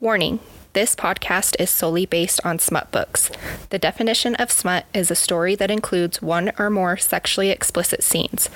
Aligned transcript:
Warning 0.00 0.40
this 0.72 0.94
podcast 0.94 1.56
is 1.58 1.68
solely 1.68 2.06
based 2.06 2.40
on 2.44 2.60
smut 2.60 2.92
books. 2.92 3.28
The 3.70 3.78
definition 3.78 4.36
of 4.36 4.52
smut 4.52 4.86
is 4.94 5.10
a 5.10 5.16
story 5.16 5.56
that 5.56 5.70
includes 5.70 6.22
one 6.22 6.52
or 6.58 6.70
more 6.70 6.96
sexually 6.96 7.50
explicit 7.50 8.04
scenes. 8.04 8.48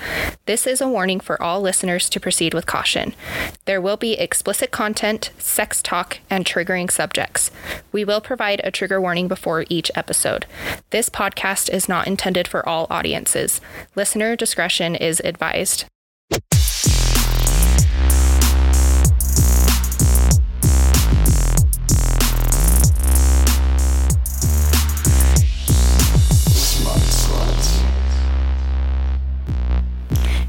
This 0.47 0.65
is 0.65 0.81
a 0.81 0.89
warning 0.89 1.19
for 1.19 1.43
all 1.43 1.61
listeners 1.61 2.09
to 2.11 2.21
proceed 2.21 2.55
with 2.55 2.67
caution. 2.67 3.17
There 3.65 3.81
will 3.81 3.97
be 3.97 4.13
explicit 4.13 4.71
content, 4.71 5.33
sex 5.39 5.83
talk, 5.83 6.21
and 6.31 6.45
triggering 6.45 6.89
subjects. 6.89 7.51
We 7.91 8.05
will 8.05 8.21
provide 8.21 8.61
a 8.63 8.71
trigger 8.71 9.01
warning 9.01 9.27
before 9.27 9.65
each 9.69 9.91
episode. 9.97 10.47
This 10.91 11.09
podcast 11.09 11.69
is 11.69 11.89
not 11.89 12.07
intended 12.07 12.47
for 12.47 12.67
all 12.69 12.87
audiences. 12.91 13.61
Listener 13.97 14.37
discretion 14.37 14.95
is 14.95 15.21
advised. 15.25 15.87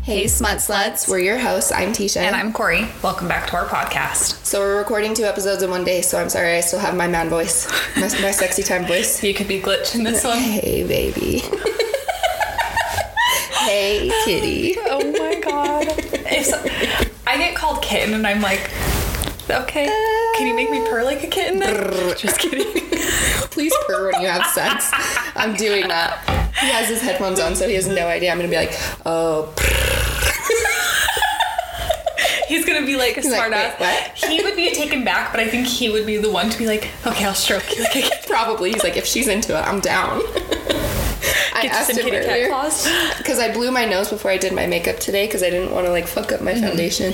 Hey, 0.05 0.27
Smut 0.27 0.59
Sluts. 0.59 1.09
We're 1.09 1.17
your 1.17 1.39
hosts. 1.39 1.71
I'm 1.71 1.91
Tisha. 1.91 2.17
And 2.17 2.35
I'm 2.35 2.53
Corey. 2.53 2.87
Welcome 3.01 3.27
back 3.27 3.47
to 3.47 3.55
our 3.55 3.65
podcast. 3.65 4.45
So 4.45 4.59
we're 4.59 4.77
recording 4.77 5.15
two 5.15 5.23
episodes 5.23 5.63
in 5.63 5.71
one 5.71 5.83
day, 5.83 6.03
so 6.03 6.19
I'm 6.19 6.29
sorry 6.29 6.57
I 6.57 6.61
still 6.61 6.77
have 6.77 6.95
my 6.95 7.07
man 7.07 7.27
voice, 7.27 7.67
my, 7.95 8.03
my 8.21 8.29
sexy 8.29 8.61
time 8.61 8.85
voice. 8.85 9.23
You 9.23 9.33
could 9.33 9.47
be 9.47 9.59
glitch 9.59 9.95
in 9.95 10.03
this 10.03 10.23
one. 10.23 10.37
Hey, 10.37 10.85
baby. 10.85 11.39
hey, 13.65 14.11
kitty. 14.25 14.75
Oh 14.77 15.11
my 15.17 15.39
god. 15.39 15.87
I 17.25 17.37
get 17.39 17.55
called 17.55 17.81
kitten 17.81 18.13
and 18.13 18.27
I'm 18.27 18.41
like, 18.41 18.69
okay, 19.49 19.85
can 20.37 20.47
you 20.47 20.55
make 20.55 20.69
me 20.69 20.79
purr 20.89 21.03
like 21.03 21.23
a 21.23 21.27
kitten? 21.27 21.59
Just 22.17 22.39
kidding. 22.39 22.65
Please 23.51 23.73
purr 23.87 24.11
when 24.11 24.21
you 24.21 24.27
have 24.27 24.45
sex. 24.47 24.91
I'm 25.35 25.55
doing 25.55 25.87
that. 25.87 26.21
He 26.59 26.67
has 26.67 26.87
his 26.89 27.01
headphones 27.01 27.39
on, 27.39 27.55
so 27.55 27.67
he 27.67 27.75
has 27.75 27.87
no 27.87 28.07
idea. 28.07 28.31
I'm 28.31 28.37
gonna 28.37 28.49
be 28.49 28.55
like, 28.55 28.73
oh, 29.05 29.53
He's 32.47 32.63
gonna 32.63 32.85
be 32.85 32.95
like 32.95 33.17
a 33.17 33.21
like, 33.21 33.29
smart 33.33 33.51
"Wait, 33.51 33.57
ass. 33.57 33.79
what?" 33.79 34.29
He 34.29 34.41
would 34.43 34.55
be 34.55 34.71
taken 34.73 35.03
back, 35.03 35.31
but 35.31 35.39
I 35.39 35.47
think 35.47 35.65
he 35.65 35.89
would 35.89 36.05
be 36.05 36.17
the 36.17 36.31
one 36.31 36.49
to 36.51 36.57
be 36.57 36.67
like, 36.67 36.89
okay, 37.05 37.25
I'll 37.25 37.33
stroke 37.33 37.75
you 37.75 37.83
like 37.83 37.95
a 37.95 38.01
kitten. 38.01 38.17
probably. 38.27 38.71
He's 38.71 38.83
like, 38.83 38.97
if 38.97 39.05
she's 39.05 39.27
into 39.27 39.57
it, 39.57 39.61
I'm 39.61 39.79
down. 39.79 40.21
I 41.55 41.67
asked 41.67 41.87
some 41.93 41.97
him 42.03 42.09
kitty 42.11 42.25
cat 42.25 42.49
claws. 42.49 42.87
because 43.17 43.39
I 43.39 43.51
blew 43.53 43.71
my 43.71 43.85
nose 43.85 44.09
before 44.09 44.31
I 44.31 44.37
did 44.37 44.53
my 44.53 44.67
makeup 44.67 44.97
today 44.97 45.25
because 45.25 45.43
I 45.43 45.49
didn't 45.49 45.71
want 45.73 45.85
to 45.85 45.91
like 45.91 46.07
fuck 46.07 46.31
up 46.31 46.41
my 46.41 46.53
Mm-hmm. 46.53 46.65
foundation. 46.65 47.13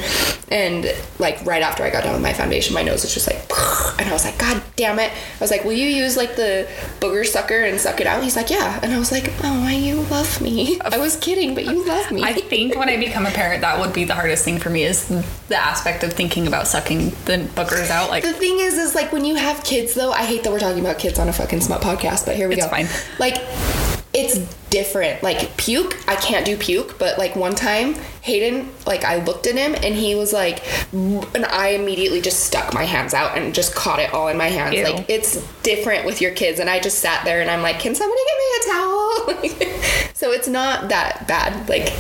And 0.52 0.94
like 1.20 1.44
right 1.46 1.62
after 1.64 1.84
I 1.84 1.90
got 1.90 2.04
done 2.04 2.14
with 2.14 2.22
my 2.22 2.34
foundation, 2.34 2.74
my 2.74 2.84
nose 2.84 3.04
was 3.04 3.14
just 3.14 3.28
like, 3.28 3.38
and 4.00 4.08
I 4.10 4.12
was 4.14 4.26
like, 4.26 4.38
God 4.38 4.62
damn 4.76 5.00
it! 5.00 5.12
I 5.12 5.40
was 5.40 5.50
like, 5.52 5.64
Will 5.64 5.72
you 5.74 5.88
use 5.88 6.18
like 6.18 6.36
the 6.36 6.68
booger 7.00 7.26
sucker 7.26 7.60
and 7.64 7.80
suck 7.80 8.02
it 8.02 8.08
out? 8.08 8.22
He's 8.24 8.36
like, 8.36 8.50
Yeah. 8.50 8.80
And 8.84 8.94
I 8.94 9.00
was 9.00 9.12
like, 9.12 9.32
Oh, 9.44 9.68
you 9.70 10.02
love 10.12 10.42
me. 10.42 10.80
I 10.82 10.98
was 10.98 11.16
kidding, 11.18 11.56
but 11.56 11.66
you 11.66 11.86
love 11.88 12.12
me. 12.12 12.24
I 12.24 12.34
think 12.34 12.76
when 12.76 12.90
I 12.90 12.98
become 12.98 13.26
a 13.26 13.32
parent, 13.32 13.62
that 13.62 13.80
would 13.80 13.94
be 13.94 14.04
the 14.04 14.16
hardest 14.16 14.44
thing 14.44 14.60
for 14.60 14.70
me 14.70 14.84
is 14.84 15.08
the 15.48 15.56
aspect 15.58 16.04
of 16.04 16.14
thinking 16.14 16.48
about 16.48 16.68
sucking 16.68 17.10
the 17.26 17.48
boogers 17.56 17.90
out. 17.90 18.10
Like, 18.10 18.24
The 18.24 18.34
thing 18.34 18.60
is, 18.60 18.78
is 18.78 18.94
like 18.96 19.12
when 19.12 19.24
you 19.26 19.36
have 19.36 19.64
kids, 19.64 19.94
though. 19.94 20.12
I 20.12 20.24
hate 20.26 20.44
that 20.44 20.52
we're 20.52 20.60
talking 20.60 20.82
about 20.82 21.00
kids 21.00 21.18
on 21.20 21.30
a 21.30 21.34
fucking 21.34 21.62
smut 21.62 21.82
podcast, 21.82 22.26
but 22.26 22.36
here 22.36 22.48
we 22.50 22.56
It's 22.56 22.66
go. 22.66 22.70
fine. 22.70 22.88
Like, 23.20 23.36
it's 24.14 24.38
different. 24.70 25.24
Like 25.24 25.56
puke, 25.58 25.98
I 26.08 26.16
can't 26.16 26.46
do 26.46 26.58
puke, 26.58 27.00
but 27.00 27.18
like 27.18 27.36
one 27.36 27.56
time, 27.56 27.96
Hayden, 28.22 28.70
like 28.86 29.04
I 29.06 29.24
looked 29.24 29.48
at 29.48 29.56
him 29.56 29.74
and 29.76 29.96
he 29.96 30.16
was 30.16 30.34
like, 30.34 30.62
and 30.94 31.46
I 31.46 31.70
immediately 31.70 32.20
just 32.22 32.42
stuck 32.44 32.74
my 32.74 32.84
hands 32.84 33.14
out 33.14 33.38
and 33.38 33.56
just 33.56 33.74
caught 33.74 34.00
it 34.00 34.14
all 34.14 34.28
in 34.28 34.38
my 34.38 34.48
hands. 34.50 34.76
Ew. 34.76 34.84
Like 34.84 35.06
it's 35.10 35.38
different 35.64 36.06
with 36.06 36.22
your 36.22 36.32
kids, 36.34 36.60
and 36.60 36.70
I 36.70 36.80
just 36.80 37.00
sat 37.00 37.24
there 37.24 37.42
and 37.42 37.50
I'm 37.50 37.62
like, 37.62 37.80
can 37.80 37.96
somebody 37.96 38.22
get 38.28 38.38
me 38.38 38.46
a 38.58 38.74
towel? 38.74 40.10
so 40.14 40.32
it's 40.32 40.48
not 40.48 40.90
that 40.90 41.26
bad. 41.28 41.70
Like. 41.70 41.94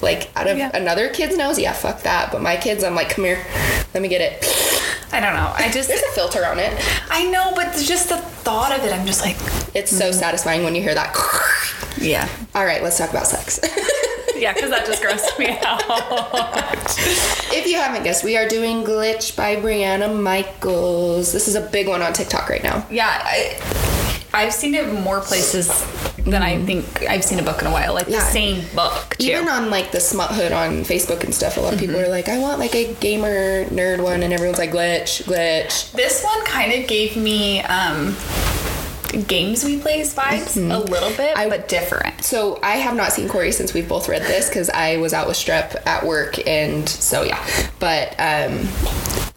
Like 0.00 0.30
out 0.36 0.46
of 0.46 0.56
Yeah. 0.56 0.70
another 0.74 1.08
kid's 1.08 1.36
nose, 1.36 1.58
yeah, 1.58 1.72
fuck 1.72 2.02
that. 2.02 2.30
But 2.30 2.40
my 2.40 2.56
kids, 2.56 2.84
I'm 2.84 2.94
like, 2.94 3.10
come 3.10 3.24
here, 3.24 3.44
let 3.92 4.00
me 4.00 4.08
get 4.08 4.20
it. 4.20 4.87
I 5.12 5.20
don't 5.20 5.34
know. 5.34 5.52
I 5.56 5.70
just, 5.70 5.88
There's 5.88 6.02
a 6.02 6.12
filter 6.12 6.44
on 6.44 6.58
it. 6.58 6.72
I 7.10 7.24
know, 7.30 7.52
but 7.54 7.72
just 7.76 8.08
the 8.08 8.18
thought 8.18 8.76
of 8.76 8.84
it, 8.84 8.92
I'm 8.92 9.06
just 9.06 9.22
like, 9.22 9.36
It's 9.74 9.90
so 9.90 10.10
mm. 10.10 10.14
satisfying 10.14 10.64
when 10.64 10.74
you 10.74 10.82
hear 10.82 10.94
that. 10.94 11.14
yeah. 11.98 12.28
All 12.54 12.64
right, 12.64 12.82
let's 12.82 12.98
talk 12.98 13.10
about 13.10 13.26
sex. 13.26 13.60
Yeah, 14.38 14.52
because 14.52 14.70
that 14.70 14.86
just 14.86 15.02
grossed 15.02 15.36
me 15.36 15.48
out. 15.64 15.82
if 17.52 17.66
you 17.66 17.74
haven't 17.74 18.04
guessed, 18.04 18.22
we 18.22 18.36
are 18.36 18.46
doing 18.48 18.84
Glitch 18.84 19.36
by 19.36 19.56
Briana 19.56 20.14
Michaels. 20.22 21.32
This 21.32 21.48
is 21.48 21.56
a 21.56 21.60
big 21.60 21.88
one 21.88 22.02
on 22.02 22.12
TikTok 22.12 22.48
right 22.48 22.62
now. 22.62 22.86
Yeah, 22.88 23.08
I, 23.10 23.60
I've 24.32 24.52
seen 24.52 24.76
it 24.76 24.92
more 24.92 25.20
places 25.20 25.68
than 26.30 26.42
I 26.42 26.62
think 26.64 27.02
I've 27.08 27.24
seen 27.24 27.38
a 27.38 27.42
book 27.42 27.60
in 27.60 27.66
a 27.66 27.70
while. 27.72 27.94
Like 27.94 28.04
Mm-hmm. 28.06 28.12
Yeah. 28.14 28.20
the 28.20 28.32
same 28.32 28.74
book, 28.76 29.16
too. 29.18 29.26
Even 29.32 29.48
on 29.48 29.70
like 29.70 29.92
the 29.92 30.00
smut 30.00 30.30
hood 30.30 30.52
on 30.52 30.84
Facebook 30.84 31.24
and 31.24 31.34
stuff, 31.34 31.56
a 31.56 31.60
lot 31.60 31.72
of 31.74 31.78
people 31.80 31.96
Mm-hmm. 31.96 32.04
are 32.04 32.08
like, 32.08 32.28
I 32.28 32.38
want 32.38 32.58
like 32.58 32.74
a 32.74 32.92
gamer 32.94 33.64
nerd 33.66 34.02
one, 34.02 34.22
and 34.22 34.32
everyone's 34.32 34.58
like, 34.58 34.70
Glitch, 34.70 35.22
Glitch. 35.24 35.92
this 35.92 36.22
one 36.24 36.44
kind 36.44 36.72
of 36.72 36.86
gave 36.88 37.16
me 37.16 37.60
um, 37.62 38.14
games 39.26 39.64
we 39.64 39.78
plays 39.78 40.14
vibes 40.14 40.56
a 40.56 40.78
little 40.78 41.08
bit, 41.10 41.34
Mm-hmm. 41.34 41.38
I- 41.40 41.48
but 41.48 41.68
different. 41.68 42.22
So 42.24 42.58
I 42.62 42.76
have 42.76 42.94
not 42.96 43.12
seen 43.12 43.28
Corey 43.28 43.52
since 43.52 43.72
we've 43.74 43.88
both 43.88 44.08
read 44.08 44.22
this 44.22 44.48
because 44.48 44.68
I 44.70 44.96
was 44.98 45.12
out 45.14 45.26
with 45.28 45.36
strep 45.36 45.80
at 45.86 46.04
work, 46.04 46.46
and 46.46 46.88
so 46.88 47.22
yeah. 47.22 47.42
But 47.78 48.10
um, 48.18 48.68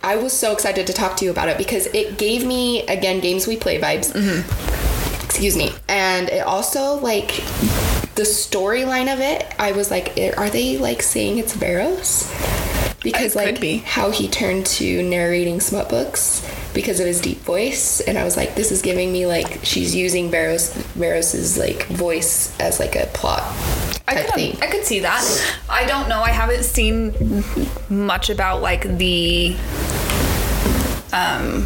I 0.04 0.16
was 0.18 0.34
so 0.34 0.52
excited 0.52 0.88
to 0.88 0.94
talk 0.94 1.16
to 1.18 1.26
you 1.26 1.32
about 1.32 1.48
it 1.48 1.58
because 1.58 1.86
it 1.88 2.18
gave 2.18 2.46
me 2.46 2.86
again 2.88 3.20
games 3.22 3.48
we 3.48 3.56
play 3.56 3.80
vibes. 3.80 4.12
Excuse 5.42 5.58
me, 5.58 5.74
and 5.90 6.30
it 6.30 6.46
also 6.46 7.00
like 7.00 7.30
the 8.14 8.22
storyline 8.22 9.12
of 9.12 9.20
it. 9.22 9.44
I 9.58 9.72
was 9.72 9.90
like, 9.90 10.10
are 10.38 10.52
they 10.52 10.78
like 10.78 11.02
saying 11.02 11.40
it's 11.40 11.56
Veros? 11.56 12.30
Because 13.02 13.36
It 13.36 13.40
like 13.40 13.60
be. 13.60 13.78
how 13.78 14.12
he 14.12 14.28
turned 14.28 14.68
to 14.68 15.02
narrating 15.02 15.60
smut 15.60 15.90
books 15.90 16.48
because 16.76 17.00
of 17.00 17.08
his 17.08 17.20
deep 17.20 17.40
voice 17.40 18.02
and 18.02 18.20
I 18.20 18.24
was 18.24 18.38
like 18.38 18.54
this 18.54 18.72
is 18.72 18.84
giving 18.84 19.12
me 19.12 19.26
like 19.26 19.60
she's 19.64 19.96
using 19.96 20.30
Veros 20.30 20.72
Veros's 20.94 21.58
like 21.58 21.88
voice 21.88 22.56
as 22.60 22.80
like 22.80 22.96
a 22.96 23.08
plot 23.08 23.42
I 24.08 24.22
could, 24.22 24.34
thing. 24.36 24.58
I 24.62 24.68
could 24.68 24.86
see 24.86 25.00
that. 25.00 25.56
I 25.68 25.86
don't 25.86 26.08
know. 26.08 26.22
I 26.22 26.30
haven't 26.30 26.64
seen 26.64 27.44
much 27.90 28.30
about 28.30 28.62
like 28.62 28.84
the 29.00 29.56
um 31.12 31.66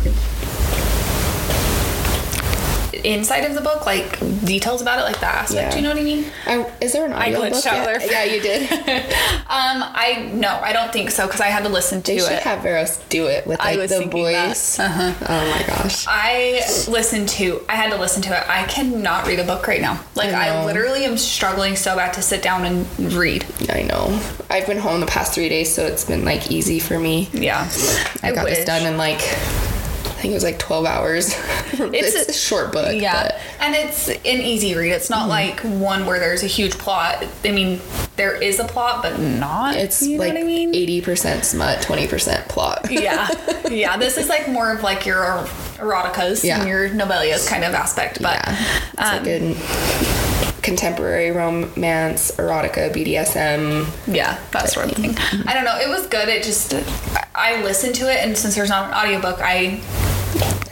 inside 3.06 3.46
of 3.46 3.54
the 3.56 3.62
book, 3.62 3.86
like 3.86 4.20
details 4.46 4.82
about 4.82 5.00
it, 5.00 5.04
like 5.04 5.20
that 5.20 5.36
aspect. 5.36 5.74
Yeah. 5.74 5.76
You 5.76 5.82
know 5.84 5.90
what 5.90 6.00
I 6.00 6.04
mean? 6.04 6.26
I, 6.46 6.72
is 6.82 6.94
there 6.94 7.06
an 7.06 7.14
I 7.14 7.28
audio 7.28 7.42
glitched 7.42 7.52
book 7.52 7.66
out 7.68 7.86
there. 7.86 8.12
Yeah, 8.12 8.24
you 8.24 8.42
did. 8.42 8.70
Um, 9.46 9.84
I 9.84 10.32
no, 10.34 10.60
I 10.62 10.74
don't 10.74 10.92
think 10.92 11.12
so 11.12 11.28
because 11.28 11.40
I 11.40 11.48
had 11.48 11.64
to 11.64 11.70
listen 11.70 12.02
to 12.02 12.12
They 12.12 12.18
should 12.18 12.32
it. 12.32 12.42
have 12.42 12.64
Veros 12.64 13.08
do 13.10 13.28
it 13.28 13.46
with 13.46 13.62
I 13.62 13.76
like 13.76 13.90
the 13.90 14.06
voice. 14.06 14.80
Oh 14.80 15.18
my 15.28 15.64
gosh. 15.68 16.06
I 16.10 16.62
listened 16.90 17.30
to. 17.30 17.62
I 17.70 17.76
had 17.76 17.92
to 17.92 17.98
listen 17.98 18.24
to 18.24 18.36
it. 18.36 18.50
I 18.50 18.66
cannot 18.66 19.28
read 19.28 19.40
a 19.40 19.44
book 19.44 19.68
right 19.68 19.82
now. 19.82 20.04
Like 20.16 20.34
I 20.34 20.50
I, 20.50 20.66
literally 20.66 21.06
am 21.06 21.18
struggling 21.18 21.76
so 21.76 21.96
bad 21.96 22.14
to 22.14 22.24
sit 22.24 22.42
down 22.42 22.66
and 22.66 23.14
read. 23.14 23.46
I 23.70 23.84
know. 23.84 24.20
I've 24.50 24.66
been 24.66 24.80
home 24.80 25.00
the 25.00 25.06
past 25.06 25.34
three 25.34 25.48
days, 25.48 25.74
so 25.74 25.86
it's 25.86 26.06
been 26.06 26.26
like 26.26 26.52
easy 26.52 26.80
for 26.80 27.00
me. 27.00 27.30
Yeah, 27.32 27.70
I, 28.24 28.32
got 28.32 28.46
this 28.48 28.66
done 28.66 28.86
in 28.86 28.98
like 28.98 29.22
I 30.16 30.20
think 30.20 30.31
it 30.31 30.36
was 30.36 30.44
like 30.44 30.59
twelve 30.59 30.86
hours. 30.86 31.28
it's, 31.74 32.28
a- 32.28 32.31
a 32.31 32.34
short 32.34 32.72
book. 32.72 32.94
Yeah, 33.00 33.24
but- 33.24 33.40
and 33.59 33.76
it's 33.76 34.08
an 34.09 34.18
easy 34.26 34.76
read. 34.76 34.92
It's 34.92 35.09
not 35.09 35.28
like 35.28 35.59
one 35.62 36.06
where 36.06 36.20
there's 36.20 36.42
a 36.44 36.48
huge 36.48 36.74
plot. 36.78 37.26
I 37.44 37.52
mean, 37.52 37.81
there 38.16 38.36
is 38.42 38.59
a 38.59 38.64
plot, 38.66 39.02
but 39.04 39.20
not. 39.20 39.75
It's 39.75 40.02
you 40.02 40.18
know 40.18 40.24
like 40.24 40.36
I 40.38 40.44
mean? 40.44 40.74
eighty 40.74 41.02
percent 41.02 41.44
smut, 41.46 41.81
twenty 41.81 42.08
percent 42.08 42.48
plot. 42.48 42.88
yeah, 42.92 43.28
yeah. 43.70 43.98
This 43.98 44.18
is 44.18 44.30
like 44.30 44.48
more 44.48 44.72
of 44.72 44.84
like 44.84 45.06
your 45.06 45.24
eroticas 45.78 46.44
Yeah. 46.44 46.60
and 46.62 46.69
your 46.69 46.89
novellas 46.89 47.48
kind 47.48 47.63
of 47.66 47.74
aspect. 47.74 48.22
But 48.22 48.36
yeah, 48.45 48.81
it's 48.94 49.01
um, 49.01 49.18
like 49.18 49.28
a 49.28 50.62
contemporary 50.62 51.31
romance, 51.31 52.31
erotica, 52.31 52.92
BDSM. 52.94 53.86
Yeah, 54.13 54.39
that 54.51 54.69
sort 54.69 54.92
of 54.92 54.98
thing. 54.98 55.16
I 55.45 55.54
don't 55.54 55.66
know. 55.66 55.78
It 55.78 55.89
was 55.89 56.07
good. 56.07 56.30
It 56.30 56.44
just 56.44 56.74
I 57.36 57.62
listened 57.63 57.95
to 57.95 58.10
it, 58.12 58.25
and 58.25 58.38
since 58.38 58.56
there's 58.56 58.69
not 58.69 58.88
an 58.89 58.94
audiobook, 58.94 59.39
I 59.42 59.81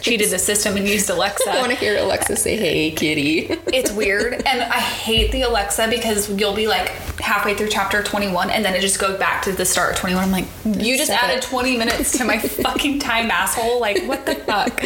cheated 0.03 0.29
the 0.29 0.38
system 0.38 0.75
and 0.77 0.88
used 0.88 1.09
Alexa. 1.09 1.50
I 1.50 1.59
want 1.59 1.71
to 1.71 1.77
hear 1.77 1.97
Alexa 1.97 2.35
say, 2.35 2.57
"Hey, 2.57 2.91
kitty." 2.91 3.57
It's 3.73 3.91
weird, 3.91 4.33
and 4.45 4.61
I 4.61 4.79
hate 4.79 5.31
the 5.31 5.41
Alexa 5.41 5.88
because 5.89 6.29
you'll 6.29 6.53
be 6.53 6.67
like 6.67 6.89
halfway 7.19 7.55
through 7.55 7.69
chapter 7.69 8.03
21, 8.03 8.51
and 8.51 8.63
then 8.63 8.75
it 8.75 8.81
just 8.81 9.00
goes 9.00 9.17
back 9.17 9.41
to 9.44 9.51
the 9.51 9.65
start 9.65 9.94
of 9.94 10.00
21. 10.00 10.23
I'm 10.23 10.31
like, 10.31 10.45
you 10.63 10.95
just 10.95 11.09
Stop 11.09 11.23
added 11.23 11.38
it. 11.38 11.41
20 11.44 11.77
minutes 11.77 12.15
to 12.19 12.23
my 12.23 12.38
fucking 12.65 13.00
time, 13.00 13.31
asshole. 13.31 13.79
Like, 13.81 14.03
what 14.05 14.27
the 14.27 14.35
fuck? 14.35 14.79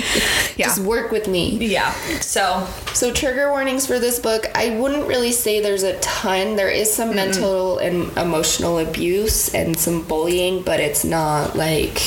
Yeah. 0.58 0.68
Just 0.68 0.80
work 0.80 1.12
with 1.12 1.28
me. 1.28 1.58
Yeah. 1.58 1.92
So 2.22 2.66
So 2.94 3.12
trigger 3.12 3.50
warnings 3.50 3.86
for 3.86 4.00
this 4.00 4.19
book, 4.19 4.46
I 4.56 4.78
wouldn't 4.80 5.06
really 5.08 5.34
say 5.34 5.60
there's 5.62 5.84
a 5.84 6.00
ton. 6.00 6.56
There 6.56 6.69
is 6.69 6.92
some 6.94 7.14
mental 7.14 7.80
and 7.80 8.16
emotional 8.18 8.80
abuse 8.80 9.54
and 9.54 9.78
some 9.78 10.02
bullying, 10.04 10.62
but 10.64 10.80
it's 10.80 11.04
not 11.04 11.58
like 11.58 12.00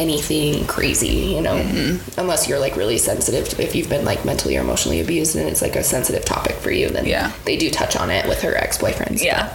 anything 0.00 0.66
crazy, 0.66 1.34
you 1.34 1.42
know, 1.42 1.54
mm-hmm. 1.54 2.18
unless 2.18 2.48
you're 2.48 2.58
like 2.58 2.74
really 2.76 2.98
sensitive. 2.98 3.48
To, 3.50 3.62
if 3.62 3.74
you've 3.74 3.88
been 3.88 4.04
like 4.04 4.24
mentally 4.24 4.56
or 4.56 4.62
emotionally 4.62 5.00
abused 5.00 5.36
and 5.36 5.48
it's 5.48 5.60
like 5.60 5.76
a 5.76 5.84
sensitive 5.84 6.24
topic 6.24 6.56
for 6.56 6.70
you, 6.70 6.88
then 6.88 7.04
Yeah. 7.04 7.32
they 7.44 7.56
do 7.56 7.70
touch 7.70 7.96
on 7.96 8.10
it 8.10 8.26
with 8.26 8.40
her 8.42 8.56
ex 8.56 8.78
boyfriends. 8.78 9.22
Yeah. 9.22 9.52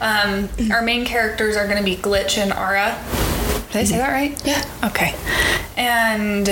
Um, 0.00 0.48
mm-hmm. 0.48 0.72
our 0.72 0.82
main 0.82 1.04
characters 1.04 1.56
are 1.56 1.66
going 1.66 1.78
to 1.78 1.84
be 1.84 1.96
Glitch 1.96 2.36
and 2.38 2.52
Ara. 2.52 2.98
Did 3.70 3.76
I 3.80 3.84
say 3.84 3.98
that 3.98 4.10
right? 4.10 4.32
Mm-hmm. 4.36 4.48
Yeah. 4.48 4.88
Okay. 4.88 5.14
And 5.76 6.46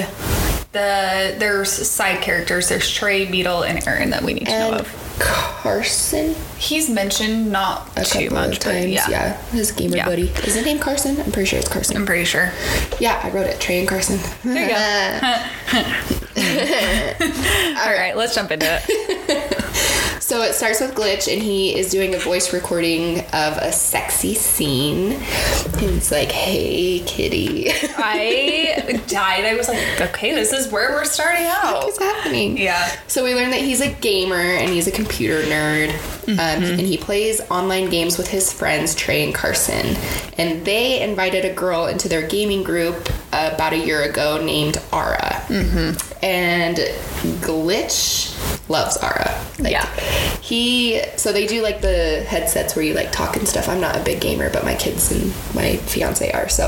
the 0.73 1.37
there's 1.39 1.71
side 1.71 2.23
characters. 2.23 2.69
There's 2.69 2.91
Trey, 2.91 3.31
Beetle, 3.31 3.65
and 3.65 3.87
Aaron 3.87 4.11
that 4.11 4.23
we 4.23 4.35
need 4.35 4.47
to 4.47 4.59
know 4.59 4.73
of. 4.75 5.02
Carson 5.19 6.35
He's 6.59 6.89
mentioned 6.89 7.51
not 7.53 7.89
a 7.97 8.05
too 8.05 8.29
couple 8.29 8.47
much, 8.49 8.57
of 8.57 8.61
times. 8.61 8.87
Yeah. 8.87 9.09
yeah. 9.11 9.37
his 9.51 9.73
gamer 9.73 9.97
Yeah. 9.97 10.07
buddy. 10.07 10.29
Is 10.29 10.55
his 10.55 10.65
name 10.65 10.79
Carson? 10.79 11.21
I'm 11.21 11.33
pretty 11.33 11.47
sure 11.49 11.59
it's 11.59 11.69
Carson. 11.69 11.97
I'm 11.97 12.07
pretty 12.07 12.25
sure. 12.25 12.53
yeah, 13.01 13.21
I 13.23 13.31
wrote 13.31 13.47
it. 13.47 13.61
Trey 13.61 13.81
and 13.81 13.89
Carson. 13.89 14.19
There 14.45 14.63
you 14.63 14.69
go. 14.69 14.77
All 17.83 17.93
right, 17.93 18.15
let's 18.17 18.35
jump 18.35 18.51
into 18.51 18.67
it. 18.69 19.89
So 20.23 20.41
it 20.43 20.55
starts 20.55 20.81
with 20.81 20.95
Glitch, 20.95 21.31
and 21.31 21.43
he 21.43 21.77
is 21.77 21.91
doing 21.91 22.15
a 22.15 22.19
voice 22.19 22.53
recording 22.53 23.19
of 23.33 23.57
a 23.59 23.73
sexy 23.73 24.35
scene. 24.35 25.15
And 25.15 25.81
he's 25.81 26.13
like, 26.13 26.31
"Hey, 26.31 27.01
kitty, 27.01 27.71
I 27.99 29.03
died. 29.09 29.45
I 29.45 29.57
was 29.57 29.69
like, 29.69 30.01
okay, 30.01 30.33
this 30.33 30.53
is 30.53 30.71
where 30.71 30.91
we're 30.93 31.05
starting 31.07 31.47
out. 31.47 31.83
what's 31.85 31.99
happening?" 31.99 32.57
Yeah. 32.57 32.97
So 33.09 33.25
we 33.25 33.35
learn 33.35 33.51
that 33.51 33.63
he's 33.63 33.81
a 33.81 33.91
gamer 33.95 34.37
and 34.37 34.71
he's 34.71 34.87
a 34.87 34.93
computer 34.93 35.43
nerd, 35.43 35.91
um, 36.29 36.39
and 36.39 36.81
he 36.81 36.97
plays 36.97 37.41
online 37.51 37.91
games 37.91 38.17
with 38.17 38.29
his 38.29 38.53
friends 38.53 38.95
Trey 38.95 39.25
and 39.25 39.35
Carson. 39.35 39.97
And 40.39 40.65
they 40.65 41.03
invited 41.03 41.45
a 41.45 41.53
girl 41.53 41.87
into 41.87 42.09
their 42.09 42.27
gaming 42.29 42.63
group 42.63 43.11
uh, 43.33 43.51
about 43.55 43.73
a 43.73 43.79
year 43.79 44.03
ago 44.03 44.43
named 44.43 44.79
Ara. 44.93 45.43
Mm-hmm. 45.49 46.25
And 46.25 46.77
Glitch 47.43 48.39
loves 48.69 48.97
Ara. 48.99 49.39
Like, 49.59 49.73
Yeah. 49.73 49.89
He 50.53 51.01
so 51.17 51.33
they 51.33 51.47
do 51.47 51.63
like 51.63 51.81
the 51.81 52.27
headsets 52.29 52.77
where 52.77 52.85
you 52.85 52.93
like 52.93 53.11
talk 53.11 53.37
and 53.37 53.49
stuff. 53.49 53.71
I'm 53.71 53.81
not 53.81 53.97
a 53.97 54.05
big 54.05 54.21
gamer, 54.21 54.51
but 54.51 54.65
my 54.67 54.75
kids 54.75 55.11
and 55.11 55.29
my 55.55 55.77
fiance 55.77 56.31
are. 56.31 56.51
So 56.51 56.67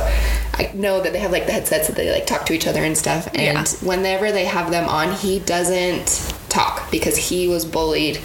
I 0.55 0.71
know 0.73 1.03
that 1.03 1.13
they 1.13 1.19
have 1.19 1.33
like 1.33 1.45
the 1.45 1.53
headsets 1.53 1.89
that 1.89 1.95
they 1.95 2.11
like 2.11 2.25
talk 2.25 2.47
to 2.47 2.55
each 2.55 2.67
other 2.67 2.83
and 2.83 2.97
stuff. 2.97 3.29
And 3.35 3.43
Yeah. 3.59 3.65
whenever 3.87 4.33
they 4.33 4.47
have 4.47 4.71
them 4.71 4.89
on, 4.89 5.13
he 5.13 5.39
doesn't 5.39 6.33
talk 6.55 6.91
because 6.91 7.17
he 7.17 7.49
was 7.49 7.65
bullied 7.65 8.21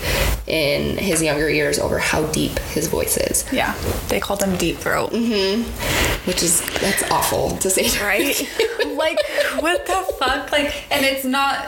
in 0.48 0.98
his 0.98 1.22
younger 1.22 1.50
years 1.50 1.80
over 1.80 1.98
how 2.00 2.26
deep 2.28 2.58
his 2.76 2.88
voice 2.88 3.18
is, 3.18 3.46
Yeah. 3.52 3.74
They 4.08 4.20
called 4.20 4.42
him 4.44 4.56
Deep 4.58 4.78
Throat. 4.78 5.12
Mm-hmm. 5.12 5.64
which 6.28 6.44
is 6.44 6.62
that's 6.80 7.04
awful 7.12 7.58
to 7.58 7.70
say. 7.70 7.88
Right? 8.04 8.36
like, 8.98 9.18
what 9.62 9.86
the 9.86 10.06
fuck? 10.20 10.52
Like, 10.52 10.74
and 10.92 11.06
it's 11.06 11.24
not, 11.26 11.66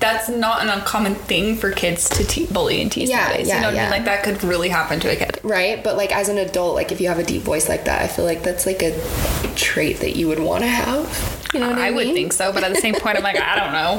that's 0.00 0.28
not 0.28 0.62
an 0.62 0.68
uncommon 0.68 1.14
thing 1.14 1.56
for 1.56 1.70
kids 1.70 2.08
to 2.10 2.24
te- 2.24 2.46
bully 2.46 2.80
and 2.82 2.90
tease 2.90 3.08
Yeah, 3.10 3.26
nowadays. 3.28 3.48
yeah, 3.48 3.54
you 3.56 3.60
know 3.62 3.66
what 3.68 3.74
I 3.74 3.76
yeah. 3.76 3.82
mean? 3.84 3.90
Like, 3.90 4.04
that 4.06 4.22
could 4.24 4.42
really 4.44 4.68
happen 4.68 5.00
to 5.00 5.08
a 5.12 5.16
kid. 5.16 5.38
Right, 5.42 5.82
but 5.82 5.96
like 5.96 6.14
as 6.14 6.28
an 6.28 6.38
adult, 6.38 6.74
like 6.74 6.92
if 6.92 7.00
you 7.00 7.08
have 7.08 7.18
a 7.18 7.24
deep 7.24 7.42
voice 7.42 7.68
like 7.68 7.84
that, 7.84 8.02
I 8.02 8.08
feel 8.08 8.24
like 8.24 8.42
that's 8.42 8.66
like 8.66 8.82
a 8.82 8.92
trait 9.56 9.98
that 10.00 10.16
you 10.16 10.28
would 10.28 10.40
want 10.40 10.62
to 10.64 10.68
have. 10.68 11.39
You 11.52 11.60
know 11.60 11.68
what 11.70 11.78
I, 11.78 11.88
I 11.88 11.90
would 11.90 12.06
think 12.08 12.32
so, 12.32 12.52
but 12.52 12.62
at 12.62 12.72
the 12.72 12.80
same 12.80 12.94
point, 12.94 13.16
I'm 13.16 13.24
like, 13.24 13.38
I 13.40 13.56
don't 13.56 13.72
know. 13.72 13.98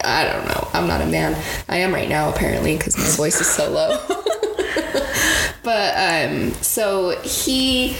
I 0.04 0.24
don't 0.24 0.44
know. 0.46 0.68
I'm 0.74 0.86
not 0.86 1.00
a 1.00 1.06
man. 1.06 1.40
I 1.68 1.78
am 1.78 1.94
right 1.94 2.08
now, 2.08 2.28
apparently, 2.30 2.76
because 2.76 2.96
my 2.98 3.04
voice 3.04 3.40
is 3.40 3.46
so 3.46 3.70
low. 3.70 3.98
but 5.62 5.94
um, 5.96 6.52
so 6.62 7.18
he 7.22 7.96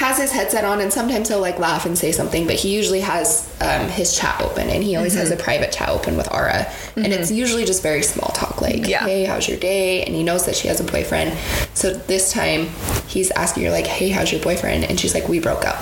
has 0.00 0.16
his 0.18 0.32
headset 0.32 0.64
on, 0.64 0.80
and 0.80 0.90
sometimes 0.92 1.28
he'll 1.28 1.40
like 1.40 1.58
laugh 1.58 1.84
and 1.84 1.96
say 1.96 2.10
something. 2.10 2.46
But 2.46 2.56
he 2.56 2.74
usually 2.74 3.00
has 3.00 3.48
um, 3.60 3.86
his 3.88 4.16
chat 4.16 4.40
open, 4.40 4.68
and 4.70 4.82
he 4.82 4.96
always 4.96 5.14
has 5.14 5.30
a 5.30 5.36
private 5.36 5.72
chat 5.72 5.90
open 5.90 6.16
with 6.16 6.32
Ara, 6.32 6.66
and 6.96 7.12
it's 7.12 7.30
usually 7.30 7.64
just 7.66 7.82
very 7.82 8.02
small 8.02 8.30
talk, 8.30 8.60
like 8.62 8.88
Yeah. 8.88 9.04
"Hey, 9.04 9.24
how's 9.24 9.46
your 9.46 9.58
day?" 9.58 10.02
And 10.04 10.14
he 10.14 10.22
knows 10.22 10.46
that 10.46 10.56
she 10.56 10.68
has 10.68 10.80
a 10.80 10.84
boyfriend, 10.84 11.36
so 11.74 11.92
this 11.92 12.32
time 12.32 12.70
he's 13.06 13.30
asking 13.32 13.64
her 13.64 13.70
like, 13.70 13.86
"Hey, 13.86 14.08
how's 14.08 14.32
your 14.32 14.40
boyfriend?" 14.42 14.84
And 14.84 14.98
she's 14.98 15.14
like, 15.14 15.28
"We 15.28 15.38
broke 15.38 15.64
up." 15.66 15.78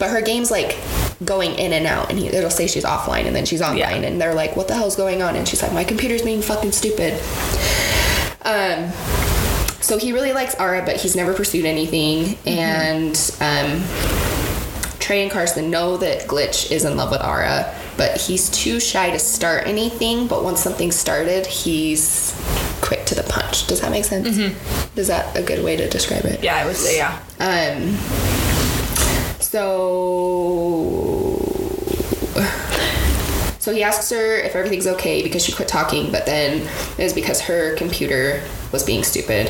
But 0.00 0.10
her 0.10 0.20
game's 0.20 0.50
like 0.50 0.76
going 1.24 1.54
in 1.54 1.72
and 1.72 1.86
out, 1.86 2.10
and 2.10 2.18
he, 2.18 2.26
it'll 2.26 2.50
say 2.50 2.66
she's 2.66 2.84
offline, 2.84 3.26
and 3.26 3.36
then 3.36 3.46
she's 3.46 3.62
online, 3.62 4.02
Yeah. 4.02 4.08
and 4.08 4.20
they're 4.20 4.34
like, 4.34 4.56
"What 4.56 4.66
the 4.66 4.74
hell's 4.74 4.96
going 4.96 5.22
on?" 5.22 5.36
And 5.36 5.46
she's 5.46 5.62
like, 5.62 5.72
"My 5.72 5.84
computer's 5.84 6.22
being 6.22 6.42
fucking 6.42 6.72
stupid." 6.72 7.14
Um, 8.42 8.92
so 9.84 9.98
he 9.98 10.12
really 10.14 10.32
likes 10.32 10.54
Ara, 10.54 10.82
but 10.84 10.96
he's 10.96 11.14
never 11.14 11.34
pursued 11.34 11.66
anything. 11.66 12.38
And 12.46 13.14
um, 13.40 13.82
Trey 14.98 15.22
and 15.22 15.30
Carson 15.30 15.70
know 15.70 15.98
that 15.98 16.26
Glitch 16.26 16.72
is 16.72 16.86
in 16.86 16.96
love 16.96 17.10
with 17.10 17.20
Ara, 17.20 17.74
but 17.98 18.18
he's 18.18 18.48
too 18.48 18.80
shy 18.80 19.10
to 19.10 19.18
start 19.18 19.66
anything. 19.66 20.26
But 20.26 20.42
once 20.42 20.60
something's 20.60 20.96
started, 20.96 21.46
he's 21.46 22.32
quick 22.80 23.04
to 23.04 23.14
the 23.14 23.24
punch. 23.24 23.66
Does 23.66 23.82
that 23.82 23.90
make 23.90 24.06
sense? 24.06 24.38
Is 24.96 25.08
that 25.08 25.36
a 25.36 25.42
good 25.42 25.62
way 25.62 25.76
to 25.76 25.86
describe 25.90 26.24
it? 26.24 26.42
Yeah, 26.42 26.56
I 26.56 26.64
would 26.64 26.76
say, 26.76 26.96
yeah. 26.96 27.20
Um. 27.38 27.94
So. 29.40 30.93
So 33.64 33.72
he 33.72 33.82
asks 33.82 34.10
her 34.10 34.36
if 34.36 34.54
everything's 34.54 34.86
okay 34.86 35.22
because 35.22 35.42
she 35.42 35.50
quit 35.50 35.68
talking, 35.68 36.12
but 36.12 36.26
then 36.26 36.68
it 36.98 37.02
was 37.02 37.14
because 37.14 37.40
her 37.40 37.74
computer 37.76 38.42
was 38.72 38.82
being 38.82 39.02
stupid. 39.02 39.48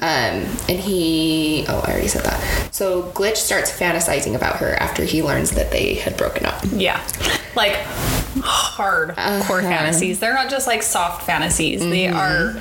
Um, 0.00 0.48
and 0.68 0.80
he. 0.80 1.64
Oh, 1.68 1.78
I 1.86 1.92
already 1.92 2.08
said 2.08 2.24
that. 2.24 2.74
So 2.74 3.04
Glitch 3.12 3.36
starts 3.36 3.70
fantasizing 3.70 4.34
about 4.34 4.56
her 4.56 4.74
after 4.80 5.04
he 5.04 5.22
learns 5.22 5.52
that 5.52 5.70
they 5.70 5.94
had 5.94 6.16
broken 6.16 6.44
up. 6.44 6.60
Yeah. 6.72 7.00
Like, 7.54 7.76
hard 8.42 9.10
uh-huh. 9.10 9.44
core 9.46 9.62
fantasies. 9.62 10.18
They're 10.18 10.34
not 10.34 10.50
just 10.50 10.66
like 10.66 10.82
soft 10.82 11.24
fantasies, 11.24 11.82
they 11.82 12.06
mm-hmm. 12.06 12.16
are 12.16 12.60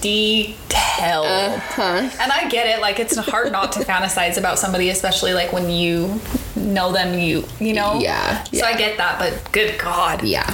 detailed. 0.00 1.26
Uh-huh. 1.26 2.10
And 2.20 2.32
I 2.32 2.48
get 2.48 2.66
it. 2.66 2.80
Like, 2.80 2.98
it's 2.98 3.16
hard 3.16 3.52
not 3.52 3.70
to 3.72 3.80
fantasize 3.84 4.38
about 4.38 4.58
somebody, 4.58 4.88
especially 4.88 5.34
like 5.34 5.52
when 5.52 5.70
you 5.70 6.20
know 6.62 6.92
them, 6.92 7.18
you, 7.18 7.44
you 7.60 7.72
know? 7.72 7.98
Yeah, 8.00 8.42
So 8.44 8.64
I 8.64 8.76
get 8.76 8.96
that, 8.98 9.18
but 9.18 9.52
good 9.52 9.78
God. 9.78 10.22
Yeah. 10.24 10.48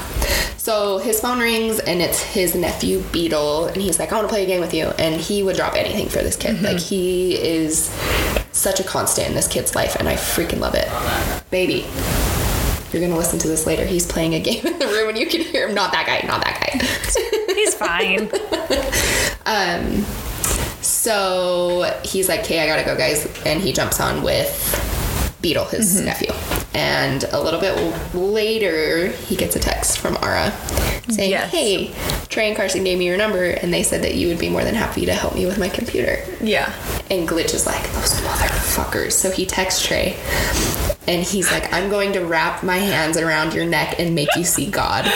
So 0.57 0.99
his 0.99 1.21
phone 1.21 1.39
rings 1.39 1.79
and 1.79 2.03
it's 2.03 2.23
his 2.23 2.55
nephew 2.55 3.03
Beetle, 3.13 3.67
and 3.67 3.77
he's 3.81 3.99
like, 3.99 4.13
I 4.13 4.17
want 4.17 4.29
to 4.29 4.33
play 4.33 4.45
a 4.45 4.47
game 4.47 4.61
with 4.61 4.75
you. 4.75 4.87
And 4.99 5.21
he 5.21 5.43
would 5.43 5.57
drop 5.57 5.75
anything 5.75 6.09
for 6.09 6.19
this 6.19 6.37
kid. 6.37 6.61
Like, 6.63 6.79
he 6.79 7.35
is 7.41 7.89
such 8.53 8.81
a 8.81 8.85
constant 8.85 9.29
in 9.29 9.35
this 9.35 9.49
kid's 9.49 9.75
life, 9.75 9.97
and 9.97 10.09
I 10.09 10.15
freaking 10.15 10.59
love 10.59 10.75
it. 10.75 10.89
Baby, 11.51 11.87
you're 12.93 13.09
to 13.09 13.17
listen 13.17 13.39
to 13.41 13.49
this 13.49 13.67
later. 13.67 13.85
He's 13.85 14.07
playing 14.07 14.35
a 14.35 14.41
game 14.49 14.67
in 14.67 14.79
the 14.79 14.87
room, 14.87 15.09
and 15.11 15.19
you 15.19 15.27
can 15.27 15.41
hear 15.41 15.69
him. 15.69 15.75
Not 15.75 15.93
that 15.93 16.07
guy, 16.07 16.27
not 16.27 16.45
that 16.45 16.61
guy. 16.61 17.55
He's 17.55 17.75
fine. 17.75 18.31
Um, 19.49 20.05
so 20.83 21.99
he's 22.05 22.29
like, 22.29 22.41
"Okay, 22.41 22.61
I 22.61 22.67
gotta 22.67 22.85
go, 22.85 22.95
guys," 22.99 23.27
and 23.47 23.63
he 23.63 23.73
jumps 23.73 23.99
on 23.99 24.23
with 24.23 24.51
Beetle, 25.49 25.65
his 25.65 25.97
mm-hmm. 25.97 26.05
nephew. 26.05 26.33
And 26.75 27.25
a 27.33 27.41
little 27.41 27.59
bit 27.59 27.75
later, 28.15 29.09
he 29.09 29.35
gets 29.35 29.57
a 29.57 29.59
text 29.59 29.99
from 29.99 30.19
Ara 30.23 30.53
saying, 31.09 31.31
Yes. 31.31 31.51
"Hey, 31.51 31.95
Trey 32.29 32.49
and 32.49 32.57
Carson 32.57 32.85
gave 32.85 32.99
me 32.99 33.07
your 33.07 33.17
number, 33.17 33.45
and 33.45 33.73
they 33.73 33.83
said 33.83 34.03
that 34.03 34.15
you 34.15 34.29
would 34.29 34.39
be 34.39 34.51
more 34.51 34.63
than 34.63 34.75
happy 34.75 35.07
to 35.07 35.15
help 35.15 35.35
me 35.35 35.47
with 35.47 35.59
my 35.59 35.71
computer." 35.71 36.23
yeah. 36.43 36.71
And 37.11 37.27
Glitch 37.27 37.55
is 37.55 37.65
like, 37.65 37.83
"Those 37.93 38.13
motherfuckers." 38.21 39.13
So 39.13 39.31
he 39.31 39.47
texts 39.47 39.87
Trey, 39.87 40.19
and 41.07 41.23
he's 41.23 41.51
like, 41.51 41.73
"I'm 41.73 41.89
going 41.89 42.13
to 42.13 42.21
wrap 42.21 42.63
my 42.63 42.77
hands 42.77 43.17
around 43.17 43.55
your 43.55 43.65
neck 43.65 43.99
and 43.99 44.15
make 44.15 44.29
you 44.37 44.45
see 44.45 44.71
God." 44.71 45.11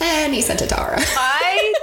And 0.00 0.32
he 0.32 0.40
sent 0.40 0.62
it 0.62 0.70
to 0.70 0.80
Ara. 0.80 0.96
I 0.98 1.41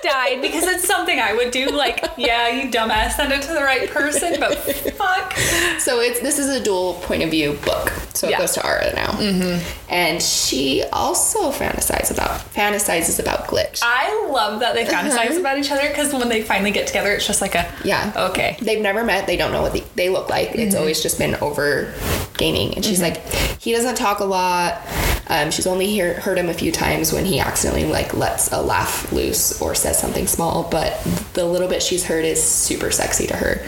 died 0.10 0.42
because 0.42 0.64
it's 0.64 0.88
something 0.88 1.20
I 1.20 1.34
would 1.34 1.52
do. 1.52 1.68
Like, 1.70 2.04
yeah, 2.18 2.50
you 2.50 2.70
dumbass, 2.70 3.12
send 3.12 3.32
it 3.32 3.42
to 3.44 3.54
the 3.54 3.62
right 3.62 3.90
person, 3.90 4.36
but 4.40 4.58
fuck. 4.96 5.34
So 5.80 6.00
it's 6.02 6.20
this 6.20 6.40
is 6.40 6.50
a 6.50 6.62
dual 6.62 6.96
point 6.96 7.24
of 7.24 7.30
view 7.30 7.54
book. 7.66 7.90
So 8.14 8.28
it 8.28 8.32
Yeah. 8.32 8.40
goes 8.40 8.54
to 8.54 8.66
Ara 8.66 8.94
now, 8.94 9.12
mm-hmm. 9.12 9.92
and 9.92 10.22
she 10.22 10.84
also 10.92 11.52
fantasizes 11.52 12.12
about 12.12 12.42
fantasizes 12.54 13.20
about 13.20 13.48
glitch. 13.48 13.80
I 13.84 14.28
love 14.30 14.60
that 14.60 14.74
they 14.74 14.86
fantasize 14.86 15.30
uh-huh. 15.30 15.40
about 15.40 15.58
each 15.58 15.72
other 15.72 15.88
because 15.88 16.14
when 16.14 16.28
they 16.28 16.42
finally 16.42 16.72
get 16.72 16.88
together, 16.88 17.14
it's 17.14 17.28
just 17.28 17.42
like 17.42 17.56
a 17.56 17.72
yeah. 17.84 18.12
Okay. 18.16 18.58
They've 18.62 18.82
never 18.82 19.04
met. 19.04 19.28
They 19.28 19.38
don't 19.38 19.52
know 19.52 19.62
what 19.62 19.74
they, 19.74 19.84
they 19.96 20.10
look 20.10 20.30
like. 20.30 20.50
It's 20.50 20.74
mm-hmm. 20.74 20.80
always 20.80 21.02
just 21.02 21.18
been 21.18 21.36
over 21.36 21.94
gaming. 22.38 22.76
And 22.76 22.84
she's 22.84 23.02
mm-hmm. 23.02 23.16
like, 23.16 23.62
he 23.62 23.72
doesn't 23.72 23.96
talk 23.96 24.20
a 24.20 24.26
lot. 24.26 24.82
Um, 25.30 25.52
she's 25.52 25.68
only 25.68 25.86
hear, 25.88 26.16
heard 26.20 26.38
him 26.38 26.50
a 26.50 26.54
few 26.54 26.72
times 26.72 27.14
when 27.14 27.24
he 27.26 27.40
accidentally 27.40 27.86
like 27.86 28.14
lets 28.16 28.52
a 28.52 28.62
laugh 28.62 29.12
loose 29.12 29.62
or 29.62 29.76
says 29.76 30.00
something 30.00 30.26
small, 30.28 30.64
but 30.70 31.00
the 31.34 31.46
little 31.46 31.68
bit 31.68 31.84
she's 31.84 32.04
heard 32.06 32.26
is 32.26 32.42
super 32.42 32.90
sexy 32.92 33.28
to 33.28 33.36
her. 33.36 33.62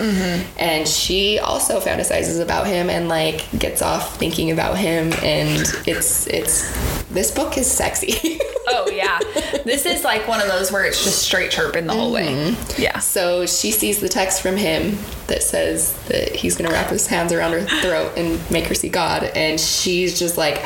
And 0.58 0.88
she 0.88 1.38
also 1.40 1.80
fantasizes 1.80 2.42
about 2.42 2.66
him 2.68 2.90
and 2.90 3.08
like 3.10 3.48
gets 3.58 3.82
off 3.82 4.18
thinking 4.18 4.52
about 4.52 4.78
him, 4.78 5.14
and 5.24 5.62
it's 5.86 6.28
it's 6.28 6.72
this 7.10 7.32
book 7.32 7.58
is 7.58 7.70
sexy. 7.70 8.40
Oh 8.74 8.90
yeah, 8.90 9.20
this 9.66 9.86
is 9.86 10.04
like 10.06 10.28
one 10.30 10.40
of 10.40 10.48
those 10.48 10.72
where 10.72 10.86
it's 10.86 11.04
just 11.04 11.24
straight 11.24 11.52
chirping 11.52 11.88
the 11.88 11.94
whole 11.94 12.14
way. 12.14 12.56
Yeah. 12.78 13.00
So 13.00 13.46
she 13.46 13.72
sees 13.72 14.00
the 14.00 14.08
text 14.08 14.42
from 14.42 14.56
him 14.56 14.98
that 15.28 15.44
says 15.44 15.92
that 16.04 16.34
he's 16.36 16.56
gonna 16.56 16.70
wrap 16.70 16.90
his 16.90 17.06
hands 17.08 17.34
around 17.34 17.54
her 17.54 17.66
throat 17.82 18.14
and 18.16 18.40
make 18.52 18.68
her 18.68 18.76
see 18.76 18.88
God, 18.88 19.24
and 19.24 19.60
she's 19.60 20.18
just 20.18 20.38
like, 20.38 20.62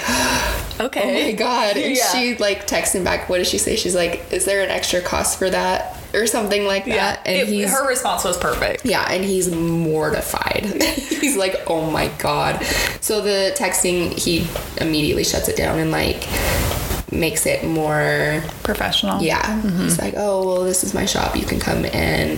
Okay. 0.80 1.24
"Oh 1.24 1.26
my 1.28 1.32
God!" 1.34 1.78
And 1.78 1.96
Yeah. 1.96 2.12
she 2.12 2.36
like 2.38 2.68
texts 2.68 2.96
him 2.96 3.04
back. 3.04 3.30
What 3.30 3.38
does 3.38 3.48
she 3.48 3.58
say? 3.58 3.76
She's 3.76 3.96
like, 3.96 4.26
"Is 4.32 4.46
there 4.46 4.62
an 4.64 4.70
extra 4.70 5.02
cost 5.02 5.38
for 5.40 5.50
that?" 5.50 5.96
Or 6.14 6.28
something 6.28 6.66
like 6.66 6.86
Yeah. 6.86 6.96
that. 6.96 7.20
And 7.26 7.50
It- 7.50 7.70
her 7.70 7.88
response 7.88 8.24
was 8.24 8.38
perfect. 8.38 8.86
yeah, 8.86 9.06
and 9.12 9.24
he's 9.24 9.50
mortified. 9.52 10.66
he's 11.10 11.36
like, 11.36 11.62
"Oh 11.68 11.90
my 11.90 12.08
god!" 12.20 12.66
So 13.02 13.22
the 13.22 13.54
texting, 13.58 14.18
he 14.18 14.48
immediately 14.78 15.24
shuts 15.24 15.48
it 15.50 15.56
down 15.58 15.80
and 15.80 15.92
like 15.92 16.26
makes 17.12 17.46
it 17.46 17.64
more 17.64 18.44
Professional. 18.64 19.22
yeah. 19.22 19.62
He's 19.84 20.00
like, 20.00 20.16
oh, 20.18 20.46
well, 20.46 20.64
this 20.64 20.84
is 20.84 20.94
my 20.94 21.06
shop. 21.06 21.36
You 21.38 21.46
can 21.46 21.60
come 21.62 21.86
and 21.94 22.38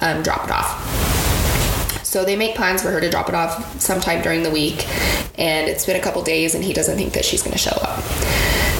um, 0.00 0.22
drop 0.22 0.44
it 0.44 0.50
off. 0.50 2.04
So 2.06 2.24
they 2.24 2.36
make 2.36 2.54
plans 2.54 2.80
for 2.80 2.90
her 2.90 3.00
to 3.02 3.10
drop 3.10 3.28
it 3.28 3.34
off 3.34 3.80
sometime 3.82 4.22
during 4.22 4.42
the 4.44 4.50
week, 4.50 4.86
and 5.38 5.68
it's 5.68 5.86
been 5.86 5.96
a 5.96 6.02
couple 6.02 6.22
days, 6.22 6.54
and 6.54 6.64
he 6.64 6.72
doesn't 6.72 6.96
think 6.96 7.12
that 7.14 7.24
she's 7.24 7.42
going 7.42 7.52
to 7.52 7.58
show 7.58 7.76
up. 7.82 8.02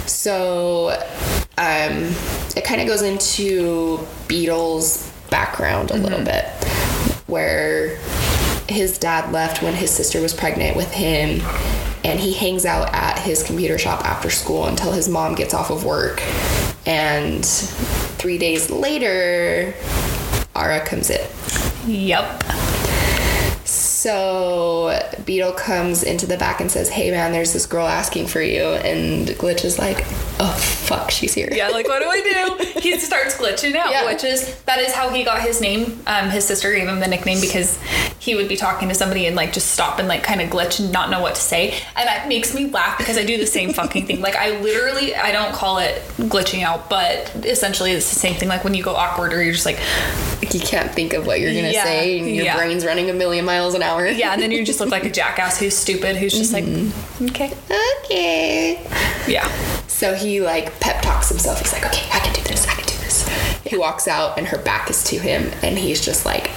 So 0.09 0.91
um, 1.57 2.15
it 2.57 2.65
kind 2.65 2.81
of 2.81 2.87
goes 2.87 3.03
into 3.03 4.07
Beetle's 4.27 5.11
background 5.31 5.91
a 5.91 5.97
little 5.97 6.25
bit, 6.25 6.45
where 7.27 7.97
his 8.69 8.99
dad 8.99 9.33
left 9.33 9.63
when 9.63 9.75
his 9.75 9.91
sister 9.91 10.21
was 10.21 10.35
pregnant 10.35 10.77
with 10.77 10.93
him 10.93 11.41
and 12.05 12.21
he 12.21 12.33
hangs 12.33 12.65
out 12.67 12.93
at 12.95 13.19
his 13.19 13.43
computer 13.43 13.79
shop 13.79 14.05
after 14.05 14.29
school 14.31 14.67
until 14.67 14.93
his 14.93 15.09
mom 15.09 15.35
gets 15.35 15.55
off 15.55 15.71
of 15.71 15.85
work 15.85 16.23
and 16.87 17.45
three 17.47 18.37
days 18.37 18.71
later 18.71 19.75
ara 20.55 20.85
comes 20.85 21.09
in 21.11 21.27
Yep. 21.87 22.45
So 24.09 24.99
beetle 25.25 25.53
comes 25.53 26.03
into 26.03 26.27
the 26.27 26.37
back 26.39 26.61
and 26.61 26.71
says 26.71 26.89
hey 26.89 27.11
man 27.11 27.33
there's 27.33 27.53
this 27.53 27.67
girl 27.67 27.87
asking 27.87 28.27
for 28.27 28.41
you 28.41 28.63
and 28.63 29.29
glitch 29.29 29.65
is 29.65 29.79
like 29.79 29.99
oh 30.41 30.57
fuck 30.61 31.11
she's 31.11 31.35
here 31.35 31.49
Yeah, 31.53 31.69
like 31.69 31.87
what 31.89 32.01
do 32.01 32.09
I 32.09 32.21
do? 32.23 32.81
He 32.81 32.97
starts 32.99 33.37
glitching 33.37 33.75
out, 33.75 33.91
Yeah. 33.91 34.07
which 34.07 34.23
is 34.25 34.61
that 34.63 34.79
is 34.79 34.93
how 34.95 35.11
he 35.11 35.25
got 35.25 35.43
his 35.43 35.61
name. 35.61 36.01
Um, 36.07 36.31
his 36.31 36.45
sister 36.47 36.73
gave 36.73 36.87
him 36.89 37.01
the 37.01 37.09
nickname 37.09 37.41
because 37.41 37.77
he 38.21 38.35
would 38.35 38.49
be 38.49 38.57
talking 38.57 38.89
to 38.89 38.95
somebody 38.95 39.27
and 39.27 39.37
like 39.37 39.53
just 39.53 39.71
stop 39.71 39.99
and 39.99 40.09
like 40.09 40.23
kind 40.23 40.41
of 40.41 40.51
glitch 40.51 40.81
and 40.81 40.93
not 40.93 41.11
know 41.11 41.21
what 41.21 41.35
to 41.37 41.41
say, 41.41 41.71
and 41.97 42.07
that 42.09 42.29
makes 42.29 42.55
me 42.55 42.67
laugh 42.67 42.99
because 42.99 43.17
I 43.17 43.25
do 43.25 43.39
the 43.39 43.47
same 43.47 43.73
fucking 43.73 44.07
thing. 44.07 44.21
Like 44.21 44.37
I 44.37 44.61
literally, 44.61 45.15
I 45.15 45.33
don't 45.33 45.53
call 45.55 45.79
it 45.79 46.03
glitching 46.19 46.63
out, 46.63 46.91
but 46.91 47.35
essentially 47.45 47.93
it's 47.93 48.09
the 48.13 48.19
same 48.19 48.35
thing. 48.35 48.49
Like 48.49 48.65
when 48.65 48.75
you 48.75 48.83
go 48.83 48.95
awkward 48.95 49.33
or 49.33 49.43
you're 49.43 49.53
just 49.53 49.67
like, 49.67 49.79
you 50.53 50.61
can't 50.61 50.91
think 50.93 51.13
of 51.13 51.27
what 51.27 51.41
you're 51.41 51.53
gonna 51.53 51.71
Yeah, 51.71 51.85
say 51.85 52.19
and 52.19 52.35
your 52.35 52.45
yeah. 52.45 52.57
brain's 52.57 52.85
running 52.85 53.11
a 53.11 53.13
million 53.13 53.45
miles 53.45 53.75
an 53.75 53.83
hour 53.83 54.07
yeah, 54.07 54.33
and 54.33 54.41
then 54.43 54.51
you 54.51 54.65
just 54.65 54.81
look 54.81 54.91
like 54.91 55.05
a 55.05 55.11
jackass 55.11 55.59
who's 55.59 55.77
stupid, 55.77 56.17
who's 56.17 56.33
just 56.33 56.53
like, 56.53 56.65
mm-hmm. 56.65 57.27
okay, 57.27 57.53
okay 58.01 58.89
yeah, 59.27 59.47
So 59.87 60.15
he 60.15 60.41
like 60.41 60.79
pep 60.81 61.03
talks 61.03 61.29
himself. 61.29 61.61
He's 61.61 61.73
like, 61.73 61.85
okay, 61.87 62.09
I 62.13 62.21
can 62.21 62.33
do 62.33 62.43
this. 62.43 62.67
I 62.67 62.75
can 62.75 62.87
do 62.87 62.97
this. 63.05 63.29
He 63.65 63.77
walks 63.77 64.09
out 64.09 64.39
and 64.39 64.47
her 64.47 64.59
back 64.59 64.89
is 64.91 65.05
to 65.05 65.19
him, 65.19 65.51
and 65.63 65.77
he's 65.79 66.05
just 66.05 66.25
like, 66.25 66.51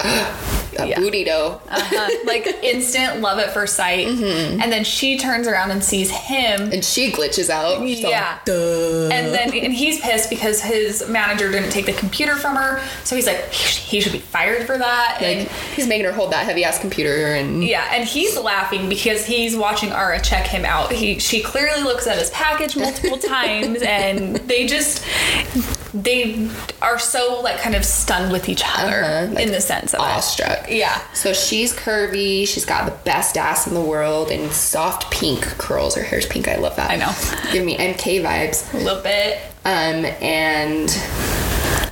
a 0.78 0.86
Yeah. 0.86 1.00
booty 1.00 1.24
dough. 1.24 1.60
uh-huh. 1.68 2.08
like 2.24 2.46
instant 2.62 3.20
love 3.20 3.38
at 3.40 3.52
first 3.52 3.74
sight, 3.74 4.06
and 4.06 4.70
then 4.72 4.84
she 4.84 5.18
turns 5.18 5.48
around 5.48 5.70
and 5.72 5.82
sees 5.82 6.10
him. 6.10 6.70
And 6.72 6.84
she 6.84 7.10
glitches 7.10 7.50
out. 7.50 7.80
She's 7.80 8.00
Yeah. 8.00 8.38
Duh. 8.44 9.08
And 9.10 9.34
then 9.34 9.52
and 9.54 9.72
he's 9.72 10.00
pissed 10.00 10.30
because 10.30 10.62
his 10.62 11.08
manager 11.08 11.50
didn't 11.50 11.70
take 11.70 11.86
the 11.86 11.92
computer 11.94 12.36
from 12.36 12.54
her. 12.56 12.80
So 13.04 13.16
he's 13.16 13.26
like, 13.26 13.52
he 13.52 14.00
should 14.00 14.12
be 14.12 14.20
fired 14.20 14.66
for 14.66 14.78
that. 14.78 15.18
Like 15.20 15.36
And 15.38 15.48
he's 15.74 15.86
making 15.88 16.06
her 16.06 16.12
hold 16.12 16.32
that 16.32 16.44
heavy 16.46 16.64
ass 16.64 16.78
computer, 16.78 17.34
and 17.34 17.64
yeah, 17.64 17.88
and 17.92 18.06
he's 18.06 18.38
laughing 18.38 18.88
because 18.88 19.26
he's 19.26 19.56
watching 19.56 19.90
Ara 19.90 20.20
check 20.20 20.46
him 20.46 20.64
out. 20.64 20.92
He 20.92 21.18
she 21.18 21.42
clearly 21.42 21.82
looks 21.82 22.06
at 22.06 22.18
his 22.18 22.30
package 22.30 22.76
multiple 22.76 23.18
times 23.36 23.82
and 23.82 24.36
they 24.36 24.66
just 24.66 25.04
they 26.02 26.48
are 26.80 26.98
so 26.98 27.40
like 27.42 27.58
kind 27.58 27.74
of 27.74 27.84
stunned 27.84 28.30
with 28.32 28.48
each 28.48 28.62
other 28.64 29.02
Uh-huh, 29.04 29.34
like 29.34 29.46
in 29.46 29.52
the 29.52 29.60
sense 29.60 29.94
of 29.94 30.00
it. 30.00 30.06
awestruck. 30.06 30.66
Yeah. 30.70 31.00
So 31.12 31.32
she's 31.32 31.72
curvy. 31.74 32.46
She's 32.46 32.64
got 32.64 32.84
the 32.86 32.96
best 33.04 33.36
ass 33.36 33.66
in 33.66 33.74
the 33.74 33.80
world, 33.80 34.30
and 34.30 34.50
soft 34.52 35.10
pink 35.10 35.42
curls. 35.58 35.94
Her 35.96 36.02
hair's 36.02 36.26
pink. 36.26 36.46
I 36.48 36.56
love 36.56 36.76
that. 36.76 36.90
I 36.90 36.96
know. 36.96 37.12
Give 37.52 37.64
me 37.64 37.76
MK 37.76 38.22
vibes. 38.22 38.72
A 38.74 38.78
little 38.78 39.02
bit. 39.02 39.38
Um, 39.64 40.04
and 40.22 40.88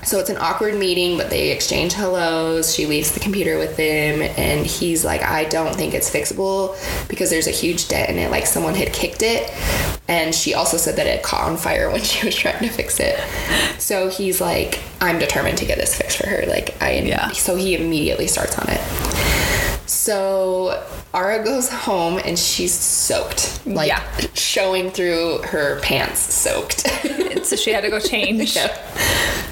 so 0.06 0.18
it's 0.18 0.30
an 0.30 0.38
awkward 0.38 0.76
meeting, 0.76 1.16
but 1.18 1.30
they 1.30 1.50
exchange 1.50 1.92
hellos. 1.92 2.74
She 2.74 2.86
leaves 2.86 3.12
the 3.12 3.20
computer 3.20 3.58
with 3.58 3.76
him, 3.76 4.22
and 4.22 4.64
he's 4.66 5.04
like, 5.04 5.22
I 5.22 5.44
don't 5.44 5.74
think 5.74 5.94
it's 5.94 6.10
fixable 6.10 6.76
because 7.08 7.28
there's 7.30 7.46
a 7.48 7.50
huge 7.52 7.88
dent 7.88 8.10
in 8.10 8.18
it, 8.18 8.30
like 8.30 8.46
someone 8.46 8.74
had 8.74 8.92
kicked 8.92 9.22
it. 9.22 9.50
And 10.08 10.32
she 10.34 10.54
also 10.54 10.76
said 10.76 10.96
that 10.96 11.06
it 11.08 11.22
caught 11.24 11.48
on 11.50 11.56
fire 11.56 11.90
when 11.92 12.02
she 12.02 12.24
was 12.24 12.34
trying 12.36 12.60
to 12.62 12.68
fix 12.68 13.00
it. 13.00 13.18
So 13.80 14.08
he's 14.08 14.40
like, 14.40 14.80
I'm 15.00 15.18
determined 15.18 15.58
to 15.58 15.66
get 15.66 15.78
this 15.78 15.96
fixed 15.96 16.16
for 16.18 16.26
her. 16.28 16.46
Like, 16.46 16.80
I, 16.80 16.98
Yeah. 17.00 17.30
so 17.32 17.56
he 17.56 17.74
immediately 17.74 18.26
starts 18.28 18.58
on 18.58 18.68
it. 18.68 18.80
So 19.86 20.84
Ara 21.14 21.44
goes 21.44 21.68
home 21.68 22.18
and 22.24 22.38
she's 22.38 22.72
soaked, 22.74 23.64
like 23.66 23.88
Yeah. 23.88 24.02
showing 24.34 24.90
through 24.90 25.38
her 25.42 25.80
pants, 25.80 26.20
soaked. 26.34 26.86
So 27.46 27.54
she 27.54 27.72
had 27.72 27.82
to 27.84 27.90
go 27.90 28.00
change. 28.00 28.56
Yeah. 28.56 28.74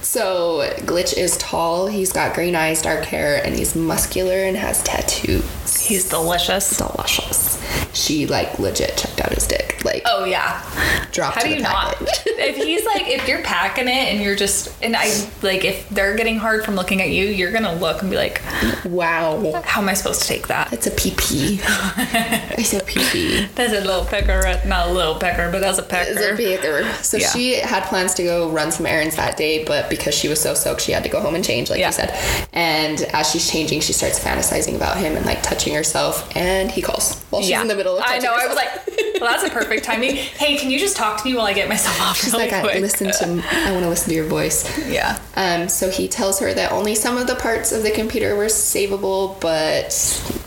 So 0.02 0.68
Glitch 0.78 1.16
is 1.16 1.36
tall. 1.38 1.86
He's 1.86 2.12
got 2.12 2.34
green 2.34 2.56
eyes, 2.56 2.82
dark 2.82 3.04
hair, 3.04 3.40
and 3.44 3.54
he's 3.54 3.76
muscular 3.76 4.34
and 4.34 4.56
has 4.56 4.82
tattoos. 4.82 5.44
He's 5.86 6.08
delicious. 6.08 6.76
delicious. 6.76 7.56
She 7.92 8.26
like 8.26 8.58
legit 8.58 8.96
checked 8.96 9.20
out 9.20 9.32
his 9.32 9.46
dick. 9.46 9.82
Like 9.84 10.02
Oh 10.06 10.24
yeah. 10.24 10.62
dropped 11.12 11.36
How 11.36 11.42
do 11.42 11.50
you 11.50 11.60
not? 11.60 11.96
if 12.26 12.56
he's 12.56 12.84
like, 12.86 13.08
if 13.08 13.28
you're 13.28 13.42
packing 13.42 13.88
it 13.88 14.12
and 14.12 14.22
you're 14.22 14.36
just, 14.36 14.74
and 14.82 14.96
I 14.96 15.06
like, 15.42 15.64
if 15.64 15.88
they're 15.90 16.16
getting 16.16 16.38
hard 16.38 16.64
from 16.64 16.74
looking 16.74 17.00
at 17.02 17.10
you, 17.10 17.26
you're 17.26 17.52
gonna 17.52 17.74
look 17.74 18.02
and 18.02 18.10
be 18.10 18.16
like, 18.16 18.42
wow. 18.84 19.62
how 19.64 19.80
am 19.80 19.88
I 19.88 19.94
supposed 19.94 20.22
to 20.22 20.28
take 20.28 20.48
that? 20.48 20.70
That's 20.70 20.86
a 20.86 20.90
pee 20.90 21.10
PP. 21.10 21.60
I 21.64 22.62
said 22.62 22.82
PP. 22.86 23.52
That's 23.54 23.72
a 23.72 23.80
little 23.80 24.04
pecker, 24.04 24.42
not 24.66 24.88
a 24.88 24.92
little 24.92 25.14
pecker, 25.16 25.50
but 25.50 25.60
that's 25.60 25.78
a 25.78 25.82
pecker. 25.82 26.10
Is 26.10 26.20
a 26.20 26.36
bigger. 26.36 26.84
So 27.02 27.16
Yeah. 27.16 27.30
she 27.30 27.54
had 27.54 27.84
plans 27.84 28.14
to 28.14 28.22
go 28.22 28.50
run 28.50 28.72
some 28.72 28.86
errands 28.86 29.16
that 29.16 29.36
day, 29.36 29.64
but 29.64 29.88
because 29.90 30.14
she 30.14 30.28
was 30.28 30.40
so 30.40 30.54
soaked, 30.54 30.80
she 30.82 30.92
had 30.92 31.02
to 31.04 31.08
go 31.08 31.20
home 31.20 31.34
and 31.34 31.44
change, 31.44 31.70
like 31.70 31.78
Yeah. 31.78 31.88
you 31.88 31.92
said. 31.92 32.48
And 32.52 33.02
as 33.12 33.30
she's 33.30 33.50
changing, 33.50 33.80
she 33.80 33.92
starts 33.92 34.18
fantasizing 34.18 34.76
about 34.76 34.96
him 34.96 35.16
and 35.16 35.24
like 35.26 35.42
touching 35.42 35.74
herself, 35.74 36.34
and 36.36 36.70
he 36.70 36.82
calls 36.82 37.20
while 37.30 37.42
she's 37.42 37.63
in 37.64 37.68
the 37.68 37.76
middle 37.76 37.98
of. 37.98 38.04
I 38.06 38.18
know. 38.18 38.32
I 38.32 38.46
was 38.46 38.56
like, 38.56 39.20
well, 39.20 39.30
that's 39.30 39.44
a 39.44 39.50
perfect 39.50 39.84
timing. 39.90 40.14
Hey, 40.14 40.56
can 40.56 40.70
you 40.70 40.78
just 40.78 40.96
talk 40.96 41.20
to 41.20 41.24
me 41.28 41.34
while 41.34 41.46
I 41.46 41.52
get 41.52 41.68
myself 41.68 42.00
off? 42.00 42.16
She's 42.18 42.32
really 42.32 42.50
like, 42.50 42.76
I 42.76 42.78
listen 42.78 43.10
to. 43.10 43.44
I 43.50 43.72
want 43.72 43.84
to 43.84 43.88
listen 43.88 44.10
to 44.10 44.14
your 44.14 44.26
voice. 44.26 44.64
Yeah. 44.88 45.18
Um, 45.34 45.68
so 45.68 45.90
he 45.90 46.08
tells 46.08 46.38
her 46.40 46.54
that 46.54 46.72
only 46.72 46.94
some 46.94 47.16
of 47.16 47.26
the 47.26 47.34
parts 47.34 47.72
of 47.72 47.82
the 47.82 47.90
computer 47.90 48.36
were 48.36 48.46
savable, 48.46 49.40
but 49.40 49.92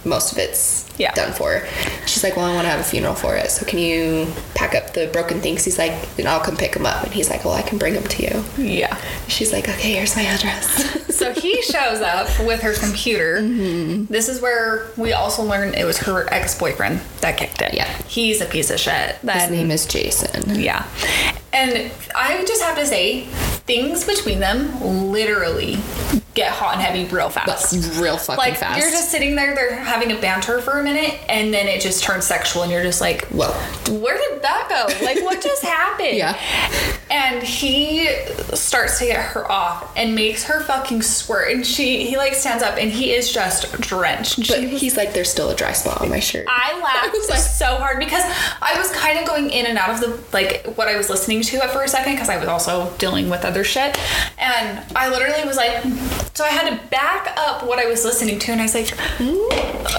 most 0.07 0.31
of 0.31 0.37
it's 0.37 0.85
Yeah. 0.97 1.13
done 1.13 1.33
for. 1.33 1.63
She's 2.05 2.23
like, 2.23 2.35
Well, 2.35 2.45
I 2.45 2.53
want 2.55 2.65
to 2.65 2.69
have 2.71 2.79
a 2.79 2.83
funeral 2.83 3.15
for 3.15 3.35
it. 3.35 3.51
So 3.51 3.65
can 3.65 3.79
you 3.79 4.27
pack 4.55 4.73
up 4.75 4.93
the 4.93 5.07
broken 5.13 5.41
things? 5.41 5.63
He's 5.65 5.77
like, 5.77 5.93
And 6.17 6.27
I'll 6.27 6.39
come 6.39 6.57
pick 6.57 6.73
them 6.73 6.85
up. 6.85 7.03
And 7.03 7.13
he's 7.13 7.29
like, 7.29 7.45
Well, 7.45 7.53
I 7.53 7.61
can 7.61 7.77
bring 7.77 7.93
them 7.93 8.03
to 8.05 8.23
you. 8.23 8.43
Yeah. 8.63 8.97
She's 9.27 9.51
like, 9.53 9.67
Okay, 9.69 9.93
here's 9.93 10.15
my 10.15 10.23
address. 10.23 11.03
So 11.17 11.33
he 11.33 11.63
shows 11.63 11.99
up 12.01 12.27
with 12.45 12.61
her 12.61 12.75
computer. 12.75 13.37
Mm-hmm. 13.41 14.05
This 14.13 14.29
is 14.29 14.39
where 14.39 14.85
we 14.97 15.13
also 15.13 15.41
learn 15.41 15.73
it 15.73 15.83
was 15.83 15.97
her 16.01 16.31
ex 16.31 16.53
boyfriend 16.59 16.99
that 17.21 17.37
kicked 17.37 17.59
it. 17.59 17.73
Yeah. 17.73 17.87
He's 18.03 18.39
a 18.39 18.45
piece 18.45 18.69
of 18.69 18.79
shit. 18.79 19.15
His 19.15 19.49
name 19.49 19.71
is 19.71 19.87
Jason. 19.87 20.59
Yeah. 20.59 20.85
And 21.53 21.91
I 22.15 22.45
just 22.45 22.61
have 22.61 22.77
to 22.77 22.85
say, 22.85 23.21
things 23.65 24.05
between 24.05 24.39
them 24.39 24.79
literally 25.11 25.77
get 26.37 26.51
hot 26.51 26.73
and 26.75 26.81
heavy 26.81 27.03
real 27.13 27.29
fast. 27.29 27.47
That's 27.71 27.97
real 27.99 28.15
fucking 28.17 28.37
like 28.37 28.55
fast. 28.57 28.79
you're 28.79 28.91
just 28.91 29.11
sitting 29.11 29.35
there, 29.35 29.53
they're 29.55 29.75
having 29.75 30.11
a 30.11 30.19
banter 30.21 30.61
for 30.61 30.79
a 30.79 30.83
minute, 30.83 31.19
and 31.27 31.53
then 31.53 31.67
it 31.67 31.81
just 31.81 32.03
turns 32.03 32.25
sexual, 32.25 32.63
and 32.63 32.71
you're 32.71 32.83
just 32.83 33.01
like, 33.01 33.25
Whoa. 33.25 33.49
where 33.99 34.17
did 34.17 34.41
that 34.43 34.67
go? 34.69 35.05
Like, 35.05 35.21
what 35.23 35.41
just 35.41 35.63
happened? 35.77 36.15
Yeah. 36.15 36.39
And 37.09 37.41
he 37.41 38.07
starts 38.53 38.99
to 38.99 39.05
get 39.05 39.23
her 39.31 39.49
off 39.51 39.93
and 39.97 40.13
makes 40.13 40.43
her 40.43 40.61
fucking 40.61 41.01
squirt, 41.01 41.51
and 41.51 41.65
she 41.65 42.05
he 42.05 42.17
like 42.17 42.33
stands 42.35 42.61
up, 42.63 42.77
and 42.77 42.91
he 42.91 43.11
is 43.13 43.31
just 43.31 43.71
drenched. 43.81 44.47
but 44.47 44.61
was- 44.71 44.79
he's 44.81 44.95
like, 44.95 45.13
there's 45.13 45.29
still 45.29 45.49
a 45.49 45.55
dry 45.55 45.71
spot 45.73 46.01
on 46.01 46.09
my 46.09 46.19
shirt. 46.19 46.45
I 46.47 46.79
laughed 46.83 47.29
like- 47.29 47.39
so 47.39 47.77
hard 47.77 47.99
because 47.99 48.23
I 48.61 48.77
was 48.77 48.91
kind 48.91 49.17
of 49.19 49.25
going 49.25 49.49
in 49.49 49.65
and 49.65 49.77
out 49.77 49.89
of 49.91 49.99
the 50.01 50.23
like 50.33 50.65
what 50.77 50.87
I 50.87 50.97
was 50.97 51.09
listening 51.09 51.41
to 51.41 51.59
for 51.69 51.81
a 51.83 51.87
second 51.87 52.13
because 52.13 52.29
I 52.29 52.37
was 52.37 52.47
also 52.47 52.93
dealing 52.97 53.29
with 53.29 53.43
other 53.43 53.63
shit, 53.63 53.97
and 54.37 54.83
I 54.95 55.09
literally 55.09 55.45
was 55.45 55.55
like, 55.57 55.83
so 56.33 56.43
I 56.43 56.49
had 56.49 56.69
to 56.69 56.87
back 56.89 57.35
up 57.37 57.63
what 57.65 57.79
I 57.79 57.85
was 57.87 58.03
listening 58.05 58.39
to, 58.39 58.51
and 58.51 58.61
I 58.61 58.65
was 58.65 58.75
like, 58.75 58.91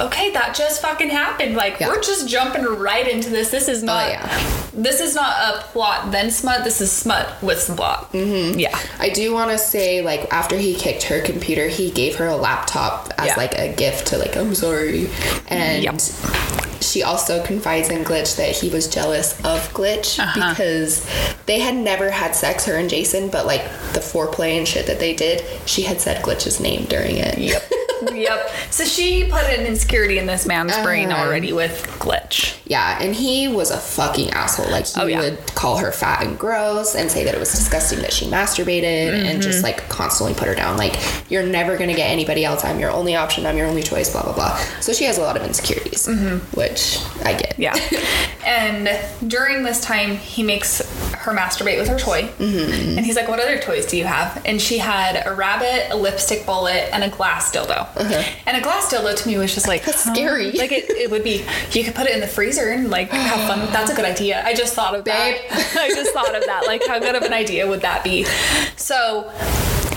okay, 0.01 0.33
that 0.33 0.55
just 0.57 0.81
fucking 0.83 1.09
happened. 1.11 1.55
Like 1.57 1.81
Yeah. 1.81 1.89
we're 1.89 2.01
just 2.03 2.29
jumping 2.29 2.65
right 2.65 3.07
into 3.09 3.31
this. 3.31 3.51
This 3.51 3.69
is 3.69 3.83
not. 3.83 4.09
yeah. 4.09 4.65
This 4.73 5.01
is 5.01 5.15
not 5.17 5.35
a 5.57 5.63
plot 5.63 6.13
then 6.13 6.31
smut. 6.31 6.63
This 6.63 6.81
is 6.81 6.93
smut 6.93 7.43
with 7.43 7.59
some 7.61 7.75
plot. 7.77 8.13
Mm-hmm. 8.13 8.59
Yeah. 8.61 8.79
I 9.01 9.09
do 9.09 9.33
want 9.33 9.51
to 9.51 9.59
say, 9.59 10.03
like, 10.03 10.33
after 10.33 10.57
he 10.57 10.75
kicked 10.75 11.03
her 11.05 11.21
computer, 11.21 11.67
he 11.67 11.91
gave 11.91 12.15
her 12.17 12.27
a 12.29 12.37
laptop 12.37 13.13
as 13.19 13.29
Yeah. 13.29 13.35
like 13.37 13.55
a 13.59 13.73
gift 13.75 14.07
to 14.09 14.19
like, 14.19 14.37
I'm 14.37 14.55
sorry, 14.55 15.11
and 15.49 15.83
Yep. 15.83 15.95
She 16.81 17.03
also 17.03 17.43
confides 17.45 17.89
in 17.89 18.05
Glitch 18.05 18.37
that 18.37 18.57
he 18.57 18.69
was 18.71 18.89
jealous 18.89 19.33
of 19.45 19.73
Glitch 19.73 20.19
Uh-huh. 20.19 20.51
because 20.51 21.07
they 21.47 21.59
had 21.61 21.75
never 21.75 22.11
had 22.11 22.35
sex, 22.35 22.65
her 22.67 22.77
and 22.77 22.89
Jason, 22.91 23.29
but 23.29 23.47
like 23.47 23.63
the 23.93 24.01
foreplay 24.01 24.59
and 24.59 24.67
shit 24.67 24.87
that 24.87 24.99
they 25.01 25.15
did, 25.15 25.43
she 25.67 25.83
had 25.83 26.01
said 26.01 26.23
Glitch's 26.25 26.61
name 26.61 26.85
during 26.85 27.17
it. 27.17 27.39
Yep. 27.39 27.63
yep. 28.15 28.49
So 28.71 28.85
she 28.85 29.25
put 29.25 29.45
an 29.45 29.67
insecurity 29.67 30.19
in 30.19 30.27
this 30.27 30.47
man's 30.47 30.77
brain 30.79 31.11
Uh-huh. 31.11 31.25
already 31.27 31.53
with 31.53 31.87
glitch. 31.99 32.57
Yeah, 32.67 32.99
and 33.01 33.15
he 33.15 33.49
was 33.49 33.71
a 33.71 33.79
fucking 33.79 34.31
asshole. 34.31 34.71
Like 34.71 34.87
he 34.87 35.01
Oh, 35.01 35.07
yeah. 35.07 35.21
would 35.21 35.39
call 35.55 35.79
her 35.79 35.91
fat 35.93 36.23
and 36.23 36.39
gross 36.39 36.95
and 36.95 37.11
say 37.11 37.25
that 37.25 37.35
it 37.35 37.39
was 37.41 37.51
disgusting 37.51 38.01
that 38.01 38.13
she 38.13 38.27
masturbated 38.27 39.15
and 39.15 39.29
Mm-hmm. 39.29 39.41
just 39.41 39.63
like 39.63 39.89
constantly 39.89 40.35
put 40.35 40.49
her 40.49 40.55
down. 40.55 40.77
Like 40.77 40.95
you're 41.31 41.43
never 41.47 41.77
gonna 41.79 41.95
get 41.95 42.11
anybody 42.11 42.45
else. 42.45 42.65
I'm 42.65 42.79
your 42.79 42.91
only 42.91 43.15
option. 43.17 43.47
I'm 43.47 43.57
your 43.57 43.67
only 43.67 43.83
choice. 43.83 44.13
Blah 44.13 44.23
blah 44.23 44.35
blah. 44.35 44.57
So 44.81 44.93
she 44.93 45.05
has 45.05 45.17
a 45.19 45.23
lot 45.23 45.37
of 45.37 45.43
insecurities, 45.43 46.07
which 46.55 46.99
I 47.25 47.33
get. 47.33 47.57
Mm-hmm. 47.57 47.63
Yeah. 47.63 47.75
and 48.47 49.31
during 49.31 49.63
this 49.63 49.81
time, 49.81 50.17
he 50.17 50.43
makes 50.43 50.81
her 51.15 51.33
masturbate 51.35 51.79
with 51.79 51.89
her 51.89 51.99
toy. 51.99 52.23
Mm-hmm. 52.39 52.99
And 52.99 53.07
he's 53.07 53.17
like, 53.17 53.29
What 53.29 53.41
other 53.41 53.59
toys 53.59 53.87
do 53.87 53.97
you 53.97 54.05
have? 54.05 54.43
And 54.45 54.61
she 54.61 54.79
had 54.79 55.23
a 55.27 55.35
rabbit, 55.35 55.89
a 55.91 55.97
lipstick 55.97 56.45
bullet, 56.47 56.89
and 56.93 57.03
a 57.05 57.09
glass 57.09 57.51
dildo. 57.55 57.88
And 57.97 58.57
a 58.57 58.61
glass 58.61 58.93
dildo 58.93 59.17
to 59.17 59.29
me 59.29 59.39
was 59.39 59.55
just 59.55 59.67
like, 59.69 59.83
Uh-huh. 59.83 59.91
That's 59.93 60.05
huh? 60.05 60.15
scary. 60.15 60.53
Like, 60.53 60.73
it, 60.73 60.89
it 60.91 61.11
would 61.11 61.25
be, 61.25 61.45
you 61.73 61.85
could 61.85 61.95
put 61.95 62.07
it 62.07 62.15
in 62.15 62.21
the 62.21 62.27
freezer 62.29 62.71
and 62.71 62.91
like 62.91 63.11
have 63.11 63.49
fun. 63.49 63.71
That's 63.73 63.91
a 63.91 63.95
good 63.95 64.05
idea. 64.05 64.43
I 64.45 64.55
just 64.55 64.75
thought 64.75 64.95
of 64.95 65.05
Babe. 65.05 65.37
that. 65.51 65.77
I 65.81 65.89
just 65.89 66.13
thought 66.13 66.35
of 66.35 66.45
that. 66.47 66.67
Like, 66.67 66.87
how 66.87 66.99
good 66.99 67.15
of 67.15 67.23
an 67.23 67.33
idea 67.33 67.67
would 67.67 67.81
that 67.83 68.05
be? 68.05 68.25
So. 68.77 69.31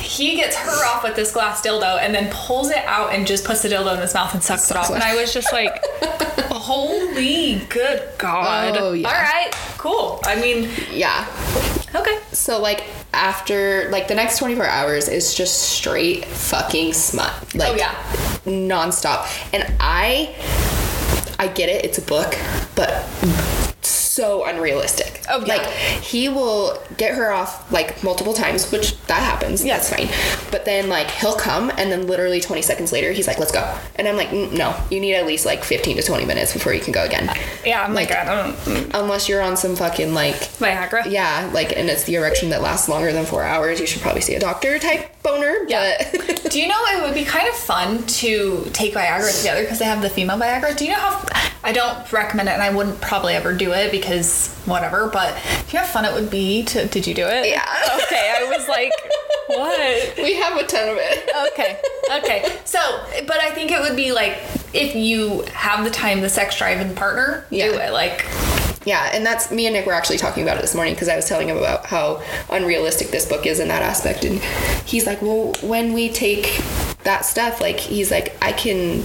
He 0.01 0.35
gets 0.35 0.57
her 0.57 0.85
off 0.87 1.03
with 1.03 1.15
this 1.15 1.31
glass 1.31 1.61
dildo 1.65 1.97
and 2.01 2.13
then 2.13 2.29
pulls 2.33 2.69
it 2.69 2.83
out 2.85 3.13
and 3.13 3.25
just 3.25 3.45
puts 3.45 3.61
the 3.61 3.69
dildo 3.69 3.93
in 3.95 4.01
his 4.01 4.13
mouth 4.13 4.33
and 4.33 4.43
sucks 4.43 4.69
it 4.69 4.75
off. 4.75 4.89
And 4.89 5.01
I 5.01 5.15
was 5.15 5.33
just 5.33 5.53
like, 5.53 5.81
Holy 6.51 7.59
good 7.69 8.09
God. 8.17 8.75
Oh, 8.77 8.91
yeah. 8.93 9.07
All 9.07 9.13
right, 9.13 9.51
cool. 9.77 10.19
I 10.25 10.35
mean, 10.39 10.69
Yeah. 10.91 11.25
okay. 11.95 12.19
So 12.33 12.59
like 12.61 12.83
after 13.13 13.89
like 13.91 14.07
the 14.07 14.15
next 14.15 14.37
24 14.39 14.65
hours 14.65 15.07
is 15.07 15.33
just 15.33 15.59
straight 15.63 16.25
fucking 16.25 16.93
smut. 16.93 17.31
Like 17.55 17.73
Oh, 17.73 17.75
yeah. 17.75 17.93
nonstop. 18.45 19.25
And 19.53 19.73
I 19.79 20.35
I 21.39 21.47
get 21.47 21.69
it, 21.69 21.83
it's 21.85 21.97
a 21.97 22.01
book, 22.03 22.37
but 22.75 23.03
so 24.11 24.45
unrealistic. 24.45 25.21
Oh, 25.29 25.39
yeah. 25.45 25.55
Like 25.55 25.67
he 25.67 26.27
will 26.27 26.81
get 26.97 27.15
her 27.15 27.31
off 27.31 27.71
like 27.71 28.03
multiple 28.03 28.33
times, 28.33 28.69
which 28.71 28.99
that 29.07 29.21
happens. 29.21 29.63
Yeah. 29.63 29.77
That's 29.77 29.89
fine. 29.89 30.09
But 30.51 30.65
then 30.65 30.89
like 30.89 31.09
he'll 31.09 31.35
come 31.35 31.71
and 31.77 31.91
then 31.91 32.07
literally 32.07 32.41
20 32.41 32.61
seconds 32.61 32.91
later 32.91 33.11
he's 33.11 33.27
like, 33.27 33.39
"Let's 33.39 33.51
go." 33.51 33.77
And 33.95 34.07
I'm 34.07 34.17
like, 34.17 34.29
"Mm, 34.29 34.51
"No, 34.53 34.75
you 34.89 34.99
need 34.99 35.15
at 35.15 35.25
least 35.25 35.45
like 35.45 35.63
15 35.63 35.97
to 35.97 36.03
20 36.03 36.25
minutes 36.25 36.51
before 36.53 36.73
you 36.73 36.81
can 36.81 36.91
go 36.91 37.03
again." 37.03 37.33
Yeah, 37.65 37.83
I'm 37.83 37.93
like, 37.93 38.11
I 38.11 38.25
don't. 38.25 38.93
Unless 38.93 39.29
you're 39.29 39.41
on 39.41 39.55
some 39.55 39.75
fucking 39.75 40.13
like 40.13 40.35
Viagra. 40.35 41.09
yeah, 41.09 41.49
like, 41.53 41.75
and 41.77 41.89
it's 41.89 42.03
the 42.03 42.15
erection 42.15 42.49
that 42.49 42.61
lasts 42.61 42.89
longer 42.89 43.13
than 43.13 43.25
four 43.25 43.43
hours. 43.43 43.79
You 43.79 43.87
should 43.87 44.01
probably 44.01 44.21
see 44.21 44.35
a 44.35 44.39
doctor 44.39 44.77
type 44.79 45.21
boner. 45.23 45.65
Yeah. 45.67 45.97
But 46.11 46.41
Do 46.51 46.59
you 46.59 46.67
know 46.67 46.75
it 46.77 47.03
would 47.03 47.13
be 47.13 47.23
kind 47.23 47.47
of 47.47 47.55
fun 47.55 48.05
to 48.05 48.65
take 48.73 48.93
Viagra 48.93 49.37
together 49.37 49.61
because 49.61 49.79
they 49.79 49.85
have 49.85 50.01
the 50.01 50.09
female 50.09 50.37
Viagra? 50.37 50.75
Do 50.75 50.83
you 50.83 50.91
know 50.91 50.97
how? 50.97 51.25
I 51.63 51.71
don't 51.71 52.11
recommend 52.11 52.49
it, 52.49 52.53
and 52.53 52.61
I 52.61 52.73
wouldn't 52.75 52.99
probably 52.99 53.35
ever 53.35 53.53
do 53.53 53.71
it 53.71 53.91
because 54.01 54.53
whatever. 54.65 55.07
But 55.07 55.35
do 55.67 55.73
you 55.73 55.79
how 55.79 55.85
fun 55.85 56.05
it 56.05 56.13
would 56.13 56.29
be 56.29 56.63
to? 56.63 56.87
Did 56.87 57.07
you 57.07 57.13
do 57.13 57.25
it? 57.27 57.47
Yeah. 57.47 57.65
Okay, 58.03 58.33
I 58.37 58.43
was 58.57 58.67
like, 58.67 58.91
what? 59.47 60.17
we 60.17 60.35
have 60.35 60.57
a 60.57 60.65
ton 60.65 60.89
of 60.89 60.97
it. 60.99 61.51
okay 61.53 61.79
okay 62.17 62.57
so 62.65 62.79
but 63.27 63.37
i 63.39 63.51
think 63.51 63.71
it 63.71 63.79
would 63.81 63.95
be 63.95 64.11
like 64.11 64.37
if 64.73 64.95
you 64.95 65.41
have 65.53 65.83
the 65.83 65.89
time 65.89 66.21
the 66.21 66.29
sex 66.29 66.57
drive 66.57 66.79
and 66.79 66.95
partner 66.95 67.45
do 67.49 67.55
Yeah. 67.57 67.87
it 67.87 67.93
like 67.93 68.25
Yeah, 68.85 69.11
and 69.13 69.23
that's 69.25 69.51
me 69.51 69.67
and 69.67 69.73
Nick 69.75 69.85
were 69.85 69.93
actually 69.93 70.17
talking 70.17 70.41
about 70.43 70.57
it 70.57 70.61
this 70.61 70.73
morning 70.73 70.93
because 70.95 71.07
I 71.07 71.15
was 71.15 71.27
telling 71.27 71.47
him 71.49 71.57
about 71.57 71.85
how 71.85 72.23
unrealistic 72.49 73.09
this 73.09 73.25
book 73.27 73.45
is 73.45 73.59
in 73.59 73.67
that 73.67 73.83
aspect. 73.83 74.25
And 74.25 74.39
he's 74.87 75.05
like, 75.05 75.21
well, 75.21 75.53
when 75.61 75.93
we 75.93 76.09
take 76.09 76.59
that 77.03 77.23
stuff, 77.23 77.61
like, 77.61 77.77
he's 77.77 78.09
like, 78.09 78.35
I 78.41 78.51
can 78.53 79.03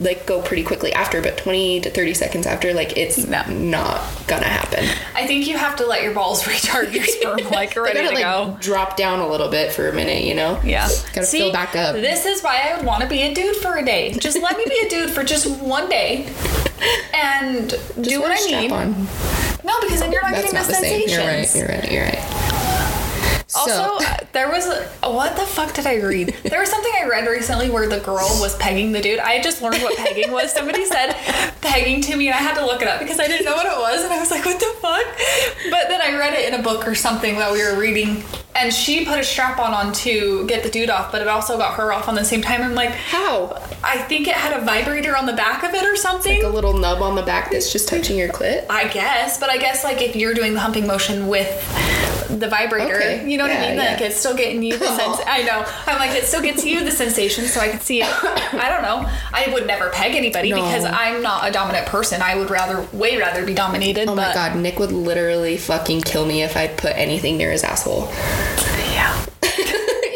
like 0.00 0.24
go 0.26 0.40
pretty 0.40 0.62
quickly 0.64 0.92
after, 0.94 1.20
but 1.20 1.36
20 1.36 1.82
to 1.82 1.90
30 1.90 2.14
seconds 2.14 2.46
after, 2.46 2.72
like, 2.72 2.96
it's 2.96 3.18
No. 3.26 3.42
not 3.48 4.00
gonna 4.26 4.46
happen. 4.46 4.84
i 5.14 5.26
think 5.26 5.46
you 5.46 5.56
have 5.58 5.76
to 5.76 5.84
let 5.86 6.02
your 6.02 6.14
balls 6.14 6.46
recharge 6.46 6.94
your 6.94 7.04
sperm 7.04 7.38
like 7.50 7.76
ready 7.76 7.98
gotta 8.00 8.08
to 8.08 8.14
like 8.14 8.22
go 8.24 8.56
drop 8.60 8.96
down 8.96 9.20
a 9.20 9.28
little 9.28 9.48
bit 9.48 9.72
for 9.72 9.88
a 9.88 9.92
minute, 9.92 10.22
you 10.24 10.34
know? 10.34 10.58
yeah 10.64 10.88
Gotta 11.12 11.26
See, 11.26 11.38
fill 11.40 11.52
back 11.52 11.76
up. 11.76 11.94
this 11.96 12.24
is 12.26 12.42
why 12.42 12.60
i 12.70 12.76
would 12.76 12.86
want 12.86 13.02
to 13.02 13.08
be 13.08 13.22
a 13.22 13.34
dude 13.34 13.56
for 13.56 13.76
a 13.76 13.84
day 13.84 14.12
just 14.14 14.40
let 14.40 14.56
me 14.56 14.64
be 14.68 14.86
a 14.86 14.88
dude 14.88 15.10
for 15.10 15.22
just 15.22 15.46
one 15.60 15.88
day 15.88 16.26
and 17.12 17.70
Just 17.70 18.02
do 18.02 18.20
what 18.20 18.30
I 18.30 18.34
a 18.34 18.36
i 18.36 18.40
strap 18.40 18.62
need 18.62 18.72
on. 18.72 18.92
no 19.64 19.80
because 19.82 20.00
then 20.00 20.12
you're 20.12 20.22
not 20.22 20.32
That's 20.32 20.52
getting 20.52 20.58
not 20.58 20.66
the 20.66 20.72
the 20.72 20.78
same. 20.78 21.08
sensations 21.08 21.54
You're 21.56 21.68
right. 21.68 21.90
You're 21.92 22.04
right. 22.04 22.14
You're 22.16 22.22
right. 22.22 22.39
Also, 23.56 23.70
So- 23.70 23.98
uh, 24.00 24.16
there 24.32 24.48
was 24.50 24.66
a, 24.66 24.84
what 25.10 25.34
the 25.36 25.42
fuck 25.42 25.74
did 25.74 25.86
I 25.86 25.96
read? 25.96 26.34
There 26.44 26.60
was 26.60 26.70
something 26.70 26.92
I 27.00 27.06
read 27.08 27.26
recently 27.26 27.68
where 27.70 27.88
the 27.88 27.98
girl 28.00 28.28
was 28.40 28.56
pegging 28.56 28.92
the 28.92 29.00
dude. 29.00 29.18
I 29.18 29.40
just 29.42 29.60
learned 29.62 29.82
what 29.82 29.96
pegging 29.98 30.30
was. 30.32 30.52
Somebody 30.52 30.84
said 30.86 31.14
pegging 31.60 32.00
to 32.02 32.16
me, 32.16 32.28
and 32.28 32.34
I 32.34 32.38
had 32.38 32.54
to 32.54 32.64
look 32.64 32.80
it 32.82 32.88
up 32.88 33.00
because 33.00 33.18
I 33.18 33.26
didn't 33.26 33.44
know 33.46 33.54
what 33.54 33.66
it 33.66 33.76
was, 33.78 34.04
and 34.04 34.12
I 34.12 34.20
was 34.20 34.30
like, 34.30 34.44
what 34.44 34.58
the 34.60 34.66
fuck? 34.80 35.06
But 35.70 35.88
then 35.88 36.00
I 36.00 36.16
read 36.18 36.34
it 36.34 36.52
in 36.52 36.58
a 36.58 36.62
book 36.62 36.86
or 36.86 36.94
something 36.94 37.36
that 37.36 37.52
we 37.52 37.62
were 37.64 37.78
reading, 37.78 38.22
and 38.60 38.72
she 38.72 39.04
put 39.04 39.18
a 39.18 39.24
strap 39.24 39.58
on 39.58 39.72
on 39.72 39.92
to 39.94 40.46
get 40.46 40.62
the 40.62 40.70
dude 40.70 40.90
off, 40.90 41.10
but 41.12 41.22
it 41.22 41.28
also 41.28 41.56
got 41.58 41.74
her 41.74 41.92
off 41.92 42.08
on 42.08 42.14
the 42.14 42.24
same 42.24 42.42
time. 42.42 42.62
I'm 42.62 42.74
like, 42.74 42.90
How? 42.90 43.60
I 43.82 43.98
think 44.02 44.28
it 44.28 44.34
had 44.34 44.60
a 44.60 44.64
vibrator 44.64 45.16
on 45.16 45.26
the 45.26 45.32
back 45.32 45.62
of 45.64 45.72
it 45.74 45.84
or 45.84 45.96
something. 45.96 46.42
Like 46.42 46.52
a 46.52 46.54
little 46.54 46.76
nub 46.76 47.00
on 47.02 47.16
the 47.16 47.22
back 47.22 47.50
that's 47.50 47.72
just 47.72 47.88
touching 47.88 48.18
your 48.18 48.28
clit. 48.28 48.66
I 48.68 48.88
guess, 48.88 49.38
but 49.38 49.48
I 49.50 49.56
guess 49.56 49.84
like 49.84 50.02
if 50.02 50.14
you're 50.16 50.34
doing 50.34 50.54
the 50.54 50.60
humping 50.60 50.86
motion 50.86 51.28
with 51.28 51.48
the 52.28 52.46
vibrator, 52.48 52.94
Okay. 52.96 53.28
you 53.28 53.36
know 53.38 53.44
what 53.44 53.50
I 53.50 53.54
Yeah, 53.54 53.68
mean? 53.70 53.78
Like 53.78 54.00
yeah. 54.00 54.06
it's 54.06 54.16
still 54.16 54.36
getting 54.36 54.62
you 54.62 54.76
the 54.78 54.86
sense. 54.96 55.18
I 55.26 55.42
know. 55.42 55.64
I'm 55.86 55.98
like 55.98 56.16
it 56.16 56.24
still 56.24 56.42
gets 56.42 56.64
you 56.64 56.84
the 56.84 56.90
sensation, 56.90 57.46
so 57.46 57.58
I 57.60 57.68
can 57.70 57.80
see 57.80 58.02
it. 58.02 58.08
I 58.08 58.68
don't 58.68 58.82
know. 58.82 59.08
I 59.32 59.50
would 59.52 59.66
never 59.66 59.88
peg 59.90 60.14
anybody 60.14 60.50
No. 60.50 60.56
because 60.56 60.84
I'm 60.84 61.22
not 61.22 61.48
a 61.48 61.50
dominant 61.50 61.86
person. 61.86 62.22
I 62.22 62.36
would 62.36 62.50
rather, 62.50 62.82
way 62.96 63.16
rather 63.16 63.44
be 63.44 63.54
dominated. 63.54 64.08
Oh 64.08 64.14
my 64.14 64.32
god, 64.34 64.56
Nick 64.56 64.78
would 64.78 64.92
literally 64.92 65.56
fucking 65.56 66.02
kill 66.02 66.24
me 66.26 66.42
if 66.42 66.56
I 66.56 66.68
put 66.68 66.92
anything 66.96 67.36
near 67.38 67.50
his 67.50 67.64
asshole. 67.64 68.08
Yeah. 68.92 69.14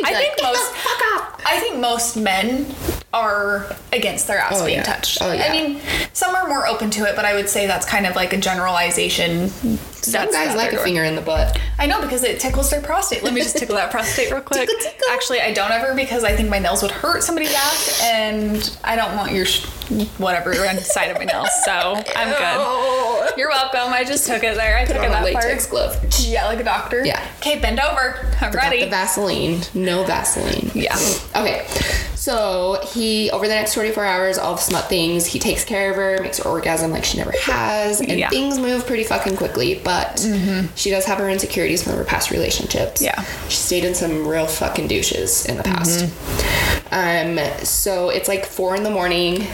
I 0.05 0.13
think 0.15 0.35
most. 0.43 0.73
fuck 0.75 1.03
up." 1.15 1.41
I 1.47 1.59
think 1.61 1.77
most 1.79 2.17
men 2.17 2.67
are 3.15 3.75
against 3.93 4.27
their 4.27 4.39
ass 4.39 4.55
Oh, 4.61 4.65
being 4.67 4.79
yeah. 4.79 4.83
touched. 4.83 5.19
Oh, 5.23 5.33
yeah. 5.33 5.45
I 5.47 5.51
mean, 5.53 5.81
some 6.13 6.35
are 6.35 6.49
more 6.49 6.67
open 6.67 6.91
to 6.91 7.05
it, 7.09 7.15
but 7.17 7.25
I 7.25 7.35
would 7.35 7.49
say 7.49 7.67
that's 7.67 7.87
kind 7.87 8.07
of 8.07 8.17
like 8.17 8.33
a 8.33 8.37
generalization. 8.37 9.49
Some 9.49 10.31
guys 10.31 10.55
like 10.55 10.73
a 10.73 10.77
door. 10.77 10.85
finger 10.85 11.05
in 11.05 11.15
the 11.15 11.23
butt. 11.23 11.59
I 11.79 11.87
know 11.87 12.03
because 12.03 12.25
it 12.25 12.39
tickles 12.41 12.69
their 12.71 12.83
prostate. 12.83 13.23
Let 13.23 13.33
me 13.33 13.41
just 13.41 13.57
tickle 13.57 13.77
that 13.77 13.91
prostate 13.91 14.31
real 14.31 14.43
quick. 14.43 14.69
Tickle, 14.69 14.77
tickle. 14.83 15.09
Actually, 15.13 15.41
I 15.41 15.55
don't 15.55 15.71
ever 15.71 15.95
because 15.95 16.25
I 16.25 16.37
think 16.37 16.51
my 16.51 16.59
nails 16.59 16.83
would 16.83 16.91
hurt 16.91 17.23
somebody's 17.23 17.55
ass, 17.55 18.01
and 18.05 18.77
I 18.85 18.97
don't 18.97 19.17
want 19.17 19.33
your 19.33 19.47
sh- 19.47 19.65
whatever 20.19 20.53
inside 20.53 21.07
of 21.07 21.19
my 21.19 21.25
nails. 21.25 21.49
So 21.65 21.73
I'm 22.17 22.29
good. 22.29 23.39
You're 23.39 23.49
welcome. 23.49 23.93
I 23.95 24.05
just 24.05 24.27
took 24.27 24.43
it 24.45 24.57
there. 24.57 24.77
I 24.77 24.85
Put 24.85 24.95
took 24.95 25.03
on 25.03 25.05
it 25.05 25.09
a 25.09 25.11
that 25.13 25.25
latex 25.25 25.67
far. 25.67 25.89
glove. 25.89 26.05
Yeah, 26.21 26.47
like 26.47 26.61
a 26.61 26.65
doctor. 26.65 27.05
Yeah. 27.07 27.25
Okay, 27.39 27.59
bend 27.59 27.81
over. 27.81 28.27
I'm 28.43 28.53
Got 28.53 28.55
ready. 28.57 28.81
the 28.85 28.91
Vaseline. 28.91 29.63
No 29.73 30.05
Vaseline. 30.05 30.71
Yeah. 30.75 30.97
Okay. 31.35 31.67
So 32.25 32.81
he, 32.95 33.31
over 33.33 33.47
the 33.47 33.53
next 33.53 33.75
24 33.75 34.03
hours, 34.03 34.39
all 34.39 34.55
the 34.55 34.61
smut 34.63 34.89
things, 34.89 35.27
he 35.27 35.39
takes 35.39 35.63
care 35.63 35.91
of 35.91 35.97
her, 35.97 36.19
makes 36.23 36.39
her 36.39 36.49
orgasm 36.49 36.91
like 36.91 37.05
she 37.05 37.19
never 37.19 37.33
has, 37.43 38.01
and 38.01 38.19
Yeah. 38.19 38.31
things 38.31 38.59
move 38.59 38.87
pretty 38.87 39.05
fucking 39.05 39.37
quickly. 39.37 39.75
But 39.85 40.27
she 40.75 40.89
does 40.91 41.05
have 41.05 41.19
her 41.19 41.29
insecurities 41.29 41.83
from 41.83 41.93
her 41.97 42.05
past 42.05 42.31
relationships. 42.31 43.03
Yeah. 43.03 43.23
She 43.51 43.57
stayed 43.57 43.85
in 43.85 43.95
some 43.95 44.27
real 44.27 44.47
fucking 44.47 44.89
douches 44.89 45.45
in 45.45 45.59
the 45.59 45.65
past. 45.65 46.07
Um, 46.91 47.39
so 47.63 48.09
it's 48.09 48.29
like 48.29 48.47
four 48.47 48.75
in 48.75 48.85
the 48.85 48.91
morning, 48.91 49.47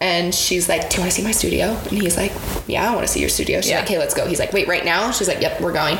and 0.00 0.34
she's 0.34 0.66
like, 0.66 0.88
"Do 0.88 1.02
I 1.02 1.10
see 1.10 1.22
my 1.22 1.32
studio?" 1.32 1.76
And 1.90 2.00
he's 2.00 2.16
like, 2.16 2.32
"Yeah, 2.66 2.90
I 2.90 2.94
want 2.94 3.06
to 3.06 3.12
see 3.12 3.20
your 3.20 3.28
studio." 3.28 3.60
She's 3.60 3.68
Yeah. 3.70 3.80
like, 3.80 3.84
"Okay, 3.84 3.98
let's 3.98 4.14
go." 4.14 4.26
He's 4.26 4.38
like, 4.38 4.54
"Wait, 4.54 4.66
right 4.66 4.84
now?" 4.84 5.10
She's 5.10 5.28
like, 5.28 5.42
"Yep, 5.42 5.60
we're 5.60 5.72
going." 5.72 5.98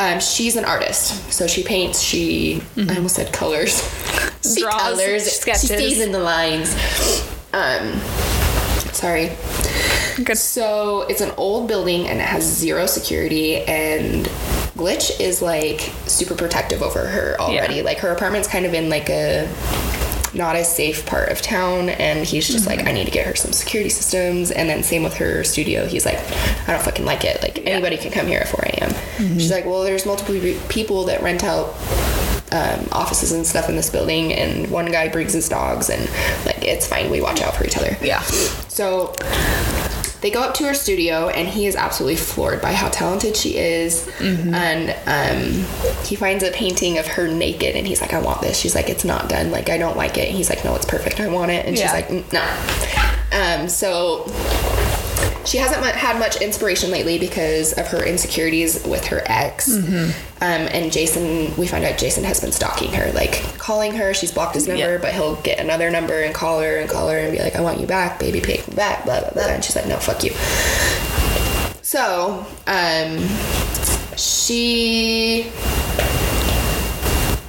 Um, 0.00 0.18
she's 0.18 0.56
an 0.56 0.64
artist, 0.64 1.30
so 1.30 1.46
she 1.46 1.62
paints. 1.62 2.00
She 2.00 2.62
I 2.78 2.96
almost 2.96 3.16
said 3.16 3.34
colors. 3.34 3.82
she 4.42 4.62
Draws, 4.62 4.80
colors. 4.80 5.30
sketches. 5.30 5.60
She 5.60 5.66
stays 5.66 6.00
in 6.00 6.10
the 6.10 6.18
lines. 6.20 6.72
Um, 7.52 8.00
sorry. 8.94 9.30
Good. 10.24 10.38
So 10.38 11.02
it's 11.02 11.20
an 11.20 11.32
old 11.36 11.68
building 11.68 12.08
and 12.08 12.18
it 12.18 12.24
has 12.24 12.44
zero 12.44 12.86
security 12.86 13.58
and 13.64 14.24
Glitch 14.74 15.20
is 15.20 15.42
like 15.42 15.80
super 16.06 16.34
protective 16.34 16.82
over 16.82 17.06
her 17.06 17.36
already. 17.38 17.74
Yeah. 17.76 17.82
Like 17.82 17.98
her 17.98 18.08
apartment's 18.10 18.48
kind 18.48 18.64
of 18.64 18.72
in 18.72 18.88
like 18.88 19.10
a 19.10 19.46
not 20.34 20.54
as 20.56 20.74
safe 20.74 21.04
part 21.06 21.28
of 21.30 21.42
town 21.42 21.88
and 21.88 22.24
he's 22.26 22.46
just 22.46 22.66
like 22.66 22.86
I 22.86 22.92
need 22.92 23.04
to 23.06 23.10
get 23.10 23.26
her 23.26 23.34
some 23.34 23.52
security 23.52 23.90
systems 23.90 24.50
and 24.50 24.68
then 24.68 24.82
same 24.82 25.02
with 25.02 25.14
her 25.16 25.42
studio. 25.44 25.86
He's 25.86 26.04
like 26.06 26.18
I 26.68 26.72
don't 26.72 26.82
fucking 26.82 27.04
like 27.04 27.24
it. 27.24 27.42
Like 27.42 27.66
anybody 27.66 27.96
can 27.96 28.10
come 28.12 28.26
here 28.26 28.40
at 28.40 28.48
4 28.48 28.60
a.m. 28.66 28.90
She's 29.38 29.50
like 29.50 29.64
well 29.66 29.82
there's 29.82 30.06
multiple 30.06 30.34
people 30.68 31.04
that 31.06 31.22
rent 31.22 31.42
out 31.44 31.74
um, 32.52 32.88
offices 32.90 33.30
and 33.32 33.46
stuff 33.46 33.68
in 33.68 33.76
this 33.76 33.90
building 33.90 34.32
and 34.32 34.68
one 34.70 34.90
guy 34.90 35.08
brings 35.08 35.32
his 35.32 35.48
dogs 35.48 35.88
and 35.88 36.02
like 36.46 36.64
it's 36.64 36.86
fine 36.86 37.08
we 37.10 37.20
watch 37.20 37.40
out 37.42 37.54
for 37.54 37.64
each 37.64 37.76
other 37.76 37.96
Yeah. 38.02 38.20
so 38.22 39.14
they 40.20 40.30
go 40.30 40.42
up 40.42 40.54
to 40.54 40.64
her 40.64 40.74
studio 40.74 41.28
and 41.28 41.48
he 41.48 41.66
is 41.66 41.74
absolutely 41.76 42.16
floored 42.16 42.60
by 42.60 42.72
how 42.72 42.88
talented 42.90 43.36
she 43.36 43.56
is. 43.56 44.06
And 44.54 44.90
um, 45.06 45.64
he 46.04 46.14
finds 46.16 46.44
a 46.44 46.50
painting 46.50 46.98
of 46.98 47.06
her 47.06 47.26
naked 47.26 47.74
and 47.76 47.86
he's 47.86 48.00
like 48.00 48.12
i 48.12 48.20
want 48.20 48.40
this. 48.42 48.58
She's 48.58 48.74
like 48.74 48.88
it's 48.90 49.04
not 49.04 49.28
done. 49.28 49.50
Like 49.50 49.68
i 49.70 49.78
don't 49.78 49.96
like 49.96 50.18
it. 50.18 50.28
He's 50.28 50.50
like 50.50 50.64
no 50.64 50.74
it's 50.76 50.84
perfect. 50.86 51.20
I 51.20 51.28
want 51.28 51.50
it. 51.50 51.64
And 51.66 51.76
she's 51.76 51.92
like 51.92 52.08
"Mm, 52.08 52.32
no. 52.32 53.60
Um, 53.62 53.68
so 53.68 54.24
she 55.44 55.58
hasn't 55.58 55.82
had 55.84 56.18
much 56.18 56.40
inspiration 56.40 56.90
lately 56.90 57.18
because 57.18 57.72
of 57.72 57.86
her 57.88 58.04
insecurities 58.04 58.84
with 58.86 59.06
her 59.06 59.22
ex. 59.26 59.68
Um, 59.76 60.12
and 60.40 60.90
Jason, 60.92 61.54
we 61.56 61.66
find 61.66 61.84
out 61.84 61.98
Jason 61.98 62.24
has 62.24 62.40
been 62.40 62.52
stalking 62.52 62.92
her, 62.92 63.10
like 63.12 63.42
calling 63.58 63.94
her. 63.94 64.14
She's 64.14 64.32
blocked 64.32 64.54
his 64.54 64.66
number, 64.68 64.92
Yeah. 64.94 64.98
but 64.98 65.12
he'll 65.12 65.36
get 65.42 65.58
another 65.58 65.90
number 65.90 66.22
and 66.22 66.34
call 66.34 66.60
her 66.60 66.78
and 66.78 66.88
call 66.88 67.08
her 67.08 67.18
and 67.18 67.32
be 67.32 67.38
like, 67.42 67.56
I 67.56 67.60
want 67.60 67.80
you 67.80 67.86
back, 67.86 68.18
baby, 68.18 68.40
take 68.40 68.66
me 68.68 68.74
back, 68.74 69.04
blah, 69.04 69.20
blah, 69.20 69.30
blah. 69.30 69.46
And 69.46 69.64
she's 69.64 69.76
like, 69.76 69.86
no, 69.86 69.96
fuck 69.96 70.22
you. 70.24 70.30
So, 71.82 72.46
um, 72.66 73.18
she. 74.16 75.50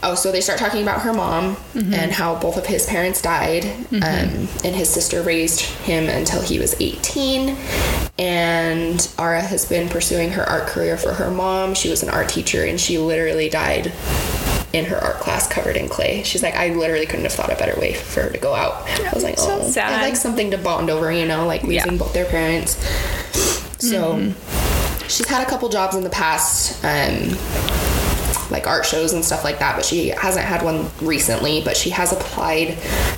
Oh, 0.04 0.16
so 0.16 0.32
they 0.32 0.42
start 0.42 0.58
talking 0.60 0.82
about 0.82 1.02
her 1.02 1.14
mom 1.14 1.58
and 1.76 2.12
how 2.12 2.36
both 2.40 2.58
of 2.58 2.66
his 2.66 2.86
parents 2.88 3.22
died, 3.22 3.66
um, 3.92 4.02
and 4.64 4.76
his 4.76 4.90
sister 4.90 5.22
raised 5.22 5.62
him 5.62 6.10
until 6.10 6.42
he 6.42 6.58
was 6.58 6.76
18. 6.82 7.56
And 8.18 9.08
Ara 9.20 9.42
has 9.42 9.66
been 9.66 9.90
pursuing 9.90 10.32
her 10.32 10.44
art 10.44 10.68
career 10.68 10.98
for 10.98 11.14
her 11.14 11.30
mom. 11.30 11.74
She 11.76 11.90
was 11.90 12.02
an 12.04 12.10
art 12.10 12.30
teacher, 12.30 12.66
and 12.66 12.80
she 12.80 12.98
literally 12.98 13.48
died 13.50 13.92
in 14.74 14.86
her 14.86 14.98
art 14.98 15.18
class 15.18 15.48
covered 15.48 15.76
in 15.76 15.88
clay. 15.90 16.24
She's 16.24 16.42
like, 16.42 16.56
I 16.56 16.70
literally 16.74 17.06
couldn't 17.06 17.26
have 17.26 17.34
thought 17.34 17.52
a 17.52 17.56
better 17.56 17.80
way 17.80 17.94
for 17.94 18.22
her 18.24 18.30
to 18.30 18.38
go 18.38 18.56
out. 18.56 18.88
I 19.02 19.12
was 19.14 19.24
like, 19.24 19.38
So 19.38 19.60
oh, 19.62 19.70
sad. 19.70 19.92
I 19.94 20.02
like 20.02 20.16
something 20.16 20.50
to 20.52 20.58
bond 20.58 20.90
over, 20.90 21.12
you 21.12 21.26
know, 21.28 21.46
like 21.46 21.64
losing 21.64 21.92
Yeah. 21.94 21.98
both 21.98 22.14
their 22.14 22.26
parents. 22.26 22.76
So 23.80 24.32
she's 25.08 25.28
had 25.28 25.46
a 25.46 25.50
couple 25.50 25.68
jobs 25.70 25.96
in 25.96 26.04
the 26.04 26.10
past. 26.10 26.84
Um, 26.86 27.38
like 28.52 28.68
art 28.68 28.86
shows 28.86 29.14
and 29.14 29.24
stuff 29.24 29.44
like 29.44 29.60
that, 29.60 29.76
but 29.76 29.86
she 29.86 30.10
hasn't 30.10 30.46
had 30.46 30.64
one 30.64 30.90
recently. 31.02 31.62
But 31.64 31.78
she 31.78 31.90
has 31.92 32.12
applied 32.12 32.76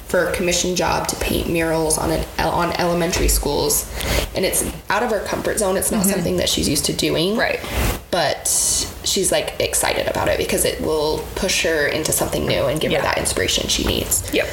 for 0.08 0.30
a 0.30 0.34
commission 0.34 0.76
job 0.76 1.08
to 1.10 1.16
paint 1.18 1.50
murals 1.50 1.98
on 1.98 2.12
an 2.12 2.26
on 2.40 2.72
elementary 2.80 3.28
schools, 3.28 3.92
and 4.36 4.46
it's 4.46 4.64
out 4.90 5.04
of 5.04 5.12
her 5.12 5.22
comfort 5.26 5.60
zone. 5.60 5.78
It's 5.78 5.92
not 5.92 6.02
mm-hmm. 6.02 6.12
something 6.12 6.38
that 6.38 6.50
she's 6.50 6.70
used 6.70 6.86
to 6.86 6.94
doing, 6.94 7.38
Right. 7.38 7.60
But 8.12 8.48
she's 9.04 9.32
like 9.32 9.60
excited 9.60 10.08
about 10.08 10.28
it 10.28 10.38
because 10.38 10.66
it 10.66 10.80
will 10.82 11.26
push 11.36 11.64
her 11.64 11.88
into 11.88 12.12
something 12.12 12.46
new 12.46 12.66
and 12.66 12.80
give 12.80 12.92
Yeah. 12.92 13.00
her 13.00 13.04
that 13.06 13.18
inspiration 13.18 13.68
she 13.68 13.86
needs. 13.86 14.32
Yep. 14.32 14.48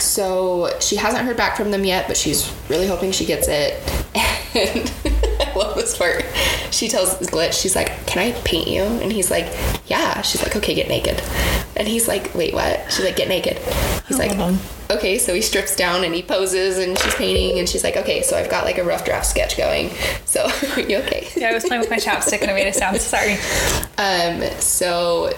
So 0.00 0.78
she 0.80 0.96
hasn't 0.96 1.24
heard 1.24 1.36
back 1.36 1.56
from 1.56 1.72
them 1.72 1.84
yet, 1.84 2.06
but 2.06 2.16
she's 2.16 2.52
really 2.68 2.86
hoping 2.86 3.10
she 3.10 3.24
gets 3.26 3.48
it. 3.48 3.82
And 4.54 4.92
I 5.40 5.52
love 5.54 5.74
this 5.76 5.96
part. 5.96 6.24
She 6.70 6.88
tells 6.88 7.14
Glitch, 7.18 7.60
she's 7.60 7.76
like, 7.76 8.06
Can 8.06 8.22
I 8.22 8.32
paint 8.42 8.68
you? 8.68 8.82
And 8.82 9.12
he's 9.12 9.30
like, 9.30 9.46
Yeah. 9.86 10.22
She's 10.22 10.42
like, 10.42 10.56
Okay, 10.56 10.74
get 10.74 10.88
naked. 10.88 11.22
And 11.76 11.86
he's 11.86 12.08
like, 12.08 12.34
Wait, 12.34 12.54
what? 12.54 12.90
She's 12.90 13.04
like, 13.04 13.16
Get 13.16 13.28
naked. 13.28 13.58
He's 14.06 14.18
like, 14.18 14.32
Okay, 14.90 15.18
so 15.18 15.34
he 15.34 15.42
strips 15.42 15.76
down 15.76 16.02
and 16.04 16.14
he 16.14 16.22
poses 16.22 16.78
and 16.78 16.98
she's 16.98 17.14
painting 17.14 17.58
and 17.58 17.68
she's 17.68 17.84
like, 17.84 17.96
Okay, 17.96 18.22
so 18.22 18.36
I've 18.38 18.50
got 18.50 18.64
like 18.64 18.78
a 18.78 18.84
rough 18.84 19.04
draft 19.04 19.26
sketch 19.26 19.56
going. 19.56 19.90
So, 20.28 20.44
are 20.76 20.80
you 20.80 20.98
okay? 20.98 21.26
Yeah, 21.36 21.48
I 21.48 21.54
was 21.54 21.64
playing 21.64 21.80
with 21.80 21.88
my 21.88 21.96
chapstick 21.96 22.42
and 22.42 22.50
I 22.50 22.54
made 22.54 22.66
a 22.66 22.72
sound. 22.74 23.00
Sorry. 23.00 23.38
Um, 23.96 24.42
so 24.60 25.32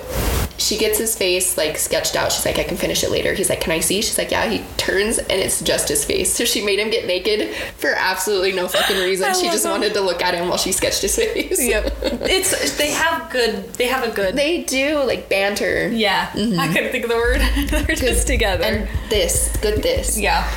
she 0.61 0.77
gets 0.79 0.99
his 0.99 1.17
face 1.17 1.57
like 1.57 1.77
sketched 1.79 2.15
out. 2.17 2.31
She's 2.33 2.45
like, 2.45 2.59
I 2.59 2.65
can 2.65 2.77
finish 2.77 3.03
it 3.03 3.11
later. 3.11 3.35
He's 3.35 3.49
like, 3.49 3.61
Can 3.61 3.73
I 3.73 3.81
see? 3.81 4.03
She's 4.03 4.19
like, 4.19 4.31
Yeah. 4.31 4.49
He 4.49 4.63
turns 4.77 5.19
and 5.19 5.33
it's 5.33 5.61
just 5.61 5.89
his 5.89 6.05
face. 6.05 6.31
So 6.41 6.45
she 6.45 6.65
made 6.65 6.79
him 6.79 6.91
get 6.91 7.07
naked 7.07 7.55
for 7.77 7.91
absolutely 7.97 8.53
no 8.53 8.69
fucking 8.69 8.97
reason. 9.03 9.35
She 9.35 9.47
just 9.49 9.65
him. 9.65 9.73
wanted 9.73 9.95
to 9.95 10.01
look 10.01 10.23
at 10.23 10.35
him 10.35 10.49
while 10.49 10.59
she 10.59 10.73
sketched 10.73 11.03
his 11.03 11.17
face. 11.17 11.61
Yep. 11.63 11.93
It's 12.23 12.77
they 12.79 12.91
have 12.93 13.31
good. 13.31 13.73
They 13.75 13.87
have 13.89 14.05
a 14.09 14.13
good. 14.15 14.37
They 14.37 14.63
do 14.63 15.03
like 15.03 15.29
banter. 15.29 15.89
yeah. 15.89 16.29
Mm-hmm. 16.31 16.59
I 16.61 16.69
couldn't 16.73 16.93
think 16.93 17.05
of 17.05 17.11
the 17.11 17.17
word. 17.17 17.41
They're 17.71 17.97
just 17.97 18.27
together. 18.27 18.65
And 18.65 18.89
this, 19.11 19.55
good 19.61 19.83
this. 19.83 20.19
yeah. 20.19 20.49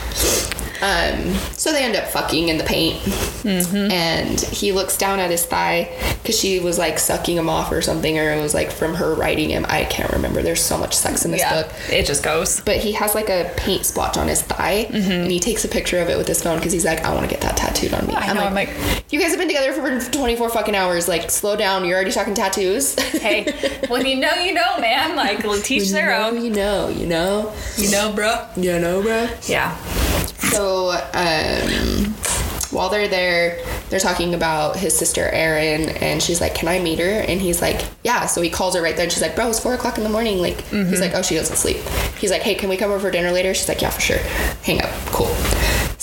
Um, 0.84 1.34
so 1.56 1.72
they 1.72 1.82
end 1.84 1.96
up 1.96 2.08
fucking 2.08 2.50
in 2.50 2.58
the 2.58 2.64
paint, 2.66 3.00
Mm-hmm. 3.44 3.92
and 3.92 4.40
he 4.40 4.72
looks 4.72 4.98
down 4.98 5.20
at 5.20 5.30
his 5.30 5.46
thigh 5.46 5.90
because 6.22 6.38
she 6.40 6.60
was 6.60 6.78
like 6.78 6.98
sucking 7.00 7.38
him 7.38 7.50
off 7.50 7.72
or 7.72 7.82
something, 7.82 8.18
or 8.20 8.32
it 8.32 8.42
was 8.42 8.54
like 8.54 8.72
from 8.72 8.94
her 8.96 9.14
riding 9.14 9.50
him. 9.50 9.66
I 9.70 9.86
can't 9.86 10.12
remember. 10.12 10.42
There's 10.42 10.62
so 10.62 10.78
much 10.78 10.94
sex 10.96 11.24
in 11.26 11.32
this 11.32 11.42
Yeah. 11.42 11.64
book. 11.64 11.74
It 11.90 12.06
just 12.06 12.24
goes. 12.24 12.60
But 12.62 12.78
he 12.78 12.92
has 12.94 13.16
like 13.16 13.30
a 13.30 13.52
paint 13.58 13.86
splotch 13.86 14.18
on 14.18 14.28
his 14.28 14.42
thigh, 14.42 14.88
Mm-hmm. 14.90 15.12
and 15.12 15.32
he 15.32 15.40
takes 15.40 15.64
a 15.66 15.68
picture 15.70 16.00
of 16.00 16.10
it 16.10 16.18
with 16.18 16.28
his 16.28 16.42
phone 16.44 16.58
because 16.58 16.74
he's 16.74 16.86
like, 16.86 17.04
I 17.06 17.14
want 17.14 17.24
to 17.24 17.30
get 17.30 17.42
that 17.42 17.56
tattooed 17.58 17.94
on 17.94 18.06
me. 18.08 18.14
I 18.16 18.34
know, 18.34 18.42
I'm 18.44 18.54
like- 18.54 18.70
you 19.10 19.20
guys 19.20 19.30
have 19.30 19.40
been 19.40 19.48
together 19.48 19.74
for 19.74 20.12
24 20.12 20.50
fucking 20.50 20.76
hours. 20.76 21.08
Like, 21.08 21.30
slow 21.30 21.56
down. 21.56 21.86
You're 21.86 21.96
already 21.96 22.12
talking 22.12 22.34
tattoos. 22.34 22.96
Hey, 23.24 23.44
when 23.88 24.06
you 24.06 24.18
know, 24.18 24.34
you 24.36 24.54
know, 24.54 24.80
man. 24.80 25.16
Like, 25.16 25.44
teach 25.64 25.90
their 25.92 26.10
know, 26.20 26.28
own. 26.30 26.44
you 26.44 26.50
know, 26.52 26.90
you 26.90 27.06
know, 27.06 27.54
You 27.78 27.92
know, 27.92 28.12
bro. 28.14 28.48
you 28.58 28.80
know, 28.80 29.02
bro. 29.02 29.30
Yeah. 29.48 29.78
So, 30.52 30.73
um, 31.14 32.14
while 32.72 32.90
they're 32.90 33.08
there, 33.08 33.64
they're 33.90 34.00
talking 34.00 34.34
about 34.34 34.76
his 34.76 34.98
sister 34.98 35.30
Erin, 35.30 35.90
and 36.02 36.22
she's 36.22 36.42
like, 36.42 36.56
"Can 36.56 36.68
I 36.68 36.80
meet 36.80 37.00
her?" 37.00 37.06
And 37.30 37.40
he's 37.40 37.62
like, 37.62 37.82
"Yeah." 38.04 38.26
So 38.26 38.42
he 38.42 38.50
calls 38.50 38.76
her 38.76 38.82
right 38.82 38.96
there, 38.96 39.04
and 39.04 39.12
she's 39.12 39.22
like, 39.22 39.36
"Bro, 39.36 39.50
it's 39.50 39.60
four 39.60 39.74
o'clock 39.76 39.98
in 39.98 40.04
the 40.04 40.10
morning." 40.10 40.40
Like, 40.40 40.62
he's 40.90 41.00
like, 41.02 41.14
"Oh, 41.14 41.22
she 41.22 41.36
doesn't 41.36 41.58
sleep." 41.58 41.78
He's 42.18 42.32
like, 42.32 42.42
"Hey, 42.42 42.56
can 42.56 42.70
we 42.70 42.78
come 42.78 42.90
over 42.92 43.00
for 43.00 43.12
dinner 43.12 43.32
later?" 43.32 43.54
She's 43.54 43.70
like, 43.70 43.82
"Yeah, 43.82 43.92
for 43.92 44.02
sure." 44.02 44.20
Hang 44.64 44.82
up. 44.82 44.90
Cool. 45.08 45.28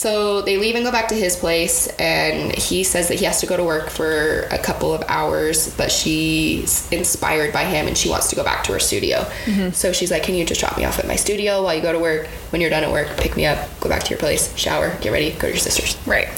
So 0.01 0.41
they 0.41 0.57
leave 0.57 0.73
and 0.73 0.83
go 0.83 0.91
back 0.91 1.09
to 1.09 1.13
his 1.13 1.35
place, 1.35 1.85
and 1.99 2.55
he 2.55 2.83
says 2.83 3.07
that 3.09 3.19
he 3.19 3.25
has 3.25 3.39
to 3.41 3.45
go 3.45 3.55
to 3.55 3.63
work 3.63 3.91
for 3.91 4.47
a 4.49 4.57
couple 4.57 4.95
of 4.95 5.03
hours, 5.07 5.77
but 5.77 5.91
she's 5.91 6.91
inspired 6.91 7.53
by 7.53 7.65
him 7.65 7.85
and 7.87 7.95
she 7.95 8.09
wants 8.09 8.27
to 8.31 8.35
go 8.35 8.43
back 8.43 8.63
to 8.63 8.73
her 8.73 8.79
studio. 8.79 9.19
Mm-hmm. 9.45 9.73
So 9.73 9.93
she's 9.93 10.09
like, 10.09 10.23
Can 10.23 10.33
you 10.33 10.43
just 10.43 10.59
drop 10.59 10.75
me 10.75 10.85
off 10.85 10.97
at 10.97 11.05
my 11.05 11.15
studio 11.15 11.61
while 11.61 11.75
you 11.75 11.83
go 11.83 11.91
to 11.91 11.99
work? 11.99 12.25
When 12.49 12.61
you're 12.61 12.71
done 12.71 12.83
at 12.83 12.91
work, 12.91 13.15
pick 13.17 13.35
me 13.35 13.45
up, 13.45 13.69
go 13.79 13.89
back 13.89 14.01
to 14.05 14.09
your 14.09 14.17
place, 14.17 14.57
shower, 14.57 14.97
get 15.01 15.11
ready, 15.11 15.33
go 15.33 15.41
to 15.41 15.49
your 15.49 15.57
sister's. 15.57 15.95
Right. 16.07 16.29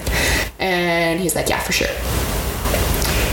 And 0.58 1.18
he's 1.18 1.34
like, 1.34 1.48
Yeah, 1.48 1.60
for 1.60 1.72
sure. 1.72 1.88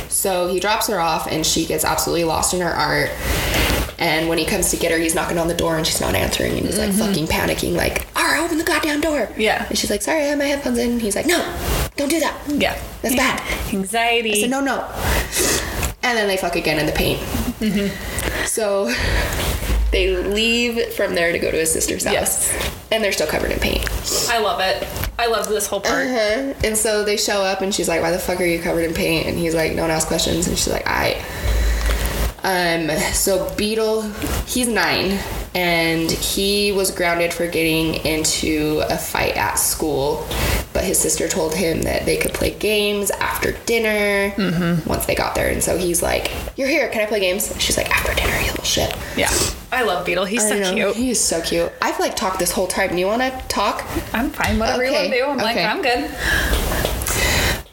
So 0.08 0.48
he 0.48 0.62
drops 0.62 0.88
her 0.88 1.02
off, 1.02 1.28
and 1.28 1.46
she 1.46 1.65
gets 1.65 1.84
absolutely 1.84 2.24
lost 2.24 2.54
in 2.54 2.62
her 2.62 2.72
art. 2.72 3.10
And 4.00 4.30
when 4.30 4.38
he 4.38 4.46
comes 4.46 4.72
to 4.72 4.78
get 4.78 4.91
her, 4.91 4.98
he's 4.98 5.13
knocking 5.13 5.38
on 5.38 5.48
the 5.48 5.54
door 5.54 5.78
and 5.78 5.86
she's 5.86 6.02
not 6.02 6.15
answering. 6.15 6.54
And 6.54 6.65
he's 6.65 6.80
like 6.80 6.89
mm-hmm. 6.89 7.00
fucking 7.00 7.28
panicking, 7.28 7.76
like, 7.76 8.08
Open 8.41 8.58
the 8.58 8.63
goddamn 8.63 9.01
door. 9.01 9.30
Yeah. 9.38 9.67
And 9.69 9.77
she's 9.77 9.91
like, 9.91 10.01
Sorry, 10.01 10.21
I 10.21 10.25
have 10.25 10.38
my 10.39 10.45
headphones 10.45 10.80
in. 10.80 10.93
And 10.93 11.01
he's 11.01 11.15
like, 11.15 11.27
No, 11.27 11.38
don't 11.95 12.10
do 12.10 12.19
that. 12.19 12.36
Yeah. 12.47 12.82
That's 13.04 13.15
bad. 13.15 13.39
Anxiety. 13.73 14.32
I 14.32 14.41
said, 14.41 14.49
No, 14.49 14.62
no. 14.62 14.84
And 16.04 16.17
then 16.17 16.27
they 16.27 16.38
fuck 16.38 16.56
again 16.56 16.80
in 16.80 16.88
the 16.88 16.91
paint. 16.91 17.19
Mm-hmm. 17.60 18.45
So 18.45 18.91
they 19.91 20.17
leave 20.17 20.93
from 20.93 21.13
there 21.13 21.32
to 21.32 21.38
go 21.38 21.51
to 21.51 21.58
his 21.58 21.71
sister's 21.71 22.04
house. 22.04 22.13
Yes. 22.13 22.73
And 22.91 23.04
they're 23.04 23.12
still 23.12 23.27
covered 23.27 23.51
in 23.51 23.60
paint. 23.60 23.88
I 24.30 24.39
love 24.39 24.60
it. 24.60 24.88
I 25.19 25.27
love 25.27 25.47
this 25.47 25.67
whole 25.67 25.82
part. 25.82 26.08
Uh-huh. 26.08 26.54
And 26.63 26.75
so 26.75 27.04
they 27.06 27.17
show 27.17 27.43
up 27.43 27.62
and 27.62 27.73
she's 27.73 27.88
like, 27.88 28.01
Why 28.01 28.10
the 28.10 28.17
fuck 28.17 28.41
are 28.41 28.45
you 28.45 28.60
covered 28.60 28.86
in 28.86 28.95
paint? 28.95 29.27
And 29.27 29.38
he's 29.38 29.54
like, 29.54 29.75
Don't 29.75 29.91
ask 29.91 30.08
questions. 30.08 30.47
And 30.47 30.58
she's 30.58 30.73
like, 30.73 30.88
I. 30.88 31.23
Um, 32.43 32.89
so 33.13 33.54
Beetle, 33.56 34.01
he's 34.47 34.67
nine, 34.67 35.19
and 35.53 36.09
he 36.09 36.71
was 36.71 36.91
grounded 36.91 37.33
for 37.33 37.47
getting 37.47 37.95
into 38.05 38.81
a 38.89 38.97
fight 38.97 39.35
at 39.35 39.55
school. 39.55 40.25
But 40.73 40.85
his 40.85 40.97
sister 40.97 41.27
told 41.27 41.53
him 41.53 41.81
that 41.81 42.05
they 42.05 42.15
could 42.15 42.33
play 42.33 42.51
games 42.51 43.11
after 43.11 43.51
dinner 43.65 44.33
mm-hmm. 44.35 44.87
once 44.87 45.05
they 45.05 45.15
got 45.15 45.35
there. 45.35 45.51
And 45.51 45.61
so 45.61 45.77
he's 45.77 46.01
like, 46.01 46.31
You're 46.55 46.69
here, 46.69 46.89
can 46.89 47.01
I 47.01 47.05
play 47.05 47.19
games? 47.19 47.53
She's 47.59 47.77
like, 47.77 47.89
After 47.89 48.13
dinner, 48.13 48.37
you 48.39 48.51
little 48.51 48.63
shit. 48.63 48.95
Yeah. 49.17 49.29
I 49.71 49.83
love 49.83 50.05
Beetle. 50.05 50.25
He's 50.25 50.43
I 50.45 50.49
so 50.49 50.59
know, 50.59 50.73
cute. 50.73 50.95
He's 50.95 51.19
so 51.19 51.41
cute. 51.41 51.71
I've 51.81 51.99
like 51.99 52.15
talked 52.15 52.39
this 52.39 52.51
whole 52.51 52.67
time. 52.67 52.91
Do 52.91 52.97
you 52.97 53.07
want 53.07 53.21
to 53.21 53.47
talk? 53.47 53.85
I'm 54.13 54.29
fine. 54.29 54.59
Whatever 54.59 54.85
you 54.85 54.91
want 54.93 55.11
to 55.11 55.17
do. 55.17 55.25
I'm 55.25 55.37
like. 55.37 55.57
I'm 55.57 55.81
good. 55.81 56.87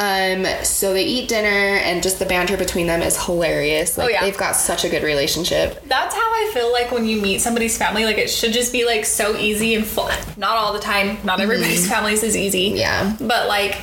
Um, 0.00 0.46
so 0.62 0.92
they 0.92 1.04
eat 1.04 1.28
dinner, 1.28 1.48
and 1.48 2.02
just 2.02 2.18
the 2.20 2.24
banter 2.26 2.56
between 2.56 2.87
them 2.87 3.02
is 3.02 3.22
hilarious. 3.24 3.98
Like, 3.98 4.06
Oh, 4.06 4.11
yeah. 4.11 4.20
they've 4.20 4.37
got 4.37 4.52
such 4.52 4.84
a 4.84 4.88
good 4.88 5.02
relationship. 5.02 5.82
That's 5.87 6.14
how 6.14 6.20
I 6.20 6.50
feel 6.54 6.70
like 6.70 6.92
when 6.92 7.04
you 7.04 7.20
meet 7.20 7.40
somebody's 7.40 7.76
family. 7.76 8.04
Like 8.04 8.18
it 8.18 8.30
should 8.30 8.52
just 8.52 8.72
be 8.72 8.84
like 8.87 9.04
so 9.04 9.37
easy 9.37 9.74
and 9.74 9.84
full. 9.84 10.08
Not 10.37 10.56
all 10.56 10.72
the 10.72 10.78
time. 10.78 11.18
Not 11.24 11.40
everybody's 11.40 11.88
families 11.90 12.22
is 12.22 12.37
easy. 12.37 12.68
Mm-hmm. 12.68 12.76
Yeah. 12.76 13.16
But 13.20 13.48
like 13.48 13.78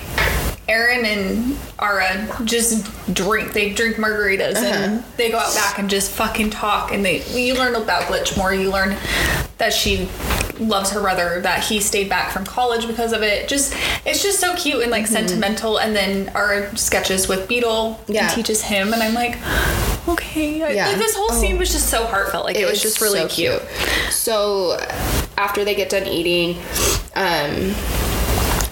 Aaron 0.67 1.05
and 1.05 1.57
Ara 1.79 2.27
just 2.45 2.85
drink. 3.13 3.53
They 3.53 3.71
drink 3.73 3.97
margaritas 3.97 4.55
Uh-huh. 4.55 4.65
and 4.65 5.03
they 5.17 5.29
go 5.31 5.37
out 5.37 5.53
back 5.53 5.77
and 5.79 5.89
just 5.89 6.11
fucking 6.11 6.49
talk. 6.49 6.91
And 6.93 7.03
they 7.05 7.23
you 7.25 7.53
learn 7.55 7.75
about 7.75 8.03
Glitch 8.03 8.37
more. 8.37 8.53
You 8.53 8.71
learn 8.71 8.95
that 9.57 9.73
she 9.73 10.07
loves 10.59 10.91
her 10.91 11.01
brother. 11.01 11.41
That 11.41 11.63
he 11.63 11.79
stayed 11.79 12.09
back 12.09 12.31
from 12.31 12.45
college 12.45 12.87
because 12.87 13.13
of 13.13 13.21
it. 13.23 13.47
Just 13.47 13.73
it's 14.05 14.21
just 14.23 14.39
so 14.39 14.55
cute 14.55 14.81
and 14.81 14.91
like 14.91 15.07
sentimental. 15.07 15.77
And 15.79 15.95
then 15.95 16.29
Ara 16.35 16.75
sketches 16.77 17.27
with 17.27 17.47
Beetle 17.47 17.99
Mm-hmm. 18.05 18.11
Yeah. 18.13 18.27
teaches 18.29 18.61
him. 18.61 18.93
And 18.93 19.01
I'm 19.03 19.13
like, 19.13 19.37
okay. 20.07 20.63
I- 20.63 20.69
Yeah. 20.71 20.87
Like 20.89 20.97
this 20.97 21.15
whole 21.15 21.31
Oh. 21.31 21.39
scene 21.41 21.57
was 21.57 21.71
just 21.71 21.89
so 21.89 22.05
heartfelt. 22.05 22.45
Like 22.45 22.55
it, 22.57 22.65
was 22.69 22.81
just 22.81 23.01
really 23.01 23.19
so 23.19 23.27
cute. 23.27 23.61
So 24.11 24.77
after 25.37 25.63
they 25.65 25.75
get 25.75 25.89
done 25.89 26.07
eating, 26.07 26.57
um, 27.15 27.73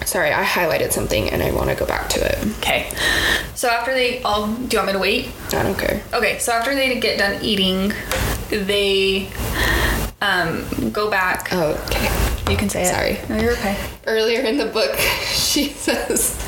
sorry, 0.06 0.32
I 0.32 0.44
highlighted 0.44 0.92
something 0.92 1.30
and 1.30 1.42
I 1.42 1.50
want 1.52 1.70
to 1.70 1.74
go 1.76 1.86
back 1.86 2.08
to 2.10 2.20
it. 2.24 2.38
Okay. 2.58 2.90
So 3.54 3.68
after 3.68 3.92
they 3.94 4.22
all, 4.22 4.46
do 4.48 4.68
you 4.76 4.78
want 4.78 4.86
me 4.86 4.92
to 4.92 4.98
wait? 4.98 5.28
I 5.52 5.62
don't 5.62 5.78
care. 5.78 6.02
Okay. 6.12 6.38
So 6.38 6.52
after 6.52 6.74
they 6.74 6.98
get 7.00 7.18
done 7.18 7.42
eating, 7.42 7.92
they 8.50 9.28
um, 10.20 10.64
go 10.90 11.10
back. 11.10 11.48
Oh, 11.52 11.72
okay. 11.86 12.50
You 12.50 12.58
can 12.58 12.68
say 12.68 12.82
it. 12.82 12.86
Sorry. 12.88 13.18
No, 13.28 13.42
you're 13.42 13.52
okay. 13.52 13.76
Earlier 14.06 14.40
in 14.40 14.58
the 14.58 14.66
book, 14.66 14.94
she 14.98 15.68
says 15.68 16.38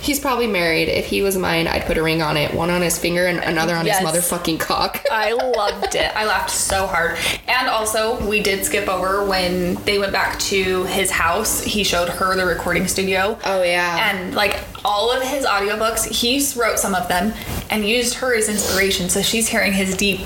he's 0.00 0.20
probably 0.20 0.46
married. 0.46 0.88
If 0.88 1.06
he 1.06 1.22
was 1.22 1.36
mine, 1.36 1.66
I'd 1.66 1.86
put 1.86 1.96
a 1.96 2.02
ring 2.02 2.20
on 2.20 2.36
it, 2.36 2.52
one 2.54 2.68
on 2.70 2.82
his 2.82 2.98
finger 2.98 3.26
and 3.26 3.38
another 3.38 3.74
on 3.74 3.86
Yes. 3.86 3.98
his 4.00 4.08
motherfucking 4.08 4.60
cock. 4.60 5.02
I 5.10 5.32
loved 5.32 5.94
it. 5.94 6.14
I 6.14 6.26
laughed 6.26 6.50
so 6.50 6.86
hard. 6.86 7.18
And 7.48 7.68
also, 7.68 8.26
we 8.28 8.42
did 8.42 8.64
skip 8.66 8.86
over 8.88 9.24
when 9.24 9.76
they 9.86 9.98
went 9.98 10.12
back 10.12 10.38
to 10.40 10.84
his 10.84 11.10
house. 11.10 11.62
He 11.62 11.84
showed 11.84 12.08
her 12.10 12.36
the 12.36 12.44
recording 12.44 12.86
studio. 12.86 13.38
Oh, 13.44 13.62
yeah. 13.62 14.10
And 14.12 14.34
like 14.34 14.60
all 14.84 15.10
of 15.10 15.22
his 15.22 15.46
audiobooks, 15.46 16.06
he 16.06 16.38
wrote 16.58 16.78
some 16.78 16.94
of 16.94 17.08
them 17.08 17.32
and 17.70 17.84
used 17.86 18.14
her 18.14 18.34
as 18.34 18.48
inspiration. 18.48 19.08
So 19.08 19.22
she's 19.22 19.48
hearing 19.48 19.72
his 19.72 19.96
deep 19.96 20.20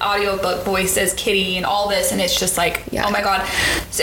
audiobook 0.00 0.64
voice 0.64 0.96
as 0.96 1.14
Kitty 1.14 1.56
and 1.56 1.66
all 1.66 1.88
this, 1.88 2.12
and 2.12 2.20
it's 2.20 2.38
just 2.38 2.56
like, 2.56 2.84
Yeah. 2.90 3.06
oh 3.06 3.10
my 3.10 3.20
god. 3.22 3.48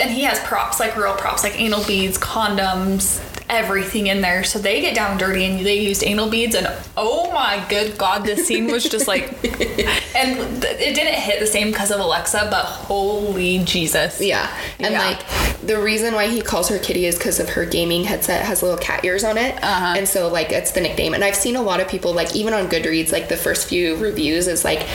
And 0.00 0.10
he 0.10 0.22
has 0.22 0.38
props, 0.40 0.78
like 0.80 0.96
real 0.96 1.14
props, 1.14 1.42
like 1.42 1.58
anal 1.60 1.84
beads, 1.84 2.18
condoms, 2.18 3.20
everything 3.50 4.08
in 4.08 4.20
there. 4.20 4.44
So 4.44 4.58
they 4.58 4.82
get 4.82 4.94
down 4.94 5.16
dirty 5.16 5.44
and 5.46 5.64
they 5.64 5.80
used 5.80 6.04
anal 6.04 6.28
beads, 6.28 6.54
and 6.54 6.66
oh 6.96 7.32
my 7.32 7.64
good 7.68 7.96
god, 7.98 8.24
this 8.24 8.46
scene 8.46 8.66
was 8.70 8.84
just 8.84 9.08
like, 9.08 9.24
and 10.14 10.62
th- 10.62 10.76
it 10.80 10.94
didn't 10.94 11.14
hit 11.14 11.40
the 11.40 11.46
same 11.46 11.68
because 11.68 11.90
of 11.90 11.98
Alexa, 12.00 12.48
but 12.50 12.64
holy 12.64 13.58
Jesus. 13.64 14.20
Yeah. 14.20 14.54
And 14.78 14.92
Yeah. 14.92 15.04
like 15.06 15.20
the 15.66 15.78
reason 15.80 16.14
why 16.14 16.28
he 16.28 16.40
calls 16.40 16.68
her 16.68 16.78
Kitty 16.78 17.06
is 17.06 17.16
because 17.16 17.40
of 17.40 17.48
her 17.50 17.64
gaming 17.64 18.04
headset 18.04 18.44
has 18.44 18.62
little 18.62 18.78
cat 18.78 19.04
ears 19.04 19.24
on 19.24 19.36
it. 19.38 19.56
Uh-huh. 19.62 19.94
And 19.96 20.08
so 20.08 20.28
like 20.28 20.52
it's 20.52 20.72
the 20.72 20.80
nickname. 20.80 21.14
And 21.14 21.24
I've 21.24 21.34
seen 21.36 21.56
a 21.56 21.62
lot 21.62 21.80
of 21.80 21.88
people 21.88 22.12
like 22.12 22.36
even 22.36 22.52
on 22.54 22.68
Goodreads, 22.68 23.12
like 23.12 23.28
the 23.28 23.36
first 23.36 23.66
few 23.68 23.96
reviews 23.96 24.46
is 24.46 24.64
like 24.64 24.86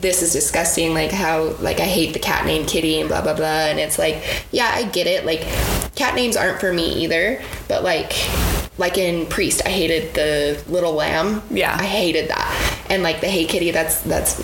this 0.00 0.22
is 0.22 0.32
disgusting, 0.32 0.94
like 0.94 1.10
how 1.10 1.54
like 1.60 1.80
I 1.80 1.84
hate 1.84 2.12
the 2.12 2.18
cat 2.18 2.46
name 2.46 2.66
Kitty 2.66 3.00
and 3.00 3.08
blah 3.08 3.22
blah 3.22 3.34
blah. 3.34 3.46
And 3.46 3.78
it's 3.78 3.98
like, 3.98 4.44
yeah, 4.50 4.70
I 4.72 4.84
get 4.84 5.06
it. 5.06 5.24
Like 5.26 5.40
cat 5.94 6.14
names 6.14 6.36
aren't 6.36 6.60
for 6.60 6.72
me 6.72 6.92
either. 7.04 7.42
But 7.68 7.82
like 7.84 8.12
like 8.78 8.96
in 8.96 9.26
Priest, 9.26 9.62
I 9.66 9.68
hated 9.70 10.14
the 10.14 10.62
little 10.68 10.92
lamb. 10.94 11.42
Yeah. 11.50 11.76
I 11.78 11.84
hated 11.84 12.30
that. 12.30 12.66
And 12.88 13.02
like 13.02 13.20
the 13.20 13.28
Hey 13.28 13.44
Kitty, 13.44 13.70
that's 13.72 14.00
that's. 14.02 14.34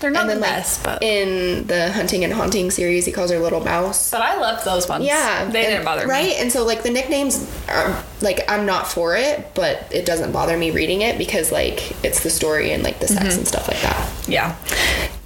They're 0.00 0.10
not 0.10 0.22
and 0.22 0.30
then, 0.30 0.36
the 0.36 0.42
like, 0.42 0.50
best, 0.50 0.82
but- 0.84 1.02
in 1.02 1.66
the 1.66 1.90
Hunting 1.92 2.24
and 2.24 2.32
Haunting 2.32 2.70
series, 2.70 3.04
he 3.06 3.12
calls 3.12 3.30
her 3.30 3.38
Little 3.38 3.60
Mouse. 3.64 4.10
But 4.10 4.20
I 4.22 4.38
loved 4.38 4.64
those 4.64 4.88
ones. 4.88 5.04
Yeah, 5.04 5.44
They 5.50 5.64
and- 5.64 5.72
didn't 5.72 5.84
bother 5.84 6.06
me. 6.06 6.10
right? 6.10 6.32
And 6.38 6.52
so 6.52 6.64
like 6.64 6.82
the 6.82 6.90
nicknames 6.90 7.46
are 7.68 8.02
like 8.22 8.40
I'm 8.48 8.64
not 8.66 8.86
for 8.86 9.16
it, 9.16 9.50
but 9.54 9.86
it 9.92 10.06
doesn't 10.06 10.32
bother 10.32 10.56
me 10.56 10.70
reading 10.70 11.02
it 11.02 11.18
because 11.18 11.50
like 11.52 11.92
it's 12.04 12.22
the 12.22 12.30
story 12.30 12.72
and 12.72 12.82
like 12.82 13.00
the 13.00 13.08
sex 13.08 13.20
Mm-hmm. 13.28 13.38
and 13.38 13.48
stuff 13.48 13.68
like 13.68 13.80
that. 13.82 14.28
Yeah. 14.28 14.56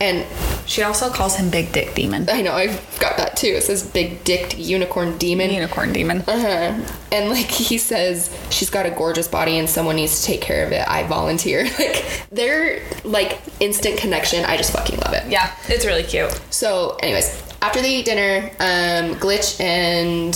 And 0.01 0.25
She 0.67 0.83
also 0.83 1.11
calls 1.11 1.35
him 1.37 1.51
Big 1.51 1.73
Dick 1.73 1.95
Demon. 1.95 2.29
I 2.31 2.43
know 2.43 2.53
I've 2.53 2.99
got 3.01 3.17
that 3.17 3.37
too. 3.37 3.49
It 3.49 3.63
says 3.63 3.83
big 3.89 4.23
Dick 4.25 4.57
unicorn 4.59 5.17
demon. 5.19 5.51
Unicorn 5.51 5.93
Demon. 5.93 6.19
Uh-huh. 6.27 6.81
And 7.11 7.31
like 7.31 7.47
he 7.47 7.79
says, 7.79 8.31
she's 8.51 8.71
got 8.71 8.85
a 8.87 8.91
gorgeous 8.91 9.27
body 9.29 9.59
and 9.59 9.69
someone 9.69 9.97
needs 9.97 10.21
to 10.21 10.27
take 10.27 10.41
care 10.41 10.65
of 10.67 10.73
it. 10.73 10.87
I 10.89 11.05
volunteer. 11.07 11.67
Like 11.79 12.27
they're 12.31 12.83
like 13.05 13.41
instant 13.61 13.99
connection. 13.99 14.45
I 14.45 14.57
just 14.57 14.73
fucking 14.73 14.99
love 15.01 15.15
it. 15.15 15.31
Yeah, 15.31 15.55
it's 15.69 15.85
really 15.87 16.03
cute. 16.03 16.31
So, 16.51 16.97
anyways, 17.03 17.43
after 17.63 17.81
they 17.81 17.97
eat 17.97 18.05
dinner, 18.05 18.51
um, 18.61 19.15
Glitch 19.19 19.59
and 19.61 20.35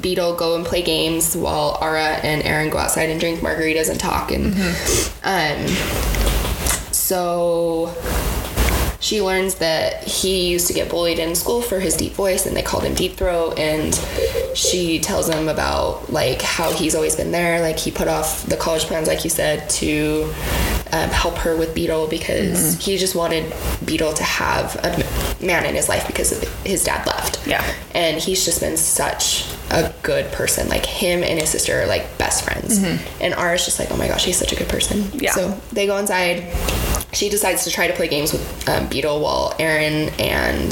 Beetle 0.00 0.34
go 0.36 0.56
and 0.56 0.64
play 0.64 0.82
games 0.82 1.36
while 1.36 1.78
Ara 1.80 2.16
and 2.22 2.42
Aaron 2.42 2.70
go 2.70 2.78
outside 2.78 3.08
and 3.10 3.18
drink 3.20 3.40
margaritas 3.40 3.90
and 3.90 3.98
talk. 3.98 4.30
And 4.32 4.54
um, 5.24 5.66
so 6.92 7.94
she 9.00 9.22
learns 9.22 9.56
that 9.56 10.02
he 10.04 10.48
used 10.48 10.66
to 10.66 10.72
get 10.72 10.88
bullied 10.90 11.18
in 11.18 11.34
school 11.34 11.62
for 11.62 11.78
his 11.78 11.96
deep 11.96 12.12
voice 12.12 12.46
and 12.46 12.56
they 12.56 12.62
called 12.62 12.82
him 12.82 12.94
deep 12.94 13.12
throat 13.12 13.58
and 13.58 13.94
she 14.56 14.98
tells 14.98 15.28
him 15.28 15.48
about 15.48 16.10
like 16.12 16.40
how 16.42 16.72
he's 16.72 16.94
always 16.94 17.14
been 17.14 17.30
there 17.30 17.60
like 17.60 17.78
he 17.78 17.90
put 17.90 18.08
off 18.08 18.44
the 18.46 18.56
college 18.56 18.82
plans 18.84 19.06
like 19.06 19.22
you 19.22 19.30
said 19.30 19.68
to 19.70 20.24
um, 20.92 21.10
help 21.10 21.36
her 21.36 21.56
with 21.56 21.74
beetle 21.74 22.08
because 22.08 22.82
he 22.84 22.96
just 22.96 23.14
wanted 23.14 23.52
beetle 23.84 24.12
to 24.14 24.24
have 24.24 24.74
a 24.82 25.44
man 25.44 25.66
in 25.66 25.74
his 25.74 25.88
life 25.88 26.06
because 26.06 26.32
of 26.32 26.42
his 26.64 26.82
dad 26.82 27.06
left 27.06 27.46
Yeah. 27.46 27.62
and 27.94 28.20
he's 28.20 28.44
just 28.44 28.60
been 28.60 28.76
such 28.78 29.44
a 29.70 29.92
good 30.02 30.30
person. 30.32 30.68
Like 30.68 30.86
him 30.86 31.22
and 31.22 31.38
his 31.40 31.48
sister 31.50 31.82
are 31.82 31.86
like 31.86 32.18
best 32.18 32.44
friends. 32.44 32.82
And 33.20 33.34
Ara's 33.34 33.64
just 33.64 33.78
like 33.78 33.90
oh 33.90 33.96
my 33.96 34.08
gosh 34.08 34.24
he's 34.24 34.38
such 34.38 34.52
a 34.52 34.56
good 34.56 34.68
person. 34.68 35.10
Yeah. 35.14 35.32
so 35.32 35.60
they 35.72 35.86
go 35.86 35.96
inside. 35.98 36.44
She 37.12 37.28
decides 37.28 37.64
to 37.64 37.70
try 37.70 37.86
to 37.86 37.94
play 37.94 38.08
games 38.08 38.32
with 38.32 38.68
um, 38.68 38.88
Beetle 38.88 39.20
while 39.20 39.54
Aaron 39.58 40.10
and 40.18 40.70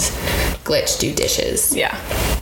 Glitch 0.64 0.98
do 0.98 1.14
dishes. 1.14 1.74
Yeah. 1.77 1.96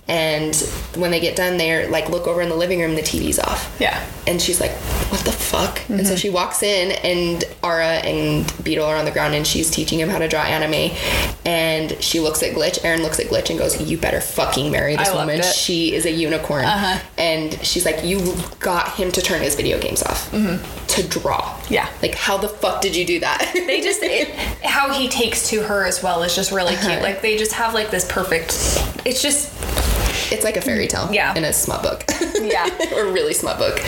And 0.08 0.54
when 0.96 1.10
they 1.10 1.20
get 1.20 1.36
done, 1.36 1.58
they're 1.58 1.88
like, 1.88 2.08
look 2.08 2.26
over 2.26 2.42
in 2.42 2.48
the 2.48 2.56
living 2.56 2.80
room, 2.80 2.96
the 2.96 3.02
TV's 3.02 3.38
off. 3.38 3.76
Yeah. 3.80 4.04
And 4.26 4.40
she's 4.40 4.60
like, 4.60 4.72
what 5.10 5.20
the 5.24 5.32
fuck? 5.32 5.80
And 5.88 6.06
so 6.06 6.16
she 6.16 6.30
walks 6.30 6.62
in, 6.62 6.92
and 7.04 7.44
Ara 7.62 7.98
and 7.98 8.52
Beetle 8.64 8.84
are 8.84 8.96
on 8.96 9.04
the 9.04 9.10
ground, 9.10 9.34
and 9.34 9.46
she's 9.46 9.70
teaching 9.70 9.98
him 9.98 10.08
how 10.08 10.18
to 10.18 10.28
draw 10.28 10.42
anime. 10.42 10.96
And 11.44 12.02
she 12.02 12.20
looks 12.20 12.42
at 12.42 12.54
Glitch. 12.54 12.84
Aaron 12.84 13.02
looks 13.02 13.20
at 13.20 13.26
Glitch 13.26 13.50
and 13.50 13.58
goes, 13.58 13.80
You 13.80 13.98
better 13.98 14.20
fucking 14.20 14.70
marry 14.70 14.96
this 14.96 15.08
I 15.08 15.14
woman. 15.14 15.42
She 15.42 15.94
is 15.94 16.04
a 16.04 16.10
unicorn. 16.10 16.64
Uh-huh. 16.64 17.00
And 17.18 17.54
she's 17.64 17.84
like, 17.84 18.04
You 18.04 18.34
got 18.60 18.94
him 18.94 19.12
to 19.12 19.20
turn 19.20 19.40
his 19.42 19.54
video 19.54 19.80
games 19.80 20.02
off 20.02 20.30
to 20.30 21.08
draw. 21.08 21.40
Mm-hmm. 21.40 21.74
Yeah. 21.74 21.88
Like, 22.02 22.14
how 22.14 22.36
the 22.36 22.48
fuck 22.48 22.80
did 22.80 22.94
you 22.94 23.04
do 23.04 23.20
that? 23.20 23.50
They 23.54 23.80
just 23.80 24.00
it, 24.02 24.28
how 24.64 24.92
he 24.92 25.08
takes 25.08 25.48
to 25.50 25.62
her 25.62 25.84
as 25.84 26.02
well 26.02 26.22
is 26.22 26.34
just 26.34 26.52
really 26.52 26.76
cute. 26.76 27.02
Like 27.02 27.20
they 27.22 27.36
just 27.36 27.52
have 27.52 27.74
like 27.74 27.90
this 27.90 28.10
perfect. 28.10 28.50
It's 29.04 29.22
just 29.22 29.52
It's 30.32 30.44
like 30.44 30.56
a 30.56 30.60
fairy 30.60 30.86
tale. 30.86 31.08
Yeah. 31.12 31.34
In 31.34 31.44
a 31.44 31.52
smut 31.52 31.82
book. 31.82 32.04
Yeah. 32.40 32.68
or 32.94 33.06
really 33.12 33.34
smut 33.34 33.58
book. 33.58 33.80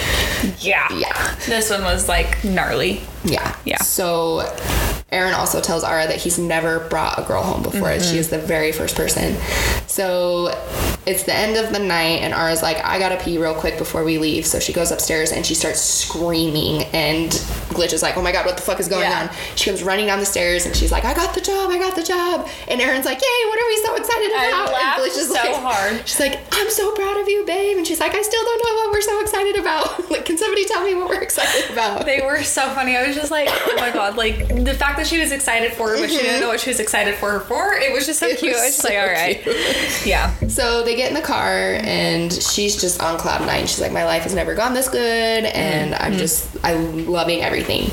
yeah. 0.60 0.92
Yeah. 0.92 1.34
This 1.46 1.70
one 1.70 1.82
was 1.82 2.08
like 2.08 2.42
gnarly. 2.44 3.00
Yeah. 3.24 3.56
Yeah. 3.64 3.78
So 3.78 4.40
Aaron 5.10 5.34
also 5.34 5.60
tells 5.60 5.84
Ara 5.84 6.06
that 6.08 6.16
he's 6.16 6.38
never 6.38 6.80
brought 6.88 7.18
a 7.18 7.22
girl 7.22 7.42
home 7.42 7.62
before. 7.62 7.88
Mm-hmm. 7.88 8.10
She 8.12 8.18
is 8.18 8.30
the 8.30 8.38
very 8.38 8.72
first 8.72 8.96
person. 8.96 9.36
So 9.86 10.48
it's 11.06 11.24
the 11.24 11.34
end 11.34 11.56
of 11.56 11.72
the 11.72 11.78
night, 11.78 12.22
and 12.22 12.32
Ara's 12.32 12.62
like, 12.62 12.84
I 12.84 12.98
gotta 12.98 13.22
pee 13.22 13.38
real 13.38 13.54
quick 13.54 13.78
before 13.78 14.04
we 14.04 14.18
leave. 14.18 14.46
So 14.46 14.58
she 14.58 14.72
goes 14.72 14.90
upstairs 14.90 15.32
and 15.32 15.44
she 15.44 15.54
starts 15.54 15.80
screaming, 15.80 16.84
and 16.94 17.30
Glitch 17.74 17.92
is 17.92 18.02
like, 18.02 18.16
oh 18.16 18.22
my 18.22 18.32
god, 18.32 18.46
what 18.46 18.56
the 18.56 18.62
fuck 18.62 18.80
is 18.80 18.88
going 18.88 19.02
Yeah. 19.02 19.28
on? 19.28 19.36
She 19.56 19.70
comes 19.70 19.82
running 19.82 20.06
down 20.06 20.20
the 20.20 20.26
stairs 20.26 20.66
and 20.66 20.74
she's 20.76 20.92
like, 20.92 21.04
I 21.04 21.12
got 21.14 21.34
the 21.34 21.40
job, 21.40 21.70
I 21.70 21.78
got 21.78 21.94
the 21.96 22.02
job. 22.02 22.48
And 22.68 22.80
Aaron's 22.80 23.04
like, 23.04 23.18
yay, 23.20 23.48
what 23.48 23.58
are 23.60 23.68
we 23.68 23.76
so 23.84 23.94
excited 23.96 24.30
I 24.32 24.46
about? 24.48 24.72
laughed 24.72 25.00
and 25.00 25.10
Glitch 25.10 25.18
is 25.18 25.26
so 25.28 25.34
like, 25.34 25.54
hard. 25.56 26.08
She's 26.08 26.20
like, 26.20 26.40
I'm 26.52 26.70
so 26.70 26.92
proud 26.92 27.16
of 27.20 27.28
you, 27.28 27.44
babe. 27.44 27.76
And 27.76 27.86
she's 27.86 28.00
like, 28.00 28.14
I 28.14 28.22
still 28.22 28.42
don't 28.44 28.58
know 28.64 28.74
what 28.82 28.92
we're 28.92 29.00
so 29.00 29.20
excited 29.20 29.56
about. 29.60 30.10
like, 30.10 30.24
can 30.24 30.38
somebody 30.38 30.64
tell 30.66 30.84
me 30.84 30.94
what 30.94 31.08
we're 31.08 31.20
excited 31.22 31.70
about? 31.70 32.04
They 32.06 32.20
were 32.22 32.42
so 32.42 32.62
funny. 32.74 32.96
I 32.96 33.06
was 33.06 33.16
just 33.16 33.30
like, 33.30 33.48
oh 33.50 33.76
my 33.78 33.90
god, 33.90 34.16
like 34.16 34.48
the 34.64 34.74
fact 34.74 34.96
that 34.98 35.06
she 35.06 35.20
was 35.20 35.32
excited 35.32 35.72
for 35.72 35.88
her, 35.90 35.96
but 35.98 36.10
she 36.10 36.16
didn't 36.18 36.32
mm-hmm. 36.32 36.40
know 36.42 36.48
what 36.48 36.60
she 36.60 36.70
was 36.70 36.80
excited 36.80 37.14
for 37.16 37.30
her 37.32 37.40
for. 37.40 37.74
It 37.74 37.92
was 37.92 38.06
just 38.06 38.20
so 38.20 38.26
It 38.26 38.38
cute. 38.38 38.52
was 38.52 38.60
I 38.62 38.66
was 38.66 38.76
just 38.76 38.82
so 38.82 38.88
like, 38.88 38.98
all 38.98 39.06
right, 39.12 40.06
yeah, 40.06 40.32
So 40.48 40.82
they 40.84 40.93
get 40.96 41.08
in 41.08 41.14
the 41.14 41.22
car 41.22 41.74
and 41.82 42.32
she's 42.32 42.80
just 42.80 43.02
on 43.02 43.18
cloud 43.18 43.40
nine. 43.46 43.66
She's 43.66 43.80
like, 43.80 43.92
My 43.92 44.04
life 44.04 44.22
has 44.22 44.34
never 44.34 44.54
gone 44.54 44.74
this 44.74 44.88
good 44.88 45.44
and 45.44 45.94
I'm 45.94 46.10
mm-hmm. 46.12 46.18
just 46.18 46.56
I'm 46.64 47.06
loving 47.06 47.42
everything. 47.42 47.90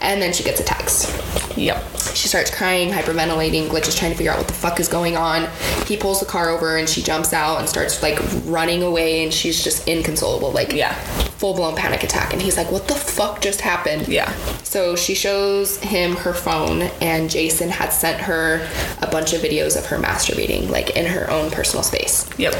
And 0.00 0.20
then 0.20 0.32
she 0.32 0.44
gets 0.44 0.60
a 0.60 0.64
text. 0.64 1.08
yep, 1.56 1.82
She 2.14 2.28
starts 2.28 2.54
crying, 2.54 2.90
hyperventilating. 2.90 3.68
Glitch 3.68 3.88
is 3.88 3.94
trying 3.96 4.10
to 4.10 4.16
figure 4.18 4.32
out 4.32 4.38
what 4.38 4.48
the 4.48 4.52
fuck 4.54 4.78
is 4.80 4.88
going 4.88 5.16
on. 5.16 5.48
He 5.86 5.96
pulls 5.96 6.20
the 6.20 6.26
car 6.26 6.50
over 6.50 6.76
and 6.76 6.86
she 6.88 7.02
jumps 7.02 7.32
out 7.32 7.58
and 7.58 7.68
starts 7.68 8.02
like 8.02 8.18
running 8.44 8.82
away 8.82 9.24
and 9.24 9.32
she's 9.32 9.62
just 9.64 9.88
inconsolable, 9.88 10.52
like 10.52 10.72
Yeah. 10.72 10.92
full 11.38 11.54
blown 11.54 11.74
panic 11.74 12.02
attack. 12.02 12.32
And 12.34 12.42
he's 12.42 12.56
like, 12.58 12.70
What 12.70 12.86
the 12.86 12.94
fuck 12.94 13.40
just 13.40 13.60
happened? 13.62 14.08
yeah, 14.08 14.30
So 14.62 14.94
she 14.94 15.14
shows 15.14 15.78
him 15.78 16.16
her 16.16 16.34
phone, 16.34 16.82
and 17.00 17.30
Jason 17.30 17.70
had 17.70 17.90
sent 17.90 18.20
her 18.22 18.66
a 19.00 19.06
bunch 19.06 19.32
of 19.32 19.40
videos 19.40 19.78
of 19.78 19.86
her 19.86 19.96
masturbating, 19.98 20.68
like 20.68 20.96
in 20.96 21.06
her 21.06 21.30
own 21.30 21.50
personal 21.50 21.82
space. 21.82 22.28
Yep. 22.50 22.54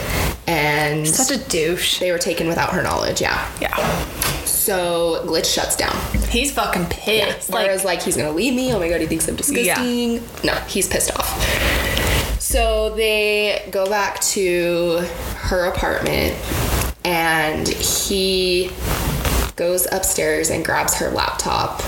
And 0.46 1.06
Such 1.08 1.30
a 1.30 1.42
douche. 1.48 1.98
they 2.00 2.10
were 2.12 2.18
taken 2.18 2.48
without 2.48 2.70
her 2.74 2.82
knowledge, 2.82 3.20
yeah. 3.20 3.50
Yeah, 3.60 3.74
So 4.44 5.22
Glitch 5.26 5.52
shuts 5.52 5.76
down. 5.76 5.94
he's 6.28 6.52
fucking 6.52 6.86
pissed. 6.86 7.50
Laura's 7.50 7.84
like, 7.84 8.02
he's 8.02 8.16
gonna 8.16 8.30
leave 8.32 8.54
me. 8.54 8.72
Oh 8.72 8.78
my 8.78 8.88
god, 8.88 9.00
he 9.00 9.06
thinks 9.06 9.26
I'm 9.28 9.36
disgusting. 9.36 10.20
No, 10.44 10.54
he's 10.66 10.88
pissed 10.88 11.12
off. 11.18 12.40
So 12.40 12.94
they 12.94 13.66
go 13.70 13.88
back 13.88 14.20
to 14.20 14.98
her 15.48 15.64
apartment, 15.66 16.36
and 17.04 17.66
he 17.68 18.70
goes 19.56 19.86
upstairs 19.92 20.50
and 20.50 20.64
grabs 20.64 20.94
her 20.96 21.10
laptop, 21.10 21.80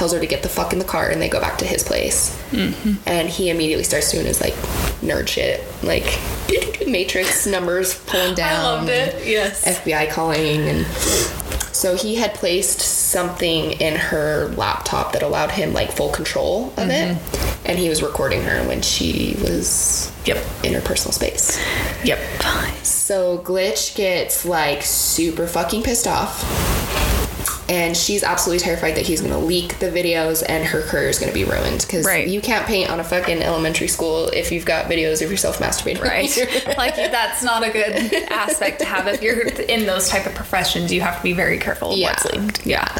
tells 0.00 0.14
her 0.14 0.18
to 0.18 0.26
get 0.26 0.42
the 0.42 0.48
fuck 0.48 0.72
in 0.72 0.78
the 0.78 0.84
car, 0.86 1.10
and 1.10 1.20
they 1.20 1.28
go 1.28 1.38
back 1.38 1.58
to 1.58 1.66
his 1.66 1.82
place. 1.82 2.34
Mm-hmm. 2.52 2.94
And 3.06 3.28
he 3.28 3.50
immediately 3.50 3.84
starts 3.84 4.10
doing 4.10 4.24
his 4.24 4.40
like 4.40 4.54
nerd 5.02 5.28
shit, 5.28 5.62
like 5.82 6.18
matrix 6.88 7.46
numbers 7.46 8.02
pulling 8.06 8.34
down. 8.34 8.60
I 8.60 8.62
loved 8.62 8.88
it. 8.88 9.26
Yes. 9.26 9.62
FBI 9.68 10.10
calling 10.10 10.60
and 10.68 10.86
so 11.74 11.96
he 11.96 12.14
had 12.16 12.32
placed 12.34 12.80
something 12.80 13.72
in 13.72 13.96
her 13.96 14.48
laptop 14.56 15.12
that 15.12 15.22
allowed 15.22 15.50
him 15.50 15.72
like 15.74 15.92
full 15.92 16.10
control 16.10 16.72
of 16.78 16.88
it 16.90 17.16
and 17.66 17.78
he 17.78 17.88
was 17.88 18.02
recording 18.02 18.42
her 18.42 18.66
when 18.66 18.80
she 18.82 19.36
was 19.42 20.10
Yep. 20.26 20.44
in 20.64 20.74
her 20.74 20.80
personal 20.82 21.12
space 21.12 21.58
Yep. 22.04 22.18
so 22.82 23.38
glitch 23.38 23.94
gets 23.96 24.44
like 24.44 24.82
super 24.82 25.46
fucking 25.46 25.82
pissed 25.82 26.06
off 26.06 26.44
and 27.70 27.96
she's 27.96 28.24
absolutely 28.24 28.58
terrified 28.62 28.96
that 28.96 29.06
he's 29.06 29.20
going 29.20 29.32
to 29.32 29.38
leak 29.38 29.78
the 29.78 29.86
videos 29.86 30.42
and 30.48 30.64
her 30.64 30.82
career 30.82 31.08
is 31.08 31.20
going 31.20 31.30
to 31.30 31.34
be 31.34 31.44
ruined 31.44 31.80
because 31.86 32.04
Right. 32.04 32.26
you 32.26 32.40
can't 32.40 32.66
paint 32.66 32.90
on 32.90 32.98
a 32.98 33.04
fucking 33.04 33.40
elementary 33.40 33.86
school 33.86 34.26
if 34.28 34.50
you've 34.50 34.64
got 34.64 34.86
videos 34.86 35.22
of 35.22 35.30
yourself 35.30 35.58
masturbating 35.60 36.02
Right. 36.02 36.76
like 36.76 36.96
that's 36.96 37.44
not 37.44 37.62
a 37.62 37.70
good 37.70 38.12
aspect 38.30 38.80
to 38.80 38.84
have 38.84 39.06
if 39.06 39.22
you're 39.22 39.46
in 39.46 39.86
those 39.86 40.08
type 40.08 40.26
of 40.26 40.34
professions. 40.34 40.92
You 40.92 41.00
have 41.02 41.18
to 41.18 41.22
be 41.22 41.32
very 41.32 41.58
careful 41.58 41.96
Yeah. 41.96 42.08
what's 42.08 42.24
leaked. 42.26 42.66
Yeah. 42.66 42.92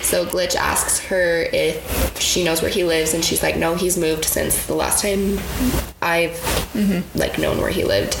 So 0.00 0.24
Glitch 0.24 0.56
asks 0.56 1.00
her 1.00 1.42
if 1.52 2.18
she 2.18 2.44
knows 2.44 2.62
where 2.62 2.70
he 2.70 2.84
lives, 2.84 3.14
and 3.14 3.24
she's 3.24 3.42
like, 3.42 3.56
"No, 3.56 3.74
he's 3.74 3.96
moved 3.98 4.24
since 4.24 4.66
the 4.66 4.74
last 4.74 5.02
time 5.02 5.38
I've 6.00 6.32
mm-hmm. 6.72 7.18
like 7.18 7.38
known 7.38 7.58
where 7.58 7.70
he 7.70 7.84
lived." 7.84 8.16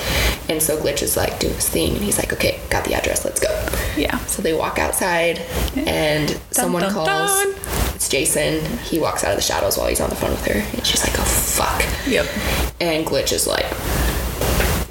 And 0.48 0.62
so 0.62 0.76
Glitch 0.80 1.02
is 1.02 1.16
like 1.16 1.38
doing 1.40 1.54
his 1.54 1.68
thing, 1.68 1.94
and 1.94 2.02
he's 2.04 2.18
like, 2.18 2.32
"Okay, 2.32 2.60
got 2.70 2.84
the 2.84 2.94
address. 2.94 3.24
Let's 3.24 3.40
go." 3.40 3.48
Yeah. 3.96 4.18
So 4.26 4.42
they 4.42 4.52
walk 4.52 4.78
outside, 4.78 5.38
and 5.74 6.38
someone 6.50 6.82
dun, 6.82 6.92
calls. 6.92 7.08
dun. 7.08 7.54
It's 7.94 8.08
Jason. 8.08 8.64
He 8.80 8.98
walks 8.98 9.24
out 9.24 9.30
of 9.30 9.36
the 9.36 9.42
shadows 9.42 9.78
while 9.78 9.86
he's 9.88 10.00
on 10.00 10.10
the 10.10 10.16
phone 10.16 10.30
with 10.32 10.44
her, 10.46 10.60
and 10.76 10.86
she's 10.86 11.02
like, 11.02 11.18
"Oh 11.18 11.24
fuck!" 11.24 11.82
Yep. 12.06 12.26
And 12.80 13.06
Glitch 13.06 13.32
is 13.32 13.46
like, 13.46 13.66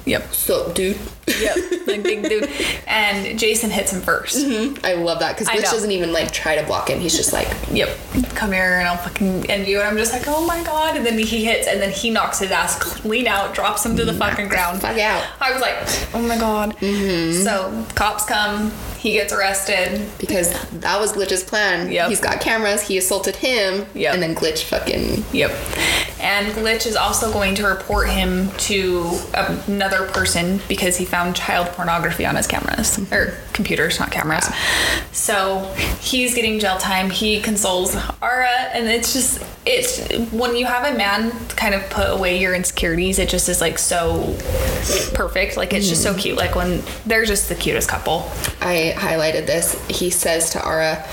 Yep. 0.06 0.34
"So, 0.34 0.72
dude." 0.72 0.98
Yep. 1.26 1.56
like 1.86 2.02
big 2.02 2.28
dude. 2.28 2.48
And 2.86 3.38
Jason 3.38 3.70
hits 3.70 3.92
him 3.92 4.00
1st 4.02 4.44
mm-hmm. 4.44 4.86
I 4.86 4.94
love 4.94 5.20
that 5.20 5.36
because 5.38 5.48
Glitch 5.48 5.70
doesn't 5.70 5.90
even 5.90 6.12
like 6.12 6.32
try 6.32 6.56
to 6.56 6.66
block 6.66 6.90
him. 6.90 7.00
He's 7.00 7.16
just 7.16 7.32
like, 7.32 7.48
Yep. 7.72 7.88
Come 8.34 8.52
here 8.52 8.78
and 8.78 8.88
I'll 8.88 8.96
fucking 8.96 9.50
end 9.50 9.66
you. 9.66 9.78
And 9.80 9.88
I'm 9.88 9.96
just 9.96 10.12
like, 10.12 10.24
oh 10.26 10.46
my 10.46 10.62
god. 10.64 10.96
And 10.96 11.04
then 11.06 11.18
he 11.18 11.44
hits 11.44 11.66
and 11.66 11.80
then 11.80 11.90
he 11.90 12.10
knocks 12.10 12.38
his 12.38 12.50
ass 12.50 12.78
clean 12.78 13.26
out, 13.26 13.54
drops 13.54 13.84
him 13.84 13.96
to 13.96 14.04
the 14.04 14.12
fucking 14.12 14.48
ground. 14.48 14.80
"Fuck 14.80 14.98
out." 14.98 15.24
I 15.40 15.52
was 15.52 15.60
like, 15.60 15.76
oh 16.14 16.22
my 16.26 16.38
god. 16.38 16.76
Mm-hmm. 16.76 17.42
So 17.42 17.86
cops 17.94 18.24
come, 18.26 18.70
he 18.98 19.12
gets 19.12 19.32
arrested. 19.32 20.00
because 20.18 20.52
that 20.80 20.98
was 21.00 21.12
Glitch's 21.12 21.44
plan. 21.44 21.90
Yep. 21.90 22.08
He's 22.08 22.20
got 22.20 22.40
cameras. 22.40 22.82
He 22.82 22.96
assaulted 22.98 23.36
him, 23.36 23.86
Yep. 23.94 24.14
and 24.14 24.22
then 24.22 24.34
Glitch 24.34 24.64
fucking 24.64 25.24
Yep. 25.32 25.50
And 26.20 26.52
Glitch 26.54 26.86
is 26.86 26.96
also 26.96 27.30
going 27.32 27.54
to 27.56 27.66
report 27.66 28.08
him 28.08 28.50
to 28.58 29.18
another 29.34 30.06
person 30.08 30.60
because 30.68 30.96
he 30.96 31.04
found 31.14 31.36
child 31.36 31.68
pornography 31.68 32.26
on 32.26 32.34
his 32.34 32.48
cameras 32.48 32.98
or 33.12 33.38
computers, 33.52 34.00
not 34.00 34.10
cameras. 34.10 34.50
So 35.12 35.60
he's 36.00 36.34
getting 36.34 36.58
jail 36.58 36.76
time. 36.76 37.08
He 37.08 37.40
consoles 37.40 37.94
Ara, 38.20 38.48
and 38.74 38.88
it's 38.88 39.12
just 39.12 39.40
it's 39.66 40.30
when 40.30 40.56
you 40.56 40.66
have 40.66 40.92
a 40.92 40.96
man 40.96 41.30
kind 41.50 41.74
of 41.74 41.88
put 41.88 42.10
away 42.10 42.38
your 42.38 42.54
insecurities, 42.54 43.18
it 43.18 43.28
just 43.28 43.48
is 43.48 43.60
like 43.60 43.78
so 43.78 44.36
perfect. 45.14 45.56
Like 45.56 45.72
it's 45.72 45.88
just 45.88 46.02
so 46.02 46.10
mm-hmm. 46.10 46.18
cute. 46.18 46.36
Like 46.36 46.54
when 46.54 46.82
they're 47.06 47.24
just 47.24 47.48
the 47.48 47.54
cutest 47.54 47.88
couple. 47.88 48.28
I 48.60 48.94
highlighted 48.96 49.46
this. 49.46 49.80
He 49.88 50.10
says 50.10 50.50
to 50.50 50.66
Ara, 50.66 51.04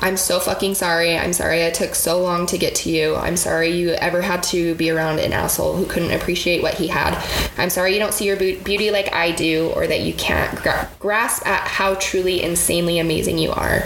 I'm 0.00 0.16
so 0.16 0.40
fucking 0.40 0.74
sorry. 0.74 1.16
I'm 1.16 1.32
sorry 1.32 1.64
I 1.64 1.70
took 1.70 1.94
so 1.94 2.20
long 2.20 2.46
to 2.46 2.58
get 2.58 2.74
to 2.76 2.90
you. 2.90 3.14
I'm 3.16 3.36
sorry 3.36 3.70
you 3.70 3.90
ever 3.90 4.20
had 4.20 4.42
to 4.44 4.74
be 4.74 4.90
around 4.90 5.20
an 5.20 5.32
asshole 5.32 5.74
who 5.76 5.86
couldn't 5.86 6.10
appreciate 6.10 6.62
what 6.62 6.74
he 6.74 6.88
had. 6.88 7.16
I'm 7.56 7.70
sorry 7.70 7.94
you 7.94 7.98
don't 7.98 8.12
see 8.12 8.26
your 8.26 8.36
beauty 8.36 8.90
like 8.90 9.12
I 9.14 9.32
do 9.36 9.70
or 9.74 9.86
that 9.86 10.00
you 10.00 10.14
can't 10.14 10.54
gra- 10.62 10.88
grasp 10.98 11.46
at 11.46 11.66
how 11.66 11.94
truly 11.96 12.42
insanely 12.42 12.98
amazing 12.98 13.38
you 13.38 13.50
are. 13.50 13.80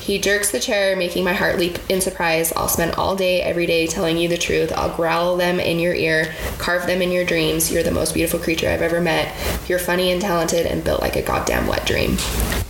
He 0.00 0.18
jerks 0.18 0.50
the 0.52 0.60
chair, 0.60 0.96
making 0.96 1.24
my 1.24 1.32
heart 1.32 1.58
leap 1.58 1.78
in 1.88 2.00
surprise. 2.00 2.52
I'll 2.52 2.68
spend 2.68 2.94
all 2.94 3.16
day, 3.16 3.42
every 3.42 3.66
day 3.66 3.86
telling 3.86 4.16
you 4.18 4.28
the 4.28 4.38
truth. 4.38 4.72
I'll 4.76 4.94
growl 4.94 5.36
them 5.36 5.58
in 5.58 5.78
your 5.78 5.94
ear, 5.94 6.32
carve 6.58 6.86
them 6.86 7.02
in 7.02 7.10
your 7.10 7.24
dreams. 7.24 7.72
You're 7.72 7.82
the 7.82 7.90
most 7.90 8.14
beautiful 8.14 8.38
creature 8.38 8.68
I've 8.68 8.82
ever 8.82 9.00
met. 9.00 9.34
You're 9.68 9.78
funny 9.78 10.12
and 10.12 10.20
talented 10.20 10.66
and 10.66 10.84
built 10.84 11.00
like 11.00 11.16
a 11.16 11.22
goddamn 11.22 11.66
wet 11.66 11.86
dream. 11.86 12.16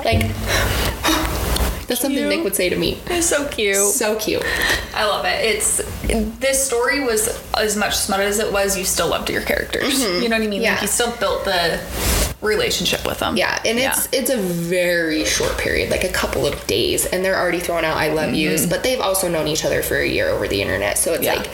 Like, 0.05 0.21
that's 1.87 2.01
something 2.01 2.19
Cute. 2.19 2.29
Nick 2.29 2.45
would 2.45 2.57
say 2.57 2.69
to 2.69 2.77
me. 2.77 2.99
It's 3.07 3.29
so 3.29 3.47
cute. 3.49 3.77
So 3.77 4.17
cute. 4.17 4.45
I 4.95 5.07
love 5.07 5.25
it. 5.25 5.45
It's 5.45 5.77
this 6.39 6.65
story 6.65 7.01
was 7.05 7.29
as 7.55 7.77
much 7.77 7.97
smut 7.97 8.21
as 8.21 8.39
it 8.39 8.53
was. 8.53 8.77
You 8.79 8.85
still 8.85 9.09
loved 9.09 9.31
your 9.31 9.43
characters. 9.43 10.03
Mm-hmm. 10.03 10.23
You 10.23 10.29
know 10.29 10.39
what 10.39 10.45
I 10.45 10.49
mean? 10.49 10.63
Yeah. 10.63 10.73
Like 10.73 10.83
you 10.83 10.89
still 10.89 11.15
built 11.19 11.45
the 11.45 11.79
relationship 12.43 13.07
with 13.07 13.19
them. 13.19 13.37
Yeah, 13.37 13.61
and 13.65 13.79
it's 13.79 14.09
it's 14.13 14.31
a 14.31 14.37
very 14.37 15.25
short 15.25 15.57
period, 15.59 15.91
like 15.91 16.05
a 16.05 16.13
couple 16.13 16.47
of 16.47 16.67
days, 16.67 17.07
and 17.07 17.25
they're 17.25 17.39
already 17.39 17.61
throwing 17.61 17.85
out 17.85 17.97
"I 17.97 18.13
love 18.13 18.35
yous," 18.35 18.63
mm-hmm. 18.63 18.71
but 18.71 18.83
they've 18.83 19.01
also 19.01 19.29
known 19.29 19.47
each 19.49 19.65
other 19.65 19.83
for 19.83 19.97
a 19.97 20.07
year 20.07 20.29
over 20.29 20.47
the 20.47 20.61
internet. 20.61 20.99
So 20.99 21.15
it's 21.15 21.25
Yeah. 21.25 21.35
like 21.35 21.51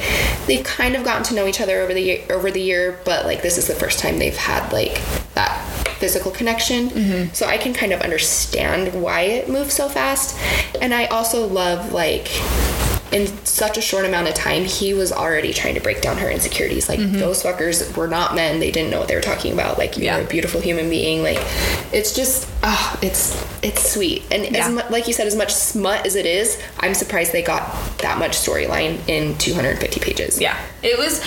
they've 0.47 0.65
kind 0.65 0.97
of 0.97 1.05
gotten 1.05 1.23
to 1.25 1.35
know 1.35 1.47
each 1.47 1.61
other 1.61 1.81
over 1.81 1.95
the 1.95 2.01
year, 2.01 2.21
over 2.31 2.51
the 2.51 2.61
year, 2.61 2.99
but 3.05 3.25
like 3.25 3.43
this 3.43 3.59
is 3.59 3.67
the 3.69 3.75
first 3.75 3.99
time 3.99 4.19
they've 4.19 4.37
had 4.37 4.73
like 4.73 5.01
that 5.35 5.59
physical 5.99 6.33
connection. 6.33 6.91
Mm-hmm. 6.91 7.33
So 7.33 7.47
I 7.47 7.59
can 7.59 7.73
kind 7.73 7.93
of 7.93 8.01
understand 8.01 9.01
why 9.01 9.21
it 9.23 9.49
moves 9.49 9.75
so 9.75 9.89
fast, 9.89 10.37
and 10.81 10.93
I 10.93 11.07
also 11.07 11.47
love 11.47 11.93
like 11.93 12.29
in 13.13 13.27
such 13.45 13.77
a 13.77 13.81
short 13.83 14.05
amount 14.05 14.29
of 14.29 14.35
time, 14.35 14.65
he 14.65 14.95
was 14.95 15.13
already 15.13 15.53
trying 15.53 15.75
to 15.75 15.81
break 15.81 16.01
down 16.01 16.17
her 16.19 16.31
insecurities. 16.31 16.89
Like 16.89 16.99
those 17.01 17.43
fuckers 17.43 17.95
were 17.97 18.09
not 18.09 18.35
men; 18.35 18.59
they 18.61 18.71
didn't 18.71 18.91
know 18.91 18.99
what 19.01 19.09
they 19.09 19.15
were 19.15 19.21
talking 19.21 19.53
about. 19.53 19.79
Like 19.79 19.97
you're 19.97 20.07
Yeah. 20.07 20.19
a 20.19 20.27
beautiful 20.27 20.61
human 20.61 20.89
being. 20.91 21.23
Like 21.23 21.39
it's 21.93 22.15
just, 22.15 22.49
ah, 22.63 22.99
it's 23.03 23.37
it's 23.63 23.93
sweet. 23.93 24.23
And 24.31 24.45
Yeah. 24.55 24.67
as 24.67 24.73
mu- 24.73 24.91
like 24.91 25.07
you 25.07 25.13
said, 25.13 25.27
as 25.27 25.37
much 25.37 25.53
smut 25.55 26.05
as 26.07 26.17
it 26.17 26.27
is, 26.27 26.59
I'm 26.81 26.95
surprised 26.95 27.33
they 27.33 27.43
got 27.43 27.63
that 27.99 28.19
much 28.19 28.33
storyline 28.33 28.99
in 29.09 29.37
250 29.39 30.01
pages. 30.01 30.41
Yeah, 30.41 30.57
it 30.83 30.99
was 30.99 31.23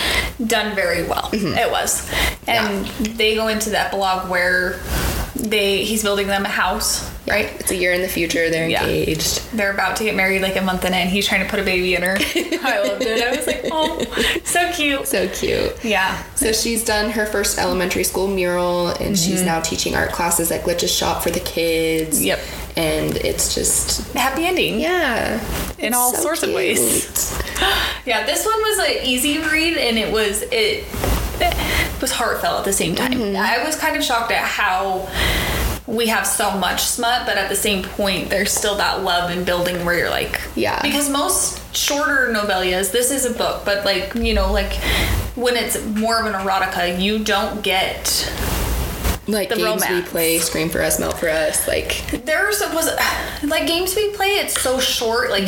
done 0.46 0.74
very 0.74 1.02
well. 1.04 1.30
It 1.32 1.70
was, 1.70 2.08
and 2.46 2.86
they 3.16 3.34
go 3.34 3.48
into 3.48 3.70
the 3.70 3.78
epilogue 3.80 4.28
where 4.28 4.80
they 5.36 5.84
he's 5.84 6.02
building 6.02 6.26
them 6.26 6.44
a 6.44 6.48
house, 6.48 7.08
right? 7.26 7.52
It's 7.60 7.70
a 7.70 7.76
year 7.76 7.92
in 7.92 8.02
the 8.02 8.08
future. 8.08 8.50
They're 8.50 8.68
Yeah. 8.68 8.82
engaged. 8.84 9.42
They're 9.52 9.72
about 9.72 9.96
to 9.96 10.04
get 10.04 10.14
married 10.14 10.42
like 10.42 10.56
a 10.56 10.60
month 10.62 10.84
in, 10.84 10.94
and 10.94 11.08
he's 11.10 11.26
trying 11.26 11.44
to 11.44 11.48
put 11.50 11.58
a 11.60 11.62
baby 11.62 11.94
in 11.94 12.02
her. 12.02 12.16
I 12.18 12.82
loved 12.88 13.02
it. 13.02 13.22
I 13.22 13.36
was 13.36 13.46
like, 13.46 13.66
oh, 13.70 14.02
so 14.44 14.70
cute. 14.72 15.06
So 15.06 15.28
cute. 15.28 15.84
Yeah. 15.84 16.22
So 16.34 16.52
she's 16.52 16.84
done 16.84 17.10
her 17.10 17.26
first 17.26 17.58
elementary 17.58 18.04
school 18.04 18.28
mural, 18.28 18.88
and 18.88 19.18
she's 19.18 19.42
now 19.42 19.60
teaching 19.60 19.94
art 19.94 20.12
classes 20.12 20.50
at 20.50 20.64
Glitch's 20.64 20.92
shop 20.94 21.22
for 21.22 21.30
the 21.30 21.40
kids. 21.40 22.16
Mm-hmm. 22.18 22.26
Yep. 22.26 22.40
And 22.78 23.16
it's 23.16 23.54
just 23.54 24.12
Happy 24.12 24.44
ending. 24.46 24.78
yeah, 24.80 25.40
In 25.78 25.86
It's 25.86 25.96
all 25.96 26.12
so 26.12 26.20
sorts 26.22 26.42
of 26.42 26.52
ways. 26.52 27.38
Yeah, 28.04 28.24
this 28.24 28.44
one 28.46 28.58
was 28.60 28.78
an 28.78 29.04
easy 29.04 29.38
read, 29.38 29.76
and 29.78 29.98
it 29.98 30.12
was 30.12 30.44
it 30.52 30.84
was 32.00 32.12
heartfelt 32.12 32.60
at 32.60 32.64
the 32.64 32.72
same 32.72 32.94
time. 32.94 33.12
Mm-hmm. 33.12 33.36
I 33.36 33.64
was 33.64 33.76
kind 33.76 33.96
of 33.96 34.02
shocked 34.04 34.32
at 34.32 34.44
how 34.44 35.08
we 35.86 36.08
have 36.08 36.26
so 36.26 36.50
much 36.58 36.82
smut, 36.82 37.26
but 37.26 37.36
at 37.38 37.48
the 37.48 37.54
same 37.56 37.82
point, 37.84 38.28
there's 38.28 38.52
still 38.52 38.76
that 38.76 39.02
love 39.04 39.30
and 39.30 39.46
building 39.46 39.84
where 39.84 39.96
you're 39.96 40.10
like, 40.10 40.40
Yeah. 40.56 40.80
because 40.82 41.08
most 41.08 41.60
shorter 41.74 42.32
novellas, 42.34 42.90
this 42.90 43.10
is 43.10 43.24
a 43.24 43.32
book, 43.32 43.64
but 43.64 43.84
like 43.84 44.14
you 44.14 44.34
know, 44.34 44.52
like 44.52 44.72
when 45.36 45.54
it's 45.56 45.80
more 45.84 46.18
of 46.18 46.26
an 46.26 46.32
erotica, 46.32 47.00
you 47.00 47.22
don't 47.22 47.62
get 47.62 48.32
Like 49.28 49.48
The 49.48 49.56
games 49.56 49.82
we 49.88 50.02
play, 50.02 50.38
scream 50.38 50.68
for 50.68 50.80
us, 50.82 51.00
melt 51.00 51.18
for 51.18 51.28
us. 51.28 51.66
Like 51.66 52.06
there's 52.24 52.60
was 52.72 52.88
like 53.44 53.66
games 53.66 53.94
we 53.96 54.10
play 54.12 54.36
it's 54.36 54.60
so 54.60 54.78
short 54.78 55.30
like 55.30 55.44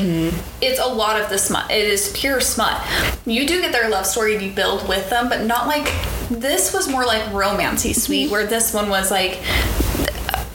it's 0.60 0.78
a 0.80 0.86
lot 0.86 1.20
of 1.20 1.28
the 1.30 1.38
smut 1.38 1.70
it 1.70 1.86
is 1.86 2.12
pure 2.14 2.40
smut 2.40 2.80
you 3.24 3.46
do 3.46 3.60
get 3.60 3.72
their 3.72 3.88
love 3.88 4.04
story 4.06 4.42
you 4.44 4.52
build 4.52 4.86
with 4.88 5.08
them 5.10 5.28
but 5.28 5.42
not 5.44 5.66
like 5.66 5.92
this 6.30 6.72
was 6.74 6.88
more 6.88 7.04
like 7.06 7.22
romancy 7.32 7.94
sweet 7.94 8.30
where 8.30 8.46
this 8.46 8.74
one 8.74 8.88
was 8.90 9.10
like 9.10 9.40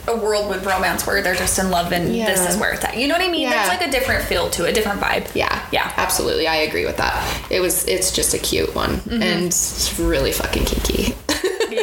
a 0.06 0.16
world 0.16 0.48
with 0.50 0.64
romance 0.66 1.06
where 1.06 1.22
they're 1.22 1.34
just 1.34 1.58
in 1.58 1.70
love 1.70 1.90
and 1.92 2.08
this 2.14 2.46
is 2.48 2.56
where 2.58 2.72
it's 2.74 2.84
at 2.84 2.96
you 2.96 3.08
know 3.08 3.14
what 3.14 3.22
i 3.22 3.28
mean 3.30 3.42
Yeah. 3.42 3.50
there's 3.66 3.68
like 3.80 3.88
a 3.88 3.90
different 3.90 4.22
feel 4.24 4.50
to 4.50 4.66
it 4.66 4.70
a 4.70 4.72
different 4.72 5.00
vibe 5.00 5.34
yeah, 5.34 5.66
yeah 5.72 5.92
absolutely. 5.96 6.46
I 6.46 6.56
agree 6.56 6.84
with 6.84 6.98
that. 6.98 7.14
It 7.50 7.60
was. 7.60 7.86
It's 7.88 8.12
just 8.12 8.34
a 8.34 8.38
cute 8.38 8.74
one, 8.74 8.96
Mm-hmm. 8.98 9.22
and 9.22 9.44
it's 9.46 9.98
really 9.98 10.30
fucking 10.32 10.64
kinky. 10.66 11.14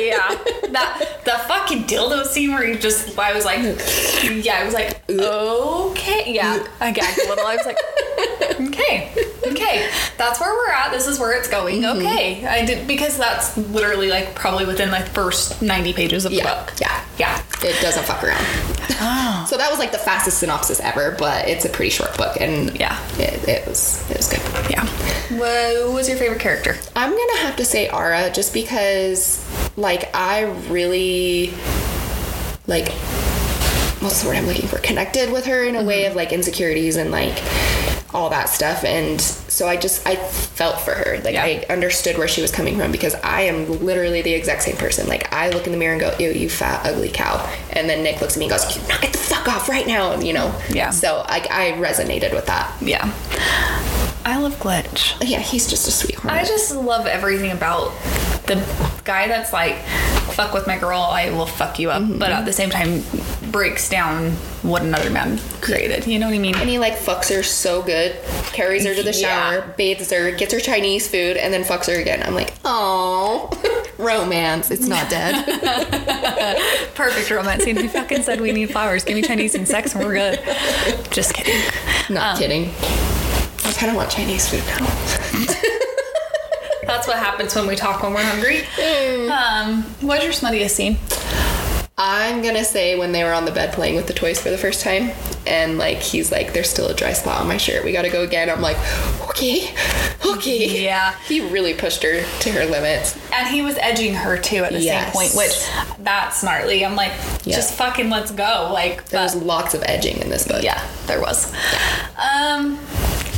Yeah. 0.07 0.37
That 0.71 1.21
the 1.25 1.31
fucking 1.47 1.83
dildo 1.83 2.25
scene 2.25 2.51
where 2.51 2.65
you 2.65 2.77
just 2.77 3.17
i 3.19 3.33
was 3.33 3.45
like 3.45 3.59
yeah 4.43 4.59
i 4.59 4.65
was 4.65 4.73
like 4.73 5.01
okay. 5.09 6.33
Yeah. 6.33 6.65
I 6.79 6.91
gagged 6.91 7.19
a 7.19 7.27
little. 7.29 7.45
I 7.45 7.55
was 7.55 7.65
like 7.65 7.77
okay 8.69 9.13
okay. 9.47 9.89
That's 10.17 10.39
where 10.39 10.53
we're 10.53 10.71
at. 10.71 10.91
This 10.91 11.07
is 11.07 11.19
where 11.19 11.37
it's 11.37 11.47
going. 11.47 11.81
Mm-hmm. 11.81 11.99
okay. 12.05 12.45
I 12.45 12.65
did 12.65 12.87
because 12.87 13.17
that's 13.17 13.57
literally 13.57 14.09
like 14.09 14.35
probably 14.35 14.65
within 14.65 14.91
like 14.91 15.07
first 15.07 15.61
90 15.61 15.93
pages 15.93 16.25
of 16.25 16.31
the 16.31 16.37
Yeah, 16.37 16.63
book. 16.65 16.73
Yeah. 16.79 17.05
yeah 17.17 17.41
It 17.63 17.79
doesn't 17.81 18.05
fuck 18.05 18.23
around. 18.23 18.43
Oh. 19.03 19.45
So 19.49 19.57
that 19.57 19.69
was 19.69 19.79
like 19.79 19.91
the 19.91 19.97
fastest 19.97 20.39
synopsis 20.39 20.79
ever, 20.79 21.15
but 21.17 21.47
it's 21.47 21.65
a 21.65 21.69
pretty 21.69 21.91
short 21.91 22.15
book, 22.17 22.37
and 22.39 22.77
Yeah. 22.79 22.97
it, 23.17 23.47
it 23.47 23.67
was 23.67 24.09
it 24.09 24.17
was 24.17 24.27
good. 24.27 24.41
yeah 24.69 24.85
what 25.37 25.75
who 25.77 25.91
was 25.93 26.09
your 26.09 26.17
favorite 26.17 26.39
character 26.41 26.75
I'm 26.95 27.11
gonna 27.11 27.37
have 27.39 27.55
to 27.57 27.65
say 27.65 27.87
Ara 27.87 28.29
just 28.31 28.53
because, 28.53 29.43
like, 29.77 30.13
I 30.15 30.43
really 30.69 31.53
like 32.67 32.89
what's 34.01 34.21
the 34.23 34.29
word 34.29 34.37
I'm 34.37 34.47
looking 34.47 34.67
for? 34.67 34.77
Connected 34.79 35.31
with 35.31 35.45
her 35.45 35.63
in 35.63 35.75
a 35.75 35.83
way 35.83 36.01
mm-hmm. 36.03 36.11
of 36.11 36.15
like 36.15 36.31
insecurities 36.33 36.95
and 36.95 37.11
like 37.11 37.37
all 38.13 38.29
that 38.29 38.49
stuff, 38.49 38.83
and 38.83 39.19
so 39.21 39.67
I 39.67 39.77
just 39.77 40.05
I 40.07 40.15
felt 40.15 40.79
for 40.81 40.91
her. 40.93 41.19
Like 41.23 41.33
Yeah. 41.33 41.43
I 41.43 41.65
understood 41.69 42.17
where 42.17 42.27
she 42.27 42.41
was 42.41 42.51
coming 42.51 42.77
from 42.77 42.91
because 42.91 43.15
I 43.15 43.41
am 43.43 43.69
literally 43.85 44.21
the 44.21 44.33
exact 44.33 44.63
same 44.63 44.75
person. 44.77 45.07
Like 45.07 45.31
I 45.33 45.49
look 45.49 45.65
in 45.65 45.71
the 45.71 45.77
mirror 45.77 45.93
and 45.93 46.01
go, 46.01 46.15
"Ew, 46.19 46.29
you 46.31 46.49
fat 46.49 46.85
ugly 46.85 47.09
cow," 47.09 47.37
and 47.71 47.89
then 47.89 48.03
Nick 48.03 48.21
looks 48.21 48.33
at 48.35 48.39
me 48.39 48.45
and 48.45 48.51
goes, 48.51 48.75
"You 48.75 48.85
knock 48.87 49.03
it 49.03 49.11
the 49.13 49.17
fuck 49.19 49.47
off 49.47 49.69
right 49.69 49.87
now," 49.87 50.19
you 50.19 50.33
know. 50.33 50.53
Yeah. 50.69 50.89
So 50.91 51.23
I 51.27 51.47
I 51.49 51.71
resonated 51.79 52.33
with 52.33 52.45
that. 52.47 52.71
yeah 52.81 53.11
i 54.23 54.37
love 54.37 54.53
glitch 54.59 55.15
Yeah, 55.27 55.39
he's 55.39 55.67
just 55.67 55.87
a 55.87 55.91
sweetheart. 55.91 56.31
I 56.31 56.43
just 56.45 56.75
love 56.75 57.07
everything 57.07 57.51
about 57.51 57.91
the 58.45 58.55
guy 59.03 59.27
that's 59.27 59.51
like, 59.51 59.77
fuck 60.41 60.53
with 60.55 60.65
my 60.65 60.77
girl, 60.77 60.99
I 61.01 61.29
will 61.29 61.45
fuck 61.45 61.77
you 61.77 61.89
Mm-hmm. 61.89 62.13
up, 62.13 62.19
but 62.19 62.31
at 62.31 62.45
the 62.45 62.53
same 62.53 62.69
time 62.69 63.03
breaks 63.51 63.89
down 63.89 64.31
what 64.63 64.81
another 64.81 65.09
man 65.09 65.39
created. 65.61 66.07
You 66.07 66.17
know 66.19 66.27
what 66.27 66.35
I 66.35 66.39
mean? 66.39 66.55
And 66.55 66.67
he 66.69 66.79
like 66.79 66.93
fucks 66.93 67.29
her 67.35 67.43
so 67.43 67.81
good, 67.83 68.15
carries 68.53 68.85
her 68.85 68.95
to 68.95 69.03
the 69.03 69.13
shower, 69.13 69.55
Yeah. 69.59 69.67
bathes 69.77 70.09
her, 70.11 70.31
gets 70.31 70.53
her 70.53 70.59
Chinese 70.59 71.07
food, 71.09 71.37
and 71.37 71.53
then 71.53 71.63
fucks 71.63 71.87
her 71.93 71.99
again. 71.99 72.23
I'm 72.23 72.33
like, 72.33 72.53
oh, 72.65 73.49
romance. 73.97 74.71
It's 74.71 74.87
not 74.87 75.09
dead. 75.09 75.45
Perfect 76.95 77.29
romance 77.29 77.63
scene. 77.63 77.75
He 77.77 77.87
fucking 77.87 78.23
said 78.23 78.41
we 78.41 78.51
need 78.51 78.71
flowers, 78.71 79.03
give 79.03 79.15
me 79.15 79.21
Chinese 79.21 79.53
and 79.55 79.67
sex, 79.67 79.93
and 79.95 80.03
we're 80.03 80.13
good. 80.13 80.39
Just 81.11 81.33
kidding. 81.33 81.61
not 82.09 82.37
kidding. 82.39 82.69
I 83.63 83.73
kind 83.73 83.89
of 83.91 83.95
want 83.95 84.09
Chinese 84.09 84.49
food 84.49 84.63
now. 84.67 85.57
That's 86.91 87.07
what 87.07 87.17
happens 87.17 87.55
when 87.55 87.67
we 87.67 87.75
talk 87.77 88.03
when 88.03 88.13
we're 88.13 88.21
hungry. 88.21 88.63
Mm. 88.75 89.29
Um, 89.31 89.83
what's 90.01 90.23
your 90.25 90.33
smuttiest 90.33 90.71
scene? 90.71 90.97
I'm 91.97 92.41
gonna 92.41 92.65
say 92.65 92.97
when 92.99 93.13
they 93.13 93.23
were 93.23 93.31
on 93.31 93.45
the 93.45 93.51
bed 93.51 93.71
playing 93.73 93.95
with 93.95 94.07
the 94.07 94.13
toys 94.13 94.41
for 94.41 94.49
the 94.49 94.57
first 94.57 94.81
time, 94.83 95.11
and 95.47 95.77
like 95.77 95.99
he's 95.99 96.31
like, 96.33 96.51
"There's 96.51 96.69
still 96.69 96.87
a 96.87 96.93
dry 96.93 97.13
spot 97.13 97.39
on 97.39 97.47
my 97.47 97.55
shirt. 97.57 97.85
We 97.85 97.93
gotta 97.93 98.09
go 98.09 98.23
again." 98.23 98.49
I'm 98.49 98.59
like, 98.61 98.75
"Okay, 99.29 99.69
okay." 100.25 100.83
Yeah. 100.83 101.15
He 101.27 101.39
really 101.39 101.73
pushed 101.73 102.03
her 102.03 102.23
to 102.41 102.51
her 102.51 102.65
limits. 102.65 103.17
And 103.31 103.47
he 103.47 103.61
was 103.61 103.77
edging 103.77 104.13
her 104.13 104.37
too 104.37 104.63
at 104.65 104.73
the 104.73 104.79
Yes. 104.81 105.05
same 105.05 105.13
point, 105.13 105.33
which 105.35 105.95
that's 106.03 106.41
smartly. 106.41 106.83
I'm 106.83 106.95
like, 106.97 107.13
Yeah. 107.45 107.55
just 107.55 107.73
fucking 107.75 108.09
let's 108.09 108.31
go. 108.31 108.69
Like, 108.73 109.05
There 109.09 109.21
was 109.21 109.35
lots 109.35 109.73
of 109.73 109.81
edging 109.85 110.17
in 110.17 110.29
this 110.29 110.45
book. 110.45 110.61
Yeah, 110.63 110.81
there 111.07 111.21
was. 111.21 111.51
Um, 112.17 112.77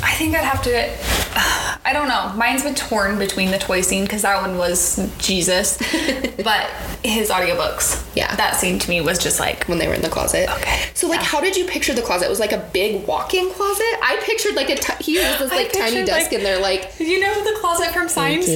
I 0.03 0.13
think 0.15 0.35
I'd 0.35 0.43
have 0.43 0.61
to. 0.63 0.89
I 1.85 1.91
don't 1.93 2.07
know. 2.07 2.31
Mine's 2.37 2.63
been 2.63 2.75
torn 2.75 3.17
between 3.19 3.51
the 3.51 3.57
toy 3.57 3.81
scene 3.81 4.03
because 4.03 4.21
that 4.21 4.41
one 4.41 4.57
was 4.57 4.97
Jesus, 5.17 5.77
but 6.43 6.69
his 7.03 7.29
audiobooks. 7.29 8.05
Yeah. 8.15 8.35
that 8.35 8.55
scene 8.55 8.79
to 8.79 8.89
me 8.89 9.01
was 9.01 9.17
just 9.19 9.39
like. 9.39 9.65
when 9.67 9.79
they 9.79 9.87
were 9.87 9.93
in 9.93 10.01
the 10.01 10.09
closet. 10.09 10.49
Okay. 10.57 10.81
So 10.93 11.07
like, 11.07 11.19
Yeah. 11.19 11.25
how 11.25 11.41
did 11.41 11.55
you 11.57 11.65
picture 11.65 11.93
the 11.93 12.01
closet? 12.01 12.25
It 12.25 12.29
was 12.29 12.39
like 12.39 12.51
a 12.51 12.69
big 12.73 13.05
walk-in 13.07 13.49
closet. 13.51 13.83
I 14.03 14.19
pictured 14.23 14.55
like 14.55 14.69
a 14.69 15.03
he 15.03 15.15
has 15.15 15.39
this 15.39 15.51
like 15.51 15.71
tiny 15.71 15.97
pictured, 15.97 16.05
desk 16.05 16.33
in 16.33 16.43
there, 16.43 16.59
like 16.59 16.91
You 16.99 17.19
know 17.19 17.33
the 17.43 17.59
closet 17.59 17.91
from 17.91 18.07
Signs? 18.09 18.47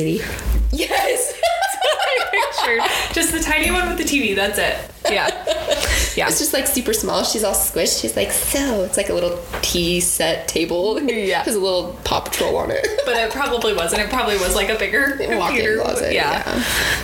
Yes. 0.72 1.34
I 1.84 2.30
pictured 2.32 3.14
just 3.16 3.32
the 3.32 3.40
tiny 3.40 3.72
one 3.72 3.88
with 3.88 3.98
the 3.98 4.04
TV. 4.04 4.36
That's 4.36 4.58
it. 4.60 4.78
Yeah, 5.10 5.28
yeah. 6.18 6.28
It's 6.28 6.40
just 6.40 6.52
like 6.52 6.68
super 6.68 6.92
small. 6.94 7.24
She's 7.24 7.44
all 7.44 7.54
squished. 7.54 8.02
She's 8.02 8.16
like, 8.18 8.32
so 8.32 8.84
it's 8.84 8.98
like 8.98 9.10
a 9.10 9.14
little 9.14 9.40
tea 9.62 10.00
set 10.02 10.48
table. 10.48 11.00
Yeah. 11.08 11.44
Has 11.44 11.56
a 11.56 11.60
little 11.60 11.94
Paw 12.04 12.22
Patrol 12.22 12.58
on 12.58 12.72
it. 12.72 12.86
but 13.06 13.16
it 13.18 13.32
probably 13.32 13.74
wasn't. 13.74 14.02
It 14.02 14.10
probably 14.10 14.38
was 14.38 14.56
like 14.56 14.70
a 14.70 14.76
bigger 14.78 15.18
Walk-in 15.20 15.40
computer. 15.40 15.82
closet. 15.82 16.14
Yeah, 16.14 16.44
Yeah. 16.46 16.64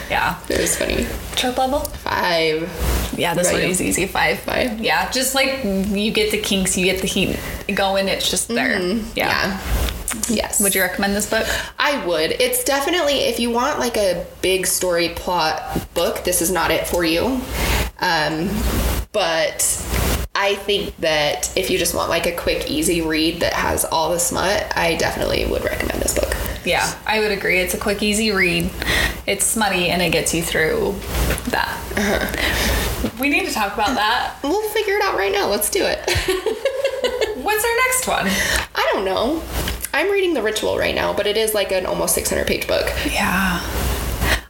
yeah. 0.10 0.40
It 0.50 0.60
was 0.62 0.76
funny. 0.78 1.06
Trip 1.36 1.58
level. 1.58 1.80
Five. 1.80 2.70
Yeah, 3.18 3.34
this 3.34 3.48
Right. 3.48 3.62
one 3.62 3.64
is 3.70 3.82
easy. 3.82 4.08
Five. 4.08 4.40
Five. 4.40 4.80
Yeah, 4.82 5.10
just 5.12 5.36
like 5.36 5.64
you 5.64 6.12
get 6.12 6.32
the 6.32 6.40
kinks, 6.40 6.78
you 6.78 6.86
get 6.86 7.02
the 7.02 7.08
heat 7.08 7.38
going. 7.74 8.08
It's 8.08 8.30
just 8.30 8.48
there. 8.48 8.80
Yeah. 8.82 9.04
Yeah. 9.16 9.60
Yes. 10.30 10.62
Would 10.62 10.74
you 10.76 10.82
recommend 10.82 11.16
this 11.16 11.30
book? 11.30 11.46
I 11.80 12.04
would. 12.06 12.32
It's 12.32 12.64
definitely 12.64 13.16
if 13.22 13.40
you 13.40 13.50
want 13.52 13.80
like 13.80 13.98
a 13.98 14.26
big 14.42 14.66
story 14.68 15.10
plot 15.10 15.88
book, 15.94 16.24
this 16.24 16.42
is 16.42 16.52
not 16.52 16.72
it 16.72 16.88
for 16.88 17.04
you. 17.04 17.42
Um, 18.00 18.50
but 19.14 19.62
I 20.36 20.56
think 20.56 20.98
that 20.98 21.56
if 21.56 21.70
you 21.70 21.78
just 21.78 21.96
want 21.96 22.10
like 22.10 22.26
a 22.26 22.36
quick, 22.36 22.70
easy 22.70 23.02
read 23.02 23.40
that 23.42 23.54
has 23.54 23.86
all 23.86 24.12
the 24.12 24.20
smut, 24.20 24.76
I 24.76 24.96
definitely 24.96 25.46
would 25.46 25.64
recommend 25.64 26.02
this 26.02 26.16
book. 26.18 26.36
Yeah, 26.66 26.92
I 27.06 27.20
would 27.20 27.32
agree. 27.32 27.60
It's 27.60 27.74
a 27.74 27.78
quick, 27.78 28.02
easy 28.02 28.32
read. 28.32 28.72
It's 29.28 29.46
smutty 29.46 29.90
and 29.90 30.02
it 30.02 30.12
gets 30.12 30.34
you 30.34 30.42
through 30.42 30.96
that. 31.50 31.80
Uh-huh. 31.96 33.10
We 33.20 33.30
need 33.30 33.46
to 33.48 33.54
talk 33.54 33.74
about 33.74 33.96
that. 33.96 34.36
We'll 34.44 34.70
figure 34.70 34.96
it 34.96 35.04
out 35.04 35.16
right 35.16 35.32
now. 35.32 35.48
Let's 35.48 35.70
do 35.70 35.84
it. 35.86 36.00
What's 37.38 37.64
our 37.64 37.76
next 37.88 38.08
one? 38.08 38.28
I 38.76 38.90
don't 38.92 39.06
know. 39.06 39.44
I'm 39.94 40.12
reading 40.12 40.34
The 40.34 40.42
Ritual 40.42 40.78
right 40.78 40.96
now, 40.96 41.14
but 41.14 41.28
it 41.28 41.38
is 41.38 41.54
like 41.54 41.72
an 41.72 41.86
almost 41.86 42.16
600 42.16 42.48
page 42.48 42.68
book. 42.68 42.92
Yeah. 43.06 43.62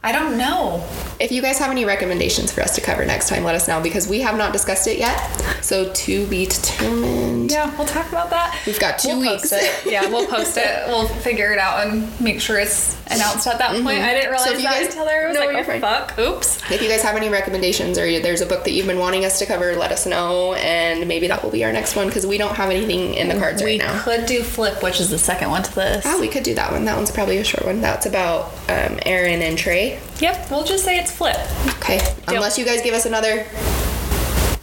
I 0.02 0.12
don't 0.12 0.38
know. 0.38 0.86
If 1.20 1.30
you 1.32 1.40
guys 1.42 1.58
have 1.58 1.70
any 1.70 1.84
recommendations 1.84 2.50
for 2.52 2.60
us 2.60 2.74
to 2.74 2.80
cover 2.80 3.04
next 3.04 3.28
time, 3.28 3.44
let 3.44 3.54
us 3.54 3.68
know 3.68 3.80
because 3.80 4.08
we 4.08 4.20
have 4.20 4.36
not 4.36 4.52
discussed 4.52 4.86
it 4.86 4.98
yet. 4.98 5.18
So 5.62 5.92
to 5.92 6.26
be 6.26 6.46
determined. 6.46 7.50
Yeah, 7.50 7.74
we'll 7.76 7.86
talk 7.86 8.08
about 8.08 8.30
that. 8.30 8.60
We've 8.66 8.78
got 8.80 8.98
2 8.98 9.08
We'll 9.08 9.20
weeks. 9.32 9.52
Yeah, 9.86 10.08
we'll 10.08 10.26
post 10.26 10.56
it. 10.56 10.64
We'll 10.94 11.06
figure 11.08 11.52
it 11.52 11.58
out 11.58 11.86
and 11.86 12.08
make 12.20 12.40
sure 12.40 12.58
it's 12.58 12.94
announced 13.10 13.46
at 13.46 13.58
that 13.58 13.70
point. 13.82 14.00
I 14.00 14.12
didn't 14.14 14.30
realize 14.30 14.44
Mm-hmm. 14.48 14.56
So 14.56 14.62
that 14.62 14.74
guys- 14.74 14.86
until 14.86 15.04
there. 15.06 15.28
Was 15.28 15.36
No, 15.38 15.46
like, 15.46 15.56
oh, 15.56 15.64
fine. 15.64 15.80
fuck. 15.80 16.18
Oops. 16.18 16.70
If 16.70 16.82
you 16.82 16.88
guys 16.88 17.02
have 17.02 17.16
any 17.16 17.28
recommendations 17.28 17.98
or 17.98 18.04
there's 18.20 18.40
a 18.40 18.46
book 18.46 18.64
that 18.64 18.72
you've 18.72 18.86
been 18.86 18.98
wanting 18.98 19.24
us 19.24 19.38
to 19.38 19.46
cover, 19.46 19.74
let 19.76 19.92
us 19.92 20.06
know, 20.06 20.54
and 20.54 21.08
maybe 21.08 21.26
that 21.28 21.42
will 21.42 21.50
be 21.50 21.64
our 21.64 21.72
next 21.72 21.96
one 21.96 22.06
because 22.08 22.26
we 22.26 22.38
don't 22.38 22.54
have 22.54 22.70
anything 22.70 23.14
in 23.14 23.28
the 23.28 23.34
cards 23.36 23.62
we 23.62 23.70
right 23.70 23.78
now. 23.78 23.94
We 23.94 24.00
could 24.00 24.26
do 24.26 24.42
Flip, 24.42 24.82
which 24.82 25.00
is 25.00 25.10
the 25.10 25.18
second 25.18 25.50
one 25.50 25.62
to 25.62 25.74
this. 25.74 26.04
Oh, 26.06 26.20
we 26.20 26.28
could 26.28 26.42
do 26.42 26.54
that 26.54 26.70
one. 26.72 26.84
That 26.84 26.96
one's 26.96 27.10
probably 27.10 27.38
a 27.38 27.44
short 27.44 27.64
one. 27.64 27.80
That's 27.80 28.06
about 28.06 28.46
um, 28.68 28.98
Aaron 29.06 29.42
and 29.42 29.56
Trey. 29.56 30.00
Yep, 30.20 30.50
we'll 30.50 30.64
just 30.64 30.84
say 30.84 30.98
it's 31.04 31.12
Flip. 31.12 31.36
Okay. 31.78 32.00
Unless 32.28 32.58
you 32.58 32.64
guys 32.64 32.80
give 32.82 32.94
us 32.94 33.04
another 33.06 33.42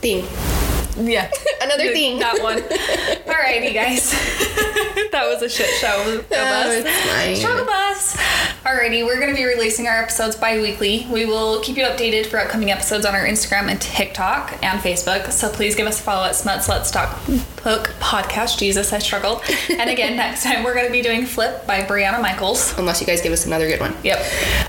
thing. 0.02 0.26
Yeah. 0.98 1.32
Another 1.62 1.92
thing. 1.94 2.20
That 2.20 2.42
one. 2.42 2.58
Alrighty, 3.34 3.74
guys. 3.74 4.12
that 5.12 5.24
was 5.26 5.42
a 5.42 5.48
shit 5.48 5.70
show 5.80 6.18
of 6.20 6.26
Oh, 6.32 6.36
us. 6.36 7.40
Struggle 7.40 7.66
bus. 7.66 8.18
Alrighty, 8.66 9.06
we're 9.06 9.20
going 9.20 9.30
to 9.30 9.36
be 9.36 9.46
releasing 9.46 9.88
our 9.88 10.02
episodes 10.02 10.36
bi-weekly. 10.36 11.08
We 11.10 11.26
will 11.26 11.62
keep 11.62 11.78
you 11.78 11.84
updated 11.86 12.26
for 12.26 12.40
upcoming 12.40 12.72
episodes 12.72 13.06
on 13.06 13.16
our 13.16 13.26
Instagram 13.26 13.70
and 13.70 13.80
TikTok 13.80 14.60
and 14.64 14.80
Facebook. 14.82 15.32
So 15.32 15.50
please 15.50 15.76
give 15.76 15.88
us 15.88 16.00
a 16.00 16.04
follow 16.04 16.26
at 16.26 16.36
Smuts 16.36 16.68
Let's 16.68 16.92
Talk 16.92 17.18
Book 17.64 17.94
Podcast. 18.00 18.58
Jesus, 18.58 18.92
I 18.94 19.00
struggled. 19.00 19.42
and 19.70 19.90
again, 19.90 20.16
next 20.18 20.44
time 20.44 20.64
we're 20.64 20.74
going 20.74 20.86
to 20.88 20.92
be 20.92 21.02
doing 21.02 21.26
Flip 21.26 21.66
by 21.68 21.82
Briana 21.82 22.22
Michaels. 22.22 22.78
Unless 22.78 23.02
you 23.02 23.08
guys 23.08 23.22
give 23.22 23.32
us 23.32 23.46
another 23.46 23.68
good 23.68 23.80
one. 23.80 23.96
Yep. 24.04 24.20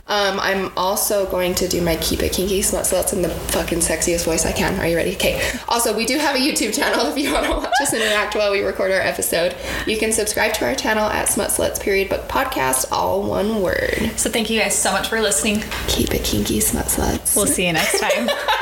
Um, 0.08 0.38
I'm 0.40 0.72
also 0.76 1.30
going 1.30 1.54
to 1.56 1.68
do 1.68 1.80
my 1.80 1.96
Keep 1.96 2.22
It 2.22 2.32
Kinky 2.32 2.62
Smut 2.62 2.84
Sluts 2.84 3.12
in 3.12 3.22
the 3.22 3.28
fucking 3.28 3.78
sexiest 3.78 4.24
voice 4.24 4.44
I 4.44 4.52
can. 4.52 4.78
Are 4.78 4.86
you 4.86 4.96
ready? 4.96 5.14
Okay. 5.14 5.42
Also, 5.68 5.96
we 5.96 6.04
do 6.04 6.18
have 6.18 6.36
a 6.36 6.38
YouTube 6.38 6.74
channel 6.74 7.06
if 7.10 7.18
you 7.18 7.32
want 7.32 7.46
to 7.46 7.52
watch 7.52 7.74
us 7.80 7.92
interact 7.92 8.34
while 8.34 8.50
we 8.50 8.60
record 8.60 8.90
our 8.90 9.00
episode. 9.00 9.56
You 9.86 9.96
can 9.98 10.12
subscribe 10.12 10.52
to 10.54 10.66
our 10.66 10.74
channel 10.74 11.04
at 11.04 11.28
Smut 11.28 11.50
Sluts 11.50 11.80
Period 11.80 12.08
Book 12.08 12.28
Podcast, 12.28 12.92
all 12.92 13.22
one 13.22 13.62
word. 13.62 14.12
So 14.16 14.30
thank 14.30 14.50
you 14.50 14.60
guys 14.60 14.76
so 14.76 14.92
much 14.92 15.08
for 15.08 15.20
listening. 15.20 15.62
Keep 15.88 16.14
it 16.14 16.24
kinky, 16.24 16.60
Smut 16.60 16.86
Sluts. 16.86 17.36
We'll 17.36 17.46
see 17.46 17.66
you 17.66 17.72
next 17.72 18.00
time. 18.00 18.28